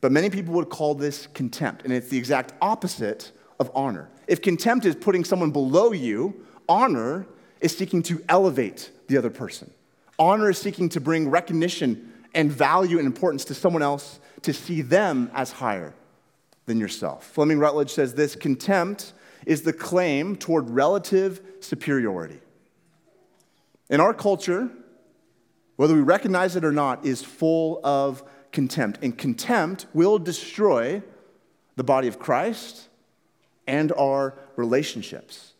but 0.00 0.12
many 0.12 0.28
people 0.28 0.52
would 0.54 0.68
call 0.68 0.94
this 0.94 1.28
contempt. 1.28 1.84
And 1.84 1.92
it's 1.92 2.08
the 2.08 2.18
exact 2.18 2.52
opposite 2.60 3.32
of 3.58 3.70
honor. 3.74 4.10
If 4.26 4.42
contempt 4.42 4.84
is 4.84 4.94
putting 4.94 5.24
someone 5.24 5.50
below 5.50 5.92
you, 5.92 6.44
honor 6.68 7.26
is 7.60 7.76
seeking 7.76 8.02
to 8.02 8.22
elevate 8.28 8.90
the 9.08 9.16
other 9.16 9.30
person. 9.30 9.70
Honor 10.18 10.50
is 10.50 10.58
seeking 10.58 10.88
to 10.90 11.00
bring 11.00 11.28
recognition 11.28 12.12
and 12.34 12.50
value 12.50 12.98
and 12.98 13.06
importance 13.06 13.44
to 13.46 13.54
someone 13.54 13.82
else 13.82 14.20
to 14.42 14.52
see 14.52 14.82
them 14.82 15.30
as 15.34 15.52
higher 15.52 15.94
than 16.66 16.78
yourself. 16.78 17.26
Fleming 17.26 17.58
Rutledge 17.58 17.90
says 17.90 18.14
this 18.14 18.34
contempt 18.34 19.12
is 19.46 19.62
the 19.62 19.72
claim 19.72 20.36
toward 20.36 20.70
relative 20.70 21.40
superiority. 21.60 22.40
In 23.90 24.00
our 24.00 24.14
culture, 24.14 24.70
whether 25.76 25.94
we 25.94 26.00
recognize 26.00 26.56
it 26.56 26.64
or 26.64 26.72
not, 26.72 27.04
is 27.04 27.22
full 27.22 27.80
of 27.84 28.22
contempt. 28.52 29.00
And 29.02 29.16
contempt 29.16 29.86
will 29.92 30.18
destroy 30.18 31.02
the 31.76 31.84
body 31.84 32.08
of 32.08 32.18
Christ 32.18 32.88
and 33.66 33.92
our 33.92 34.38
relationships. 34.56 35.52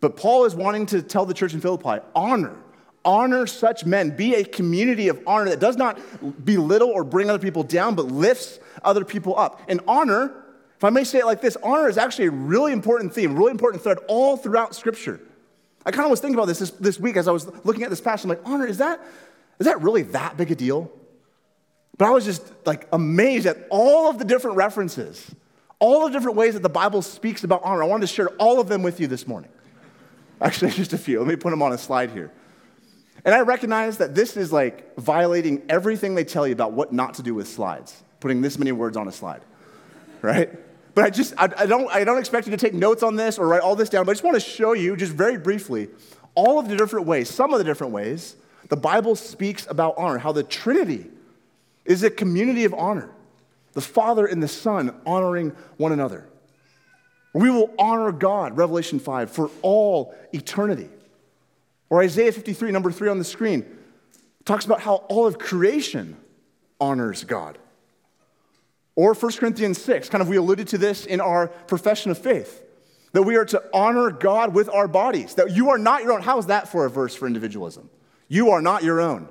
But 0.00 0.16
Paul 0.16 0.44
is 0.44 0.54
wanting 0.54 0.86
to 0.86 1.02
tell 1.02 1.26
the 1.26 1.34
church 1.34 1.54
in 1.54 1.60
Philippi 1.60 2.02
honor 2.14 2.56
Honor 3.04 3.46
such 3.46 3.84
men. 3.84 4.16
Be 4.16 4.34
a 4.36 4.44
community 4.44 5.08
of 5.08 5.20
honor 5.26 5.50
that 5.50 5.60
does 5.60 5.76
not 5.76 5.98
belittle 6.44 6.88
or 6.88 7.04
bring 7.04 7.30
other 7.30 7.38
people 7.38 7.62
down, 7.62 7.94
but 7.94 8.06
lifts 8.06 8.60
other 8.84 9.04
people 9.04 9.38
up. 9.38 9.60
And 9.68 9.80
honor, 9.88 10.32
if 10.76 10.84
I 10.84 10.90
may 10.90 11.04
say 11.04 11.18
it 11.18 11.26
like 11.26 11.40
this, 11.40 11.56
honor 11.62 11.88
is 11.88 11.98
actually 11.98 12.26
a 12.26 12.30
really 12.30 12.72
important 12.72 13.12
theme, 13.12 13.36
really 13.36 13.50
important 13.50 13.82
thread 13.82 13.98
all 14.08 14.36
throughout 14.36 14.74
Scripture. 14.74 15.20
I 15.84 15.90
kind 15.90 16.04
of 16.04 16.10
was 16.10 16.20
thinking 16.20 16.36
about 16.36 16.46
this, 16.46 16.60
this 16.60 16.70
this 16.70 17.00
week 17.00 17.16
as 17.16 17.26
I 17.26 17.32
was 17.32 17.46
looking 17.64 17.82
at 17.82 17.90
this 17.90 18.00
passage. 18.00 18.24
I'm 18.24 18.30
like, 18.30 18.42
honor, 18.44 18.66
is 18.66 18.78
that, 18.78 19.00
is 19.58 19.66
that 19.66 19.80
really 19.82 20.02
that 20.02 20.36
big 20.36 20.50
a 20.50 20.54
deal? 20.54 20.90
But 21.98 22.06
I 22.06 22.10
was 22.10 22.24
just 22.24 22.52
like 22.66 22.88
amazed 22.92 23.46
at 23.46 23.66
all 23.70 24.08
of 24.08 24.18
the 24.18 24.24
different 24.24 24.56
references, 24.56 25.34
all 25.78 26.06
the 26.06 26.12
different 26.12 26.36
ways 26.36 26.54
that 26.54 26.62
the 26.62 26.68
Bible 26.68 27.02
speaks 27.02 27.44
about 27.44 27.62
honor. 27.64 27.82
I 27.82 27.86
wanted 27.86 28.06
to 28.06 28.12
share 28.12 28.28
all 28.38 28.60
of 28.60 28.68
them 28.68 28.82
with 28.82 29.00
you 29.00 29.06
this 29.06 29.26
morning. 29.26 29.50
Actually, 30.40 30.70
just 30.72 30.92
a 30.92 30.98
few. 30.98 31.18
Let 31.18 31.28
me 31.28 31.36
put 31.36 31.50
them 31.50 31.62
on 31.62 31.72
a 31.72 31.78
slide 31.78 32.10
here. 32.10 32.32
And 33.24 33.34
I 33.34 33.40
recognize 33.40 33.98
that 33.98 34.14
this 34.14 34.36
is 34.36 34.52
like 34.52 34.96
violating 34.96 35.62
everything 35.68 36.14
they 36.14 36.24
tell 36.24 36.46
you 36.46 36.52
about 36.52 36.72
what 36.72 36.92
not 36.92 37.14
to 37.14 37.22
do 37.22 37.34
with 37.34 37.48
slides, 37.48 38.02
putting 38.20 38.40
this 38.40 38.58
many 38.58 38.72
words 38.72 38.96
on 38.96 39.06
a 39.06 39.12
slide, 39.12 39.42
right? 40.22 40.50
But 40.94 41.04
I 41.04 41.10
just, 41.10 41.34
I, 41.38 41.48
I, 41.56 41.66
don't, 41.66 41.88
I 41.90 42.04
don't 42.04 42.18
expect 42.18 42.46
you 42.46 42.50
to 42.50 42.56
take 42.56 42.74
notes 42.74 43.02
on 43.02 43.16
this 43.16 43.38
or 43.38 43.46
write 43.46 43.62
all 43.62 43.76
this 43.76 43.88
down, 43.88 44.04
but 44.04 44.10
I 44.10 44.14
just 44.14 44.24
want 44.24 44.34
to 44.34 44.40
show 44.40 44.72
you, 44.72 44.96
just 44.96 45.12
very 45.12 45.38
briefly, 45.38 45.88
all 46.34 46.58
of 46.58 46.68
the 46.68 46.76
different 46.76 47.06
ways, 47.06 47.30
some 47.30 47.52
of 47.52 47.58
the 47.58 47.64
different 47.64 47.92
ways 47.92 48.36
the 48.68 48.76
Bible 48.76 49.14
speaks 49.16 49.66
about 49.68 49.94
honor, 49.98 50.18
how 50.18 50.32
the 50.32 50.42
Trinity 50.42 51.06
is 51.84 52.02
a 52.02 52.10
community 52.10 52.64
of 52.64 52.72
honor, 52.74 53.10
the 53.72 53.80
Father 53.80 54.26
and 54.26 54.42
the 54.42 54.48
Son 54.48 54.94
honoring 55.04 55.50
one 55.76 55.92
another. 55.92 56.26
We 57.34 57.50
will 57.50 57.74
honor 57.78 58.12
God, 58.12 58.56
Revelation 58.56 58.98
5, 58.98 59.30
for 59.30 59.50
all 59.62 60.14
eternity. 60.32 60.88
Or 61.92 62.00
Isaiah 62.00 62.32
53, 62.32 62.70
number 62.70 62.90
three 62.90 63.10
on 63.10 63.18
the 63.18 63.24
screen, 63.24 63.66
talks 64.46 64.64
about 64.64 64.80
how 64.80 64.94
all 65.10 65.26
of 65.26 65.38
creation 65.38 66.16
honors 66.80 67.22
God. 67.22 67.58
Or 68.96 69.12
1 69.12 69.32
Corinthians 69.32 69.76
6, 69.82 70.08
kind 70.08 70.22
of 70.22 70.28
we 70.28 70.36
alluded 70.36 70.68
to 70.68 70.78
this 70.78 71.04
in 71.04 71.20
our 71.20 71.48
profession 71.48 72.10
of 72.10 72.16
faith. 72.16 72.64
That 73.12 73.24
we 73.24 73.36
are 73.36 73.44
to 73.44 73.62
honor 73.74 74.10
God 74.10 74.54
with 74.54 74.70
our 74.70 74.88
bodies. 74.88 75.34
That 75.34 75.50
you 75.50 75.68
are 75.68 75.76
not 75.76 76.02
your 76.02 76.14
own. 76.14 76.22
How 76.22 76.38
is 76.38 76.46
that 76.46 76.66
for 76.66 76.86
a 76.86 76.90
verse 76.90 77.14
for 77.14 77.26
individualism? 77.26 77.90
You 78.26 78.52
are 78.52 78.62
not 78.62 78.82
your 78.82 78.98
own. 78.98 79.28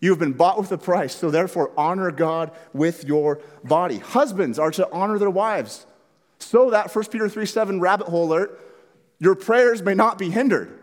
You 0.00 0.10
have 0.10 0.18
been 0.18 0.32
bought 0.32 0.58
with 0.58 0.72
a 0.72 0.78
price, 0.78 1.14
so 1.14 1.30
therefore 1.30 1.70
honor 1.76 2.10
God 2.10 2.50
with 2.72 3.04
your 3.04 3.40
body. 3.62 3.98
Husbands 3.98 4.58
are 4.58 4.72
to 4.72 4.90
honor 4.90 5.16
their 5.20 5.30
wives, 5.30 5.86
so 6.40 6.70
that 6.70 6.92
1 6.92 7.04
Peter 7.04 7.28
3 7.28 7.46
7 7.46 7.78
rabbit 7.78 8.08
hole 8.08 8.24
alert, 8.24 8.60
your 9.20 9.36
prayers 9.36 9.80
may 9.80 9.94
not 9.94 10.18
be 10.18 10.28
hindered. 10.28 10.76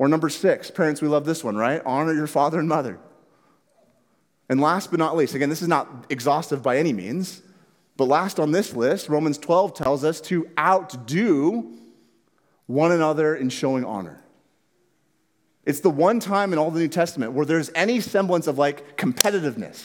Or 0.00 0.08
number 0.08 0.30
six, 0.30 0.70
parents, 0.70 1.02
we 1.02 1.08
love 1.08 1.26
this 1.26 1.44
one, 1.44 1.56
right? 1.56 1.82
Honor 1.84 2.14
your 2.14 2.26
father 2.26 2.58
and 2.58 2.66
mother. 2.66 2.98
And 4.48 4.58
last 4.58 4.90
but 4.90 4.98
not 4.98 5.14
least, 5.14 5.34
again, 5.34 5.50
this 5.50 5.60
is 5.60 5.68
not 5.68 6.06
exhaustive 6.08 6.62
by 6.62 6.78
any 6.78 6.94
means, 6.94 7.42
but 7.98 8.06
last 8.06 8.40
on 8.40 8.50
this 8.50 8.74
list, 8.74 9.10
Romans 9.10 9.36
12 9.36 9.74
tells 9.74 10.02
us 10.02 10.22
to 10.22 10.48
outdo 10.58 11.76
one 12.64 12.92
another 12.92 13.36
in 13.36 13.50
showing 13.50 13.84
honor. 13.84 14.24
It's 15.66 15.80
the 15.80 15.90
one 15.90 16.18
time 16.18 16.54
in 16.54 16.58
all 16.58 16.70
the 16.70 16.80
New 16.80 16.88
Testament 16.88 17.32
where 17.32 17.44
there's 17.44 17.70
any 17.74 18.00
semblance 18.00 18.46
of 18.46 18.56
like 18.56 18.96
competitiveness. 18.96 19.84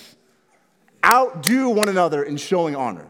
Outdo 1.03 1.71
one 1.71 1.89
another 1.89 2.23
in 2.23 2.37
showing 2.37 2.73
honor. 2.73 3.07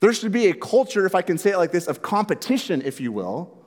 There 0.00 0.12
should 0.12 0.32
be 0.32 0.48
a 0.48 0.54
culture, 0.54 1.06
if 1.06 1.14
I 1.14 1.22
can 1.22 1.38
say 1.38 1.52
it 1.52 1.58
like 1.58 1.70
this, 1.70 1.86
of 1.86 2.02
competition, 2.02 2.82
if 2.82 3.00
you 3.00 3.12
will, 3.12 3.57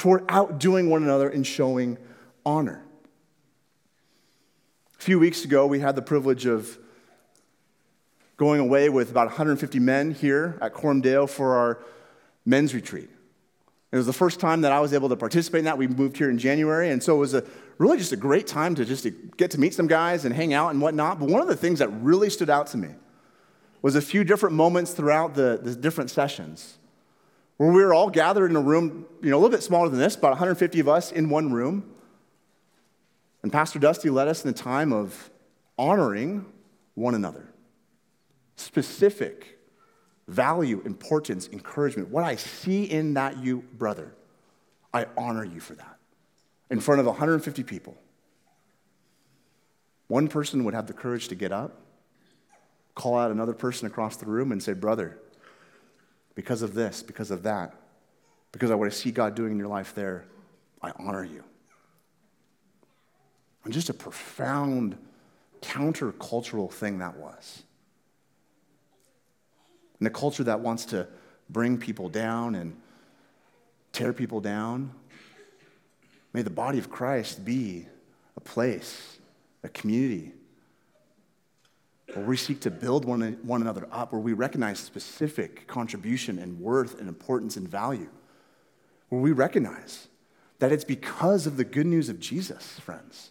toward 0.00 0.24
outdoing 0.30 0.88
one 0.88 1.02
another 1.02 1.28
in 1.28 1.42
showing 1.42 1.98
honor. 2.44 2.82
A 4.98 5.02
few 5.02 5.18
weeks 5.18 5.44
ago, 5.44 5.66
we 5.66 5.78
had 5.78 5.94
the 5.94 6.02
privilege 6.02 6.46
of 6.46 6.78
going 8.38 8.60
away 8.60 8.88
with 8.88 9.10
about 9.10 9.26
150 9.26 9.78
men 9.78 10.12
here 10.12 10.58
at 10.62 10.72
Coram 10.72 11.02
Deo 11.02 11.26
for 11.26 11.54
our 11.54 11.82
men's 12.46 12.74
retreat. 12.74 13.10
It 13.92 13.96
was 13.96 14.06
the 14.06 14.14
first 14.14 14.40
time 14.40 14.62
that 14.62 14.72
I 14.72 14.80
was 14.80 14.94
able 14.94 15.10
to 15.10 15.16
participate 15.16 15.58
in 15.58 15.64
that. 15.66 15.76
We 15.76 15.86
moved 15.86 16.16
here 16.16 16.30
in 16.30 16.38
January, 16.38 16.88
and 16.90 17.02
so 17.02 17.16
it 17.16 17.18
was 17.18 17.34
a, 17.34 17.44
really 17.76 17.98
just 17.98 18.12
a 18.12 18.16
great 18.16 18.46
time 18.46 18.74
to 18.76 18.86
just 18.86 19.06
get 19.36 19.50
to 19.50 19.60
meet 19.60 19.74
some 19.74 19.86
guys 19.86 20.24
and 20.24 20.34
hang 20.34 20.54
out 20.54 20.70
and 20.70 20.80
whatnot. 20.80 21.20
But 21.20 21.28
one 21.28 21.42
of 21.42 21.48
the 21.48 21.56
things 21.56 21.80
that 21.80 21.88
really 21.88 22.30
stood 22.30 22.48
out 22.48 22.68
to 22.68 22.78
me 22.78 22.88
was 23.82 23.96
a 23.96 24.02
few 24.02 24.24
different 24.24 24.56
moments 24.56 24.92
throughout 24.92 25.34
the, 25.34 25.60
the 25.62 25.74
different 25.74 26.08
sessions 26.08 26.78
where 27.60 27.70
we 27.70 27.84
were 27.84 27.92
all 27.92 28.08
gathered 28.08 28.50
in 28.50 28.56
a 28.56 28.60
room, 28.60 29.04
you 29.20 29.28
know, 29.28 29.36
a 29.36 29.38
little 29.38 29.50
bit 29.50 29.62
smaller 29.62 29.90
than 29.90 29.98
this, 29.98 30.16
about 30.16 30.30
150 30.30 30.80
of 30.80 30.88
us 30.88 31.12
in 31.12 31.28
one 31.28 31.52
room. 31.52 31.92
And 33.42 33.52
Pastor 33.52 33.78
Dusty 33.78 34.08
led 34.08 34.28
us 34.28 34.42
in 34.42 34.48
a 34.48 34.54
time 34.54 34.94
of 34.94 35.28
honoring 35.76 36.46
one 36.94 37.14
another. 37.14 37.52
Specific 38.56 39.58
value, 40.26 40.80
importance, 40.86 41.50
encouragement. 41.52 42.08
What 42.08 42.24
I 42.24 42.36
see 42.36 42.84
in 42.84 43.12
that 43.12 43.36
you, 43.36 43.62
brother, 43.76 44.14
I 44.94 45.04
honor 45.18 45.44
you 45.44 45.60
for 45.60 45.74
that. 45.74 45.98
In 46.70 46.80
front 46.80 47.00
of 47.00 47.06
150 47.06 47.62
people. 47.64 47.94
One 50.08 50.28
person 50.28 50.64
would 50.64 50.72
have 50.72 50.86
the 50.86 50.94
courage 50.94 51.28
to 51.28 51.34
get 51.34 51.52
up, 51.52 51.78
call 52.94 53.18
out 53.18 53.30
another 53.30 53.52
person 53.52 53.86
across 53.86 54.16
the 54.16 54.24
room, 54.24 54.50
and 54.50 54.62
say, 54.62 54.72
Brother, 54.72 55.18
because 56.34 56.62
of 56.62 56.74
this, 56.74 57.02
because 57.02 57.30
of 57.30 57.42
that, 57.42 57.74
because 58.52 58.70
of 58.70 58.78
what 58.78 58.86
I 58.86 58.90
see 58.90 59.10
God 59.10 59.34
doing 59.34 59.52
in 59.52 59.58
your 59.58 59.68
life 59.68 59.94
there, 59.94 60.24
I 60.82 60.92
honor 60.98 61.24
you. 61.24 61.44
And 63.64 63.72
just 63.72 63.90
a 63.90 63.94
profound 63.94 64.96
countercultural 65.60 66.70
thing 66.72 66.98
that 66.98 67.16
was. 67.16 67.62
In 70.00 70.06
a 70.06 70.10
culture 70.10 70.44
that 70.44 70.60
wants 70.60 70.86
to 70.86 71.06
bring 71.50 71.76
people 71.76 72.08
down 72.08 72.54
and 72.54 72.74
tear 73.92 74.12
people 74.12 74.40
down, 74.40 74.92
may 76.32 76.42
the 76.42 76.50
body 76.50 76.78
of 76.78 76.90
Christ 76.90 77.44
be 77.44 77.86
a 78.36 78.40
place, 78.40 79.18
a 79.62 79.68
community 79.68 80.32
where 82.14 82.24
we 82.24 82.36
seek 82.36 82.60
to 82.60 82.70
build 82.70 83.04
one, 83.04 83.38
one 83.42 83.60
another 83.60 83.86
up, 83.92 84.12
where 84.12 84.20
we 84.20 84.32
recognize 84.32 84.78
specific 84.78 85.66
contribution 85.66 86.38
and 86.38 86.60
worth 86.60 86.98
and 86.98 87.08
importance 87.08 87.56
and 87.56 87.68
value, 87.68 88.08
where 89.08 89.20
we 89.20 89.32
recognize 89.32 90.08
that 90.58 90.72
it's 90.72 90.84
because 90.84 91.46
of 91.46 91.56
the 91.56 91.64
good 91.64 91.86
news 91.86 92.08
of 92.08 92.20
Jesus, 92.20 92.78
friends. 92.80 93.30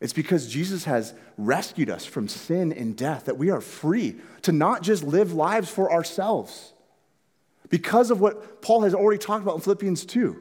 It's 0.00 0.12
because 0.12 0.48
Jesus 0.48 0.84
has 0.84 1.14
rescued 1.38 1.88
us 1.88 2.04
from 2.04 2.28
sin 2.28 2.72
and 2.72 2.96
death 2.96 3.24
that 3.24 3.38
we 3.38 3.50
are 3.50 3.60
free 3.60 4.16
to 4.42 4.52
not 4.52 4.82
just 4.82 5.02
live 5.02 5.32
lives 5.32 5.70
for 5.70 5.90
ourselves. 5.90 6.72
Because 7.70 8.10
of 8.10 8.20
what 8.20 8.60
Paul 8.62 8.82
has 8.82 8.94
already 8.94 9.18
talked 9.18 9.42
about 9.42 9.56
in 9.56 9.60
Philippians 9.62 10.04
2, 10.04 10.40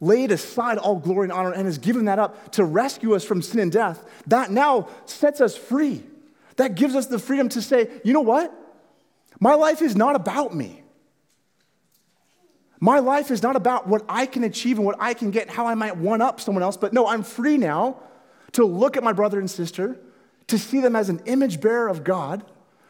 laid 0.00 0.32
aside 0.32 0.78
all 0.78 0.96
glory 0.96 1.24
and 1.24 1.32
honor 1.32 1.52
and 1.52 1.66
has 1.66 1.78
given 1.78 2.06
that 2.06 2.18
up 2.18 2.52
to 2.52 2.64
rescue 2.64 3.14
us 3.14 3.24
from 3.24 3.42
sin 3.42 3.60
and 3.60 3.72
death, 3.72 4.04
that 4.26 4.50
now 4.50 4.88
sets 5.06 5.40
us 5.40 5.56
free 5.56 6.02
that 6.56 6.74
gives 6.74 6.94
us 6.94 7.06
the 7.06 7.18
freedom 7.18 7.48
to 7.50 7.62
say, 7.62 7.88
you 8.04 8.12
know 8.12 8.20
what? 8.20 8.52
My 9.40 9.54
life 9.54 9.82
is 9.82 9.96
not 9.96 10.16
about 10.16 10.54
me. 10.54 10.82
My 12.80 12.98
life 12.98 13.30
is 13.30 13.42
not 13.42 13.56
about 13.56 13.86
what 13.86 14.04
I 14.08 14.26
can 14.26 14.44
achieve 14.44 14.76
and 14.76 14.86
what 14.86 14.96
I 15.00 15.14
can 15.14 15.30
get, 15.30 15.48
how 15.48 15.66
I 15.66 15.74
might 15.74 15.96
one 15.96 16.20
up 16.20 16.40
someone 16.40 16.62
else, 16.62 16.76
but 16.76 16.92
no, 16.92 17.06
I'm 17.06 17.22
free 17.22 17.56
now 17.56 18.00
to 18.52 18.64
look 18.64 18.96
at 18.96 19.02
my 19.02 19.12
brother 19.12 19.38
and 19.38 19.50
sister, 19.50 19.98
to 20.48 20.58
see 20.58 20.80
them 20.80 20.94
as 20.94 21.08
an 21.08 21.20
image 21.26 21.60
bearer 21.60 21.88
of 21.88 22.04
God, 22.04 22.44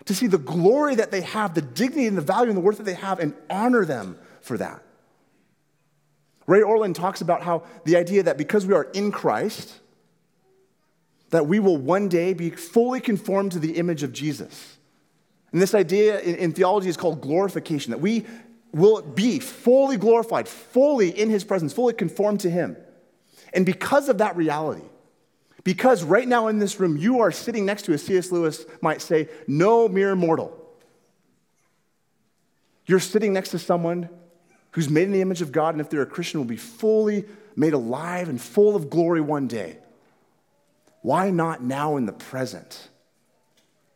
to 0.05 0.15
see 0.15 0.27
the 0.27 0.39
glory 0.39 0.97
that 0.97 1.11
they 1.11 1.23
have, 1.23 1.55
the 1.55 1.63
dignity 1.63 2.07
and 2.07 2.17
the 2.17 2.23
value 2.23 2.49
and 2.49 2.57
the 2.57 2.61
worth 2.61 2.79
that 2.79 2.85
they 2.85 2.95
have, 2.95 3.19
and 3.21 3.35
honor 3.49 3.85
them 3.85 4.19
for 4.41 4.57
that. 4.59 4.83
Ray 6.47 6.61
Ortlund 6.61 6.95
talks 6.95 7.21
about 7.21 7.43
how 7.43 7.65
the 7.85 7.97
idea 7.97 8.23
that 8.25 8.39
because 8.39 8.67
we 8.67 8.75
are 8.75 8.85
in 8.93 9.11
Christ, 9.11 9.81
that 11.31 11.47
we 11.47 11.59
will 11.59 11.77
one 11.77 12.09
day 12.09 12.33
be 12.33 12.51
fully 12.51 13.01
conformed 13.01 13.53
to 13.53 13.59
the 13.59 13.73
image 13.73 14.03
of 14.03 14.13
Jesus. 14.13 14.77
And 15.53 15.61
this 15.61 15.75
idea 15.75 16.21
in, 16.21 16.53
theology 16.53 16.89
is 16.89 16.97
called 16.97 17.21
glorification, 17.21 17.91
that 17.91 18.01
we 18.01 18.27
will 18.73 19.03
be 19.03 19.39
fully 19.39 19.97
glorified, 19.97 20.49
fully 20.49 21.09
in 21.09 21.31
his 21.31 21.45
presence, 21.45 21.73
fully 21.73 21.95
conformed 21.95 22.41
to 22.41 22.51
him. 22.51 22.77
And 23.53 23.65
because 23.65 24.09
of 24.09 24.19
that 24.19 24.37
reality, 24.37 24.85
because 25.65 26.05
right 26.05 26.29
now 26.29 26.49
in 26.49 26.59
this 26.59 26.79
room 26.79 26.97
you 26.97 27.21
are 27.21 27.33
sitting 27.33 27.65
next 27.65 27.83
to, 27.87 27.93
as 27.93 28.03
C.S. 28.03 28.31
Lewis 28.31 28.65
might 28.83 29.01
say, 29.01 29.29
no 29.47 29.89
mere 29.89 30.15
mortal. 30.15 30.57
You're 32.87 33.01
sitting 33.01 33.33
next 33.33 33.51
to 33.51 33.59
someone 33.59 34.09
who's 34.73 34.89
made 34.91 35.05
in 35.05 35.13
the 35.13 35.23
image 35.23 35.43
of 35.43 35.53
God, 35.53 35.75
and 35.75 35.81
if 35.81 35.89
they're 35.89 36.03
a 36.03 36.07
Christian, 36.07 36.39
will 36.39 36.45
be 36.45 36.57
fully 36.57 37.25
made 37.57 37.73
alive 37.73 38.29
and 38.29 38.41
full 38.41 38.77
of 38.77 38.91
glory 38.91 39.23
one 39.23 39.49
day. 39.49 39.79
Why 41.07 41.31
not 41.31 41.63
now 41.63 41.97
in 41.99 42.07
the 42.07 42.13
present? 42.13 42.89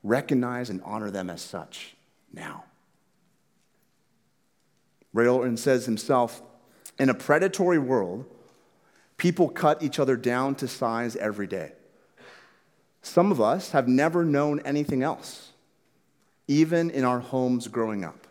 Recognize 0.05 0.71
and 0.71 0.81
honor 0.85 1.11
them 1.11 1.29
as 1.29 1.43
such 1.43 1.97
now. 2.33 2.63
Ray 5.13 5.25
Ortlund 5.25 5.59
says 5.59 5.87
himself 5.87 6.41
In 7.01 7.09
a 7.09 7.15
predatory 7.15 7.81
world, 7.81 8.27
people 9.17 9.49
cut 9.49 9.83
each 9.83 9.99
other 9.99 10.17
down 10.17 10.55
to 10.55 10.69
size 10.69 11.17
every 11.17 11.49
day. 11.49 11.73
Some 13.03 13.33
of 13.33 13.41
us 13.41 13.73
have 13.73 13.89
never 13.89 14.25
known 14.25 14.61
anything 14.61 15.03
else, 15.03 15.51
even 16.47 16.91
in 16.91 17.03
our 17.03 17.19
homes 17.19 17.67
growing 17.67 18.05
up. 18.05 18.29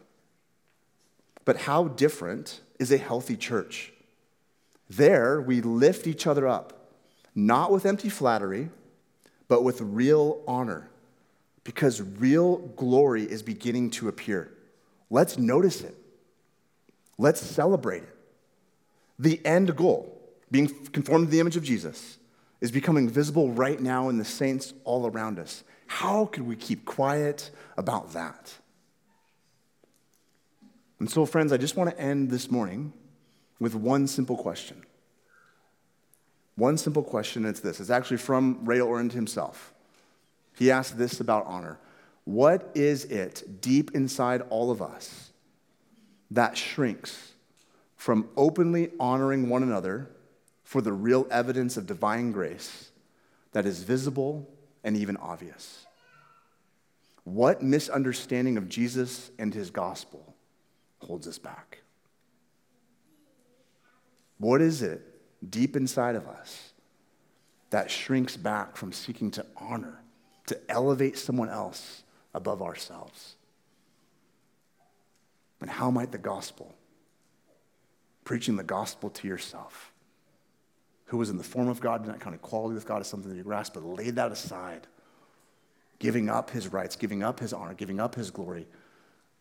But 1.43 1.57
how 1.57 1.89
different 1.89 2.61
is 2.79 2.93
a 2.93 2.97
healthy 2.97 3.35
church? 3.35 3.91
There, 4.89 5.41
we 5.41 5.59
lift 5.59 6.07
each 6.07 6.25
other 6.25 6.47
up 6.47 6.78
not 7.35 7.71
with 7.71 7.85
empty 7.85 8.09
flattery, 8.09 8.69
but 9.47 9.63
with 9.63 9.81
real 9.81 10.41
honor, 10.47 10.89
because 11.63 12.01
real 12.01 12.57
glory 12.57 13.23
is 13.23 13.41
beginning 13.43 13.89
to 13.91 14.07
appear. 14.07 14.51
Let's 15.09 15.37
notice 15.37 15.81
it. 15.81 15.95
Let's 17.17 17.41
celebrate 17.41 18.03
it. 18.03 18.15
The 19.17 19.45
end 19.45 19.75
goal, 19.75 20.17
being 20.49 20.67
conformed 20.91 21.27
to 21.27 21.31
the 21.31 21.39
image 21.39 21.57
of 21.57 21.63
Jesus, 21.63 22.17
is 22.61 22.71
becoming 22.71 23.09
visible 23.09 23.51
right 23.51 23.79
now 23.79 24.09
in 24.09 24.17
the 24.17 24.25
saints 24.25 24.73
all 24.83 25.07
around 25.07 25.39
us. 25.39 25.63
How 25.87 26.25
could 26.25 26.43
we 26.43 26.55
keep 26.55 26.85
quiet 26.85 27.51
about 27.77 28.13
that? 28.13 28.53
And 30.99 31.09
so, 31.09 31.25
friends, 31.25 31.51
I 31.51 31.57
just 31.57 31.75
want 31.75 31.89
to 31.89 31.99
end 31.99 32.29
this 32.29 32.51
morning 32.51 32.93
with 33.59 33.73
one 33.73 34.07
simple 34.07 34.37
question 34.37 34.83
one 36.59 36.77
simple 36.77 37.03
question, 37.03 37.45
and 37.45 37.51
it's 37.51 37.61
this. 37.61 37.79
It's 37.79 37.89
actually 37.89 38.17
from 38.17 38.59
Ray 38.63 38.79
Ortlund 38.79 39.13
himself. 39.13 39.73
He 40.55 40.69
asked 40.69 40.97
this 40.97 41.19
about 41.19 41.45
honor 41.45 41.79
What 42.25 42.69
is 42.75 43.05
it 43.05 43.61
deep 43.61 43.91
inside 43.95 44.43
all 44.49 44.69
of 44.69 44.81
us 44.81 45.31
that 46.31 46.57
shrinks 46.57 47.33
from 47.95 48.29
openly 48.37 48.91
honoring 48.99 49.49
one 49.49 49.63
another 49.63 50.09
for 50.63 50.81
the 50.81 50.93
real 50.93 51.25
evidence 51.31 51.77
of 51.77 51.87
divine 51.87 52.31
grace 52.31 52.91
that 53.53 53.65
is 53.65 53.83
visible 53.83 54.47
and 54.83 54.95
even 54.95 55.17
obvious? 55.17 55.85
What 57.23 57.61
misunderstanding 57.61 58.57
of 58.57 58.69
Jesus 58.69 59.31
and 59.39 59.53
his 59.53 59.69
gospel 59.69 60.35
holds 60.99 61.27
us 61.27 61.37
back? 61.37 61.79
What 64.37 64.61
is 64.61 64.81
it 64.81 65.08
deep 65.47 65.75
inside 65.75 66.15
of 66.15 66.27
us 66.27 66.73
that 67.69 67.89
shrinks 67.89 68.35
back 68.35 68.75
from 68.75 68.91
seeking 68.91 69.31
to 69.31 69.45
honor, 69.57 70.01
to 70.47 70.59
elevate 70.69 71.17
someone 71.17 71.49
else 71.49 72.03
above 72.33 72.61
ourselves? 72.61 73.35
And 75.61 75.69
how 75.69 75.91
might 75.91 76.11
the 76.11 76.17
gospel, 76.17 76.73
preaching 78.23 78.55
the 78.55 78.63
gospel 78.63 79.09
to 79.09 79.27
yourself, 79.27 79.91
who 81.05 81.17
was 81.17 81.29
in 81.29 81.37
the 81.37 81.43
form 81.43 81.67
of 81.67 81.79
God, 81.79 82.05
not 82.05 82.19
kind 82.19 82.35
of 82.35 82.41
equality 82.41 82.75
with 82.75 82.85
God 82.85 83.01
as 83.01 83.07
something 83.07 83.29
that 83.29 83.37
you 83.37 83.43
grasp, 83.43 83.73
but 83.73 83.83
laid 83.83 84.15
that 84.15 84.31
aside, 84.31 84.87
giving 85.97 86.29
up 86.29 86.51
his 86.51 86.67
rights, 86.71 86.95
giving 86.95 87.23
up 87.23 87.39
his 87.39 87.51
honor, 87.51 87.73
giving 87.73 87.99
up 87.99 88.15
his 88.15 88.31
glory, 88.31 88.67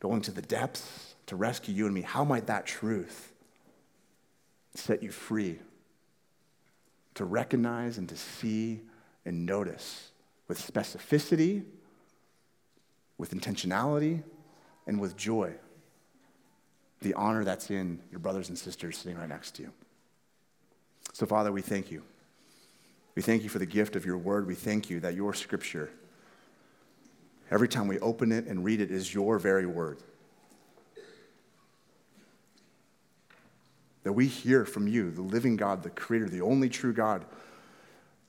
going 0.01 0.20
to 0.22 0.30
the 0.30 0.42
depths 0.42 1.14
to 1.26 1.36
rescue 1.36 1.74
you 1.74 1.84
and 1.86 1.94
me, 1.94 2.03
how 2.03 2.24
might 2.24 2.46
that 2.46 2.66
truth 2.66 3.32
set 4.74 5.03
you 5.03 5.11
free 5.11 5.59
to 7.18 7.24
recognize 7.24 7.98
and 7.98 8.08
to 8.08 8.16
see 8.16 8.80
and 9.24 9.44
notice 9.44 10.10
with 10.48 10.58
specificity, 10.58 11.64
with 13.18 13.34
intentionality, 13.34 14.22
and 14.86 15.00
with 15.00 15.16
joy 15.16 15.52
the 17.00 17.14
honor 17.14 17.44
that's 17.44 17.70
in 17.70 18.00
your 18.10 18.18
brothers 18.18 18.48
and 18.48 18.58
sisters 18.58 18.98
sitting 18.98 19.16
right 19.18 19.28
next 19.28 19.52
to 19.52 19.62
you. 19.62 19.72
So, 21.12 21.26
Father, 21.26 21.52
we 21.52 21.62
thank 21.62 21.90
you. 21.90 22.02
We 23.14 23.22
thank 23.22 23.42
you 23.42 23.48
for 23.48 23.58
the 23.58 23.66
gift 23.66 23.96
of 23.96 24.04
your 24.04 24.18
word. 24.18 24.46
We 24.46 24.54
thank 24.54 24.90
you 24.90 25.00
that 25.00 25.14
your 25.14 25.34
scripture, 25.34 25.90
every 27.50 27.68
time 27.68 27.88
we 27.88 27.98
open 28.00 28.32
it 28.32 28.46
and 28.46 28.64
read 28.64 28.80
it, 28.80 28.90
is 28.90 29.12
your 29.12 29.38
very 29.38 29.66
word. 29.66 29.98
That 34.05 34.12
we 34.12 34.26
hear 34.26 34.64
from 34.64 34.86
you, 34.86 35.11
the 35.11 35.22
living 35.22 35.57
God, 35.57 35.82
the 35.82 35.90
creator, 35.90 36.28
the 36.28 36.40
only 36.40 36.68
true 36.68 36.92
God, 36.92 37.24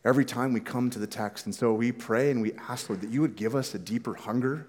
every 0.04 0.26
time 0.26 0.54
we 0.54 0.60
come 0.60 0.90
to 0.90 1.00
the 1.00 1.08
text. 1.08 1.46
And 1.46 1.54
so 1.54 1.74
we 1.74 1.92
pray 1.92 2.32
and 2.32 2.42
we 2.42 2.54
ask, 2.70 2.90
Lord, 2.90 3.02
that 3.02 3.12
you 3.12 3.22
would 3.22 3.36
give 3.36 3.56
us 3.56 3.74
a 3.74 3.80
deeper 3.80 4.14
hunger 4.14 4.68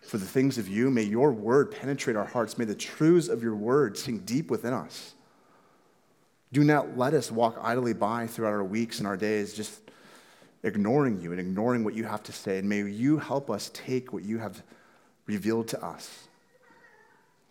for 0.00 0.18
the 0.18 0.26
things 0.26 0.58
of 0.58 0.68
you. 0.68 0.90
May 0.90 1.02
your 1.02 1.32
word 1.32 1.70
penetrate 1.70 2.16
our 2.16 2.24
hearts. 2.24 2.58
May 2.58 2.64
the 2.64 2.74
truths 2.74 3.28
of 3.28 3.42
your 3.42 3.54
word 3.54 3.96
sink 3.96 4.26
deep 4.26 4.50
within 4.50 4.72
us. 4.72 5.14
Do 6.52 6.64
not 6.64 6.98
let 6.98 7.14
us 7.14 7.30
walk 7.30 7.58
idly 7.62 7.94
by 7.94 8.26
throughout 8.26 8.52
our 8.52 8.64
weeks 8.64 8.98
and 8.98 9.06
our 9.06 9.16
days, 9.16 9.54
just 9.54 9.80
ignoring 10.62 11.20
you 11.20 11.30
and 11.30 11.40
ignoring 11.40 11.82
what 11.82 11.94
you 11.94 12.04
have 12.04 12.22
to 12.24 12.32
say. 12.32 12.58
And 12.58 12.68
may 12.68 12.82
you 12.82 13.18
help 13.18 13.50
us 13.50 13.70
take 13.72 14.12
what 14.12 14.24
you 14.24 14.38
have 14.38 14.62
revealed 15.26 15.68
to 15.68 15.82
us 15.84 16.28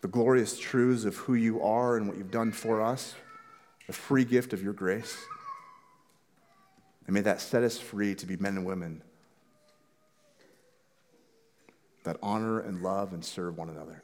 the 0.02 0.08
glorious 0.08 0.58
truths 0.58 1.04
of 1.04 1.16
who 1.16 1.34
you 1.34 1.62
are 1.62 1.96
and 1.96 2.06
what 2.06 2.18
you've 2.18 2.30
done 2.30 2.52
for 2.52 2.82
us, 2.82 3.14
the 3.86 3.92
free 3.92 4.24
gift 4.24 4.52
of 4.52 4.62
your 4.62 4.72
grace. 4.72 5.16
And 7.06 7.14
may 7.14 7.20
that 7.22 7.40
set 7.40 7.62
us 7.62 7.78
free 7.78 8.14
to 8.16 8.26
be 8.26 8.36
men 8.36 8.56
and 8.56 8.66
women 8.66 9.02
that 12.04 12.16
honor 12.20 12.60
and 12.60 12.82
love 12.82 13.12
and 13.12 13.24
serve 13.24 13.56
one 13.56 13.70
another. 13.70 14.02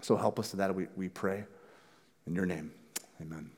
So 0.00 0.16
help 0.16 0.38
us 0.38 0.50
to 0.50 0.56
that, 0.56 0.74
we, 0.74 0.88
we 0.96 1.08
pray. 1.08 1.44
In 2.26 2.34
your 2.34 2.46
name, 2.46 2.72
amen. 3.20 3.50